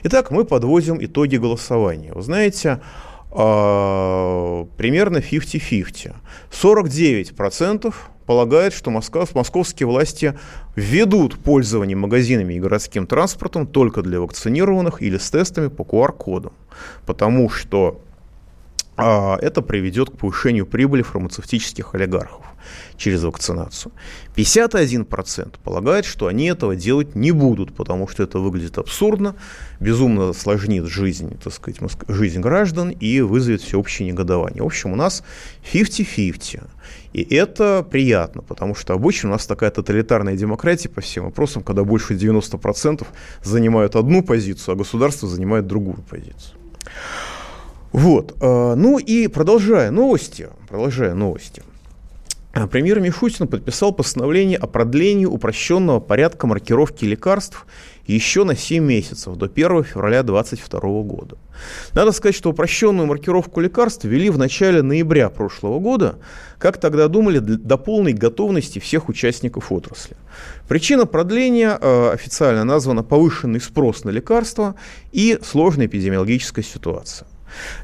Итак, 0.03 0.31
мы 0.31 0.45
подводим 0.45 0.99
итоги 1.01 1.37
голосования. 1.37 2.13
Вы 2.15 2.23
знаете, 2.23 2.81
э, 3.31 4.67
примерно 4.77 5.19
50-50. 5.19 6.15
49% 6.51 7.95
полагает, 8.27 8.73
что 8.73 8.91
московские 8.91 9.87
власти 9.87 10.39
введут 10.77 11.39
пользование 11.39 11.97
магазинами 11.97 12.55
и 12.55 12.61
городским 12.61 13.07
транспортом 13.07 13.67
только 13.67 14.03
для 14.03 14.21
вакцинированных 14.21 15.03
или 15.03 15.19
с 15.19 15.31
тестами 15.31 15.69
по 15.69 15.83
QR-кодам, 15.83 16.53
потому 17.07 17.51
что 17.51 17.97
а, 17.97 18.10
это 19.41 19.63
приведет 19.63 20.11
к 20.11 20.17
повышению 20.17 20.67
прибыли 20.67 21.03
фармацевтических 21.03 21.95
олигархов 21.95 22.45
через 22.97 23.23
вакцинацию. 23.25 23.93
51% 24.37 25.55
полагает, 25.63 26.05
что 26.05 26.27
они 26.27 26.47
этого 26.47 26.77
делать 26.77 27.15
не 27.15 27.33
будут, 27.33 27.75
потому 27.75 28.07
что 28.07 28.23
это 28.23 28.39
выглядит 28.39 28.79
абсурдно, 28.79 29.35
безумно 29.81 30.33
сложнит 30.33 30.87
жизнь, 30.87 31.39
так 31.43 31.53
сказать, 31.53 31.81
жизнь 32.09 32.41
граждан 32.41 32.91
и 32.91 33.21
вызовет 33.21 33.63
всеобщее 33.63 34.09
негодование. 34.09 34.63
В 34.63 34.67
общем, 34.67 34.93
у 34.93 34.97
нас 34.97 35.25
50-50. 35.73 36.63
И 37.13 37.35
это 37.35 37.87
приятно, 37.89 38.43
потому 38.43 38.75
что 38.75 38.95
обычно 38.95 39.31
у 39.31 39.33
нас 39.33 39.47
такая 39.47 39.71
тоталитарная 39.71 40.37
демократия 40.37 40.89
по 40.89 41.01
всем 41.01 41.25
вопросам, 41.25 41.63
когда 41.63 41.85
больше 41.85 42.15
90% 42.15 43.07
занимают 43.43 43.97
одну 43.97 44.23
позицию, 44.23 44.75
а 44.75 44.77
государство 44.77 45.29
занимает 45.29 45.67
другую 45.67 46.03
позицию. 46.09 46.59
Вот. 47.93 48.37
Э, 48.41 48.75
ну 48.77 48.99
и 48.99 49.27
продолжая 49.27 49.91
новости, 49.91 50.49
продолжая 50.69 51.15
новости. 51.15 51.63
Э, 52.53 52.67
премьер 52.67 53.01
Мишустин 53.01 53.47
подписал 53.47 53.93
постановление 53.93 54.59
о 54.59 54.67
продлении 54.67 55.27
упрощенного 55.27 56.01
порядка 56.01 56.47
маркировки 56.47 57.05
лекарств 57.05 57.67
еще 58.07 58.45
на 58.45 58.57
7 58.57 58.83
месяцев, 58.85 59.37
до 59.37 59.47
1 59.47 59.85
февраля 59.85 60.23
2022 60.23 60.81
года. 61.03 61.37
Надо 61.95 62.11
сказать, 62.11 62.35
что 62.35 62.51
упрощенную 62.51 63.07
маркировку 63.07 63.61
лекарств 63.61 64.05
ввели 64.05 64.31
в 64.31 64.39
начале 64.39 64.83
ноября 64.83 65.29
прошлого 65.29 65.79
года, 65.79 66.19
как 66.59 66.79
тогда 66.79 67.07
думали, 67.07 67.39
до 67.39 67.77
полной 67.77 68.13
готовности 68.13 68.79
всех 68.81 69.09
участников 69.09 69.71
отрасли. 69.71 70.17
Причина 70.67 71.07
продления 71.07 71.79
э, 71.81 72.11
официально 72.13 72.65
названа 72.65 73.05
повышенный 73.05 73.61
спрос 73.61 74.03
на 74.05 74.11
лекарства 74.11 74.75
и 75.13 75.39
сложная 75.43 75.87
эпидемиологическая 75.87 76.65
ситуация. 76.65 77.29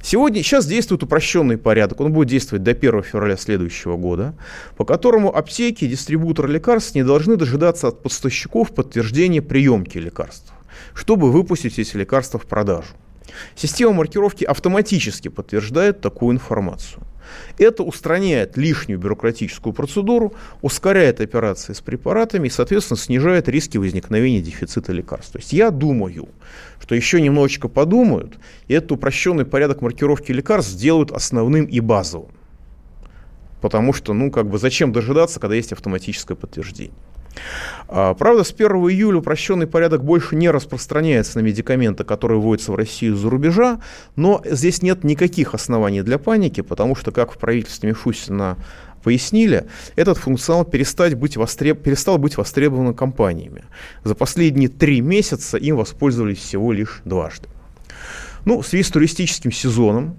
Сегодня, 0.02 0.42
сейчас 0.42 0.66
действует 0.66 1.02
упрощенный 1.02 1.58
порядок, 1.58 2.00
он 2.00 2.12
будет 2.12 2.28
действовать 2.28 2.62
до 2.62 2.72
1 2.72 3.02
февраля 3.02 3.36
следующего 3.36 3.96
года, 3.96 4.34
по 4.76 4.84
которому 4.84 5.34
аптеки 5.34 5.86
дистрибуторы 5.86 6.52
лекарств 6.52 6.94
не 6.94 7.02
должны 7.02 7.36
дожидаться 7.36 7.88
от 7.88 8.02
поставщиков 8.02 8.74
подтверждения 8.74 9.42
приемки 9.42 9.98
лекарств, 9.98 10.52
чтобы 10.94 11.30
выпустить 11.30 11.78
эти 11.78 11.96
лекарства 11.96 12.38
в 12.38 12.46
продажу. 12.46 12.94
Система 13.54 13.92
маркировки 13.92 14.44
автоматически 14.44 15.28
подтверждает 15.28 16.00
такую 16.00 16.34
информацию. 16.34 17.02
Это 17.58 17.82
устраняет 17.82 18.56
лишнюю 18.56 18.98
бюрократическую 18.98 19.72
процедуру, 19.72 20.34
ускоряет 20.62 21.20
операции 21.20 21.72
с 21.72 21.80
препаратами 21.80 22.48
и, 22.48 22.50
соответственно, 22.50 22.98
снижает 22.98 23.48
риски 23.48 23.78
возникновения 23.78 24.40
дефицита 24.40 24.92
лекарств. 24.92 25.32
То 25.32 25.38
есть 25.38 25.52
я 25.52 25.70
думаю, 25.70 26.28
что 26.80 26.94
еще 26.94 27.20
немножечко 27.20 27.68
подумают, 27.68 28.38
и 28.68 28.74
этот 28.74 28.92
упрощенный 28.92 29.44
порядок 29.44 29.82
маркировки 29.82 30.32
лекарств 30.32 30.72
сделают 30.72 31.12
основным 31.12 31.64
и 31.66 31.80
базовым. 31.80 32.30
Потому 33.60 33.92
что, 33.92 34.12
ну, 34.12 34.30
как 34.30 34.48
бы, 34.48 34.58
зачем 34.58 34.92
дожидаться, 34.92 35.40
когда 35.40 35.56
есть 35.56 35.72
автоматическое 35.72 36.36
подтверждение? 36.36 36.94
А, 37.89 38.14
правда, 38.14 38.45
с 38.45 38.53
1 38.53 38.68
июля 38.91 39.18
упрощенный 39.18 39.66
порядок 39.66 40.05
больше 40.05 40.37
не 40.37 40.51
распространяется 40.51 41.39
на 41.39 41.43
медикаменты, 41.43 42.05
которые 42.05 42.41
вводятся 42.41 42.72
в 42.72 42.76
Россию 42.76 43.14
из-за 43.14 43.30
рубежа, 43.30 43.80
но 44.16 44.43
здесь 44.45 44.82
нет 44.82 45.05
никаких 45.05 45.55
оснований 45.55 46.03
для 46.03 46.18
паники, 46.18 46.61
потому 46.61 46.97
что, 46.97 47.12
как 47.12 47.32
в 47.32 47.39
правительстве 47.39 47.91
Мишустина 47.91 48.57
пояснили, 49.03 49.66
этот 49.95 50.18
функционал 50.18 50.64
перестать 50.64 51.14
быть 51.14 51.37
востреб... 51.37 51.80
перестал 51.80 52.18
быть 52.18 52.37
востребован 52.37 52.93
компаниями. 52.93 53.64
За 54.03 54.16
последние 54.16 54.68
три 54.68 55.01
месяца 55.01 55.57
им 55.59 55.76
воспользовались 55.76 56.39
всего 56.39 56.72
лишь 56.72 57.03
дважды. 57.05 57.49
Ну, 58.45 58.62
в 58.62 58.66
связи 58.66 58.82
с 58.82 58.91
туристическим 58.91 59.53
сезоном 59.53 60.16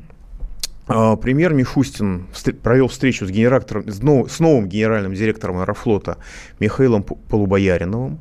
премьер 0.88 1.53
Мишустин 1.53 2.27
провел 2.63 2.88
встречу 2.88 3.25
с, 3.25 3.29
генератором, 3.29 3.89
с 3.89 4.39
новым 4.39 4.67
генеральным 4.67 5.13
директором 5.13 5.57
Аэрофлота 5.57 6.17
Михаилом 6.59 7.03
Полубояриновым. 7.03 8.19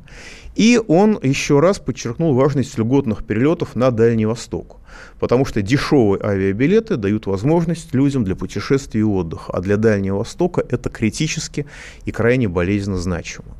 И 0.55 0.81
он 0.87 1.19
еще 1.21 1.59
раз 1.59 1.77
подчеркнул 1.77 2.33
важность 2.33 2.77
льготных 2.79 3.23
перелетов 3.23 3.75
на 3.75 3.91
Дальний 3.91 4.25
Восток. 4.25 4.77
Потому 5.19 5.45
что 5.45 5.61
дешевые 5.61 6.19
авиабилеты 6.21 6.97
дают 6.97 7.27
возможность 7.27 7.93
людям 7.93 8.23
для 8.23 8.35
путешествий 8.35 9.01
и 9.01 9.03
отдыха. 9.03 9.53
А 9.53 9.61
для 9.61 9.77
Дальнего 9.77 10.17
Востока 10.17 10.65
это 10.67 10.89
критически 10.89 11.67
и 12.05 12.11
крайне 12.11 12.47
болезненно 12.47 12.97
значимо. 12.97 13.55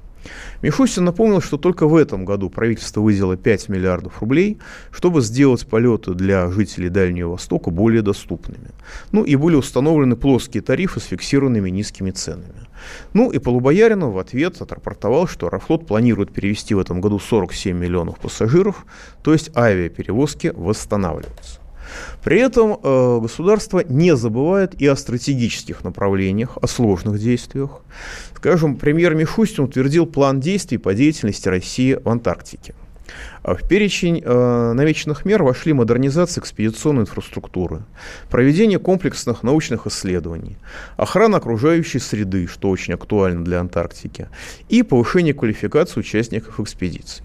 Мишустин 0.62 1.06
напомнил, 1.06 1.42
что 1.42 1.58
только 1.58 1.88
в 1.88 1.96
этом 1.96 2.26
году 2.26 2.50
правительство 2.50 3.02
выделило 3.02 3.38
5 3.38 3.70
миллиардов 3.70 4.22
рублей, 4.22 4.58
чтобы 4.92 5.22
сделать 5.22 5.68
полеты 5.68 6.14
для 6.14 6.50
жителей 6.50 6.90
Дальнего 6.90 7.32
Востока 7.32 7.70
более 7.70 8.02
доступными. 8.02 8.70
Ну 9.12 9.24
и 9.24 9.36
были 9.36 9.56
установлены 9.56 10.16
плоские 10.16 10.64
тарифы 10.64 11.00
с 11.00 11.06
фиксированными 11.06 11.70
низкими 11.70 12.12
ценами. 12.12 12.68
Ну 13.14 13.32
и 13.32 13.40
Полубояринов 13.40 14.14
в 14.14 14.18
ответ 14.18 14.62
отрапортовал, 14.62 15.28
что 15.28 15.48
Аэрофлот 15.48 15.86
планирует 15.86 16.34
перевести 16.34 16.74
в 16.74 16.80
этом 16.80 17.02
году 17.02 17.20
47 17.20 17.78
миллионов 17.78 18.20
пассажиров, 18.20 18.86
то 19.24 19.34
есть 19.34 19.56
авиаперевозки 19.56 20.54
восстанавливаются. 20.56 21.60
При 22.24 22.40
этом 22.40 22.80
э, 22.82 23.20
государство 23.22 23.84
не 23.88 24.16
забывает 24.16 24.80
и 24.82 24.88
о 24.88 24.96
стратегических 24.96 25.84
направлениях, 25.84 26.58
о 26.62 26.68
сложных 26.68 27.20
действиях. 27.20 27.82
Скажем, 28.36 28.76
премьер 28.76 29.16
Мишустин 29.16 29.64
утвердил 29.66 30.06
план 30.06 30.40
действий 30.40 30.78
по 30.78 30.94
деятельности 30.94 31.48
России 31.50 31.94
в 31.94 32.10
Антарктике. 32.10 32.74
А 33.44 33.56
в 33.56 33.68
перечень 33.68 34.22
э, 34.24 34.74
намеченных 34.74 35.26
мер 35.26 35.44
вошли 35.44 35.74
модернизация 35.74 36.42
экспедиционной 36.42 37.04
инфраструктуры, 37.04 37.84
проведение 38.30 38.80
комплексных 38.80 39.44
научных 39.44 39.88
исследований, 39.88 40.58
охрана 40.98 41.38
окружающей 41.38 42.00
среды, 42.00 42.48
что 42.48 42.70
очень 42.70 42.94
актуально 42.94 43.46
для 43.46 43.60
Антарктики, 43.60 44.28
и 44.70 44.84
повышение 44.84 45.34
квалификации 45.34 46.00
участников 46.00 46.60
экспедиций. 46.60 47.24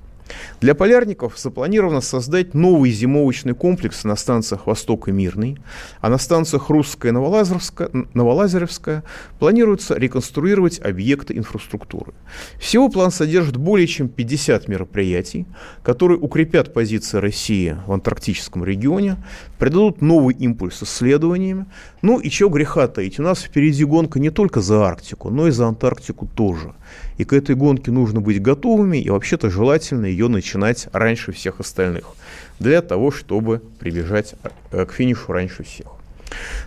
Для 0.60 0.74
полярников 0.74 1.38
запланировано 1.38 2.00
создать 2.00 2.54
новый 2.54 2.90
зимовочный 2.90 3.54
комплекс 3.54 4.04
на 4.04 4.16
станциях 4.16 4.66
Восток 4.66 5.08
и 5.08 5.12
Мирный, 5.12 5.58
а 6.00 6.08
на 6.08 6.18
станциях 6.18 6.70
Русская 6.70 7.08
и 7.08 7.12
Новолазеревская, 7.12 7.90
Новолазеревская 8.14 9.04
планируется 9.38 9.96
реконструировать 9.96 10.80
объекты 10.80 11.36
инфраструктуры. 11.36 12.12
Всего 12.58 12.88
план 12.88 13.10
содержит 13.10 13.56
более 13.56 13.86
чем 13.86 14.08
50 14.08 14.68
мероприятий, 14.68 15.46
которые 15.82 16.18
укрепят 16.18 16.72
позиции 16.72 17.18
России 17.18 17.76
в 17.86 17.92
антарктическом 17.92 18.64
регионе, 18.64 19.16
придадут 19.58 20.00
новый 20.02 20.34
импульс 20.34 20.82
исследованиями. 20.82 21.66
Ну 22.02 22.18
и 22.18 22.28
чего 22.30 22.50
греха 22.50 22.88
таить, 22.88 23.20
у 23.20 23.22
нас 23.22 23.40
впереди 23.42 23.84
гонка 23.84 24.18
не 24.18 24.30
только 24.30 24.60
за 24.60 24.84
Арктику, 24.84 25.30
но 25.30 25.46
и 25.46 25.52
за 25.52 25.68
Антарктику 25.68 26.26
тоже. 26.26 26.74
И 27.16 27.24
к 27.24 27.32
этой 27.32 27.54
гонке 27.54 27.92
нужно 27.92 28.20
быть 28.20 28.42
готовыми, 28.42 28.98
и 28.98 29.08
вообще-то 29.08 29.50
желательно 29.50 30.06
ее 30.06 30.26
начинать 30.26 30.88
раньше 30.92 31.30
всех 31.30 31.60
остальных, 31.60 32.04
для 32.58 32.82
того, 32.82 33.12
чтобы 33.12 33.62
прибежать 33.78 34.34
э, 34.72 34.84
к 34.84 34.92
финишу 34.92 35.32
раньше 35.32 35.62
всех. 35.62 35.86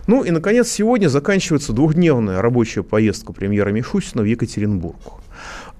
Ну 0.06 0.24
и, 0.24 0.30
наконец, 0.30 0.68
сегодня 0.68 1.08
заканчивается 1.08 1.74
двухдневная 1.74 2.40
рабочая 2.40 2.82
поездка 2.82 3.34
премьера 3.34 3.70
Мишустина 3.70 4.22
в 4.22 4.26
Екатеринбург. 4.26 4.96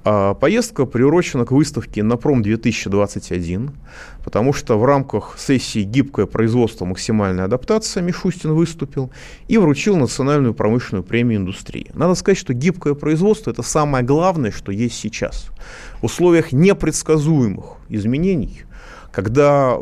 А 0.09 0.35
поездка 0.35 0.87
приурочена 0.87 1.45
к 1.45 1.51
выставке 1.51 2.05
«Напром-2021», 2.05 3.73
потому 4.23 4.53
что 4.53 4.79
в 4.79 4.85
рамках 4.85 5.35
сессии 5.37 5.83
«Гибкое 5.83 6.27
производство. 6.27 6.85
Максимальная 6.85 7.47
адаптация» 7.47 8.05
Мишустин 8.05 8.53
выступил 8.53 9.11
и 9.49 9.59
вручил 9.59 9.97
национальную 9.97 10.55
промышленную 10.55 11.03
премию 11.03 11.41
индустрии. 11.41 11.91
Надо 11.93 12.15
сказать, 12.15 12.39
что 12.39 12.55
гибкое 12.55 12.95
производство– 12.95 13.51
это 13.53 13.63
самое 13.63 14.05
главное, 14.05 14.53
что 14.53 14.71
есть 14.71 14.95
сейчас. 14.95 15.51
В 16.01 16.05
условиях 16.05 16.53
непредсказуемых 16.53 17.65
изменений– 17.89 18.63
когда 19.17 19.79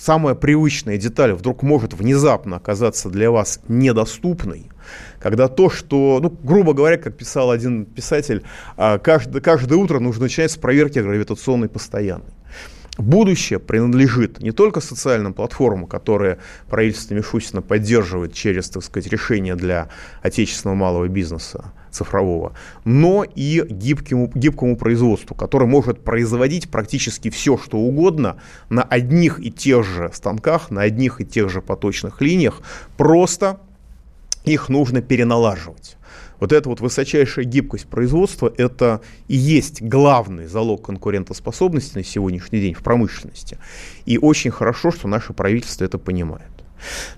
самая 0.00 0.34
привычная 0.34 0.96
деталь 0.96 1.34
вдруг 1.34 1.62
может 1.62 1.92
внезапно 1.92 2.56
оказаться 2.56 3.10
для 3.10 3.30
вас 3.30 3.60
недоступной, 3.68 4.70
когда 5.20 5.48
то, 5.48 5.68
что, 5.68 6.20
ну, 6.22 6.34
грубо 6.42 6.72
говоря, 6.72 6.96
как 6.96 7.14
писал 7.14 7.50
один 7.50 7.84
писатель, 7.84 8.42
а, 8.78 8.98
каждое, 8.98 9.42
каждое 9.42 9.76
утро 9.76 9.98
нужно 9.98 10.22
начинать 10.22 10.52
с 10.52 10.56
проверки 10.56 11.00
гравитационной 11.00 11.68
постоянной. 11.68 12.32
Будущее 12.96 13.58
принадлежит 13.58 14.40
не 14.40 14.52
только 14.52 14.80
социальным 14.80 15.34
платформам, 15.34 15.86
которые 15.86 16.38
правительство 16.70 17.12
Мишустина 17.12 17.60
поддерживает 17.60 18.32
через, 18.32 18.70
так 18.70 18.82
сказать, 18.82 19.12
решения 19.12 19.54
для 19.54 19.90
отечественного 20.22 20.76
малого 20.76 21.08
бизнеса, 21.08 21.74
цифрового, 21.92 22.52
но 22.84 23.24
и 23.24 23.64
гибкому, 23.68 24.30
гибкому 24.34 24.76
производству, 24.76 25.34
которое 25.34 25.66
может 25.66 26.02
производить 26.02 26.70
практически 26.70 27.30
все, 27.30 27.56
что 27.56 27.78
угодно 27.78 28.36
на 28.68 28.82
одних 28.82 29.40
и 29.40 29.50
тех 29.50 29.84
же 29.84 30.10
станках, 30.12 30.70
на 30.70 30.82
одних 30.82 31.20
и 31.20 31.24
тех 31.24 31.50
же 31.50 31.60
поточных 31.60 32.20
линиях, 32.20 32.62
просто 32.96 33.60
их 34.44 34.68
нужно 34.68 35.02
переналаживать. 35.02 35.96
Вот 36.40 36.52
эта 36.52 36.68
вот 36.68 36.80
высочайшая 36.80 37.44
гибкость 37.44 37.86
производства– 37.86 38.52
это 38.56 39.00
и 39.28 39.36
есть 39.36 39.80
главный 39.80 40.46
залог 40.46 40.84
конкурентоспособности 40.84 41.98
на 41.98 42.02
сегодняшний 42.02 42.60
день 42.60 42.74
в 42.74 42.82
промышленности. 42.82 43.58
И 44.06 44.18
очень 44.18 44.50
хорошо, 44.50 44.90
что 44.90 45.06
наше 45.06 45.34
правительство 45.34 45.84
это 45.84 45.98
понимает. 45.98 46.51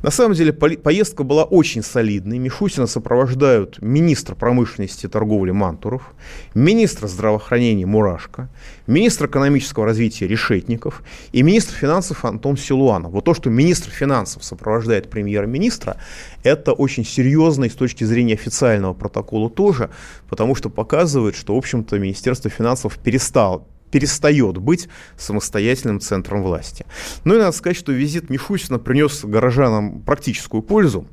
На 0.03 0.11
самом 0.11 0.35
деле 0.35 0.53
поездка 0.53 1.25
была 1.25 1.45
очень 1.45 1.83
солидной. 1.83 2.39
Мишустина 2.39 2.87
сопровождают 2.87 3.81
министр 3.81 4.35
промышленности 4.35 5.07
и 5.07 5.09
торговли 5.09 5.51
Мантуров, 5.51 6.12
министр 6.55 7.07
здравоохранения 7.07 7.87
Мурашко, 7.87 8.49
министр 8.87 9.27
экономического 9.27 9.87
развития 9.87 10.27
Решетников 10.27 11.03
и 11.33 11.43
министр 11.43 11.75
финансов 11.75 12.25
Антон 12.25 12.57
Силуанов. 12.57 13.12
Вот 13.12 13.25
то, 13.25 13.35
что 13.35 13.51
министр 13.51 13.91
финансов 13.91 14.45
сопровождает 14.45 15.11
премьер-министра, 15.11 15.97
это 16.43 16.73
очень 16.73 17.05
серьезно 17.05 17.65
и 17.65 17.71
с 17.71 17.75
точки 17.75 18.05
зрения 18.05 18.35
официального 18.35 18.95
протокола 18.95 19.51
тоже, 19.51 19.91
потому 20.29 20.55
что 20.55 20.71
показывает, 20.71 21.37
что, 21.37 21.55
в 21.55 21.59
общем-то, 21.59 21.99
Министерство 21.99 22.51
финансов 22.51 22.99
перестало 22.99 23.67
перестает 23.95 24.59
быть 24.59 24.88
самостоятельным 25.16 26.01
центром 26.01 26.42
власти. 26.42 26.84
Ну 27.22 27.36
и 27.36 27.38
надо 27.38 27.53
сказать, 27.53 27.76
что 27.76 27.92
визит 27.92 28.28
Мишустина 28.28 28.80
принес 28.80 29.24
горожанам 29.24 30.01
практическую 30.01 30.62
пользу. 30.64 31.07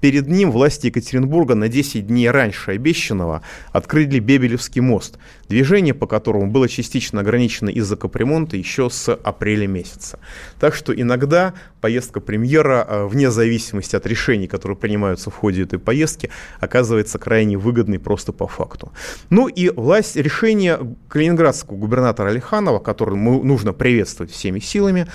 Перед 0.00 0.28
ним 0.28 0.52
власти 0.52 0.86
Екатеринбурга 0.86 1.54
на 1.54 1.68
10 1.68 2.06
дней 2.06 2.30
раньше 2.30 2.72
обещанного 2.72 3.42
открыли 3.72 4.20
Бебелевский 4.20 4.80
мост, 4.80 5.18
движение 5.48 5.92
по 5.94 6.06
которому 6.06 6.46
было 6.46 6.68
частично 6.68 7.20
ограничено 7.20 7.68
из-за 7.68 7.96
капремонта 7.96 8.56
еще 8.56 8.90
с 8.90 9.12
апреля 9.12 9.66
месяца. 9.66 10.20
Так 10.60 10.74
что 10.74 10.92
иногда 10.92 11.54
поездка 11.80 12.20
премьера, 12.20 12.86
э, 12.88 13.06
вне 13.06 13.30
зависимости 13.30 13.96
от 13.96 14.06
решений, 14.06 14.46
которые 14.46 14.76
принимаются 14.76 15.30
в 15.30 15.34
ходе 15.34 15.64
этой 15.64 15.78
поездки, 15.78 16.30
оказывается 16.60 17.18
крайне 17.18 17.56
выгодной 17.56 17.98
просто 17.98 18.32
по 18.32 18.46
факту. 18.46 18.92
Ну 19.30 19.48
и 19.48 19.70
власть, 19.70 20.16
решение 20.16 20.78
калининградского 21.08 21.76
губернатора 21.76 22.30
Алиханова, 22.30 22.78
которое 22.78 23.16
нужно 23.16 23.72
приветствовать 23.72 24.30
всеми 24.30 24.60
силами, 24.60 25.06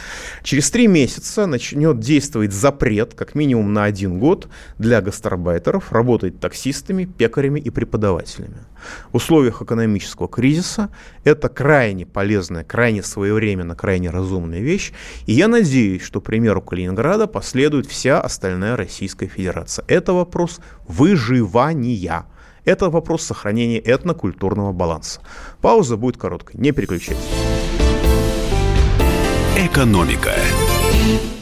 через 0.44 0.70
три 0.72 0.88
месяца 0.88 1.46
начнет 1.46 2.00
действовать 2.00 2.52
запрет, 2.52 3.14
как 3.14 3.36
минимум 3.36 3.74
на 3.74 3.86
один 3.86 4.20
год, 4.20 4.48
для 4.78 5.02
гастарбайтеров 5.02 5.92
работать 5.92 6.40
таксистами, 6.40 7.06
пекарями 7.06 7.60
и 7.60 7.70
преподавателями. 7.70 8.58
В 9.12 9.18
условиях 9.18 9.62
экономического 9.62 10.28
кризиса 10.28 10.90
это 11.24 11.50
крайне 11.50 12.06
полезная, 12.06 12.64
крайне 12.64 13.04
своевременно, 13.04 13.76
крайне 13.76 14.10
разумная 14.10 14.60
вещь. 14.60 14.94
И 15.26 15.34
я 15.34 15.48
надеюсь, 15.48 16.02
что 16.02 16.22
примеру 16.22 16.62
Калининграда 16.62 17.28
последует 17.28 17.88
вся 17.88 18.20
остальная 18.20 18.76
Российская 18.76 19.28
Федерация. 19.28 19.86
Это 19.88 20.14
вопрос 20.14 20.60
выживания. 20.88 22.26
Это 22.66 22.90
вопрос 22.90 23.24
сохранения 23.24 23.80
этнокультурного 23.80 24.72
баланса. 24.72 25.22
Пауза 25.62 25.98
будет 25.98 26.18
короткой, 26.18 26.60
не 26.60 26.72
переключайтесь. 26.72 27.24
Экономика. 29.58 30.34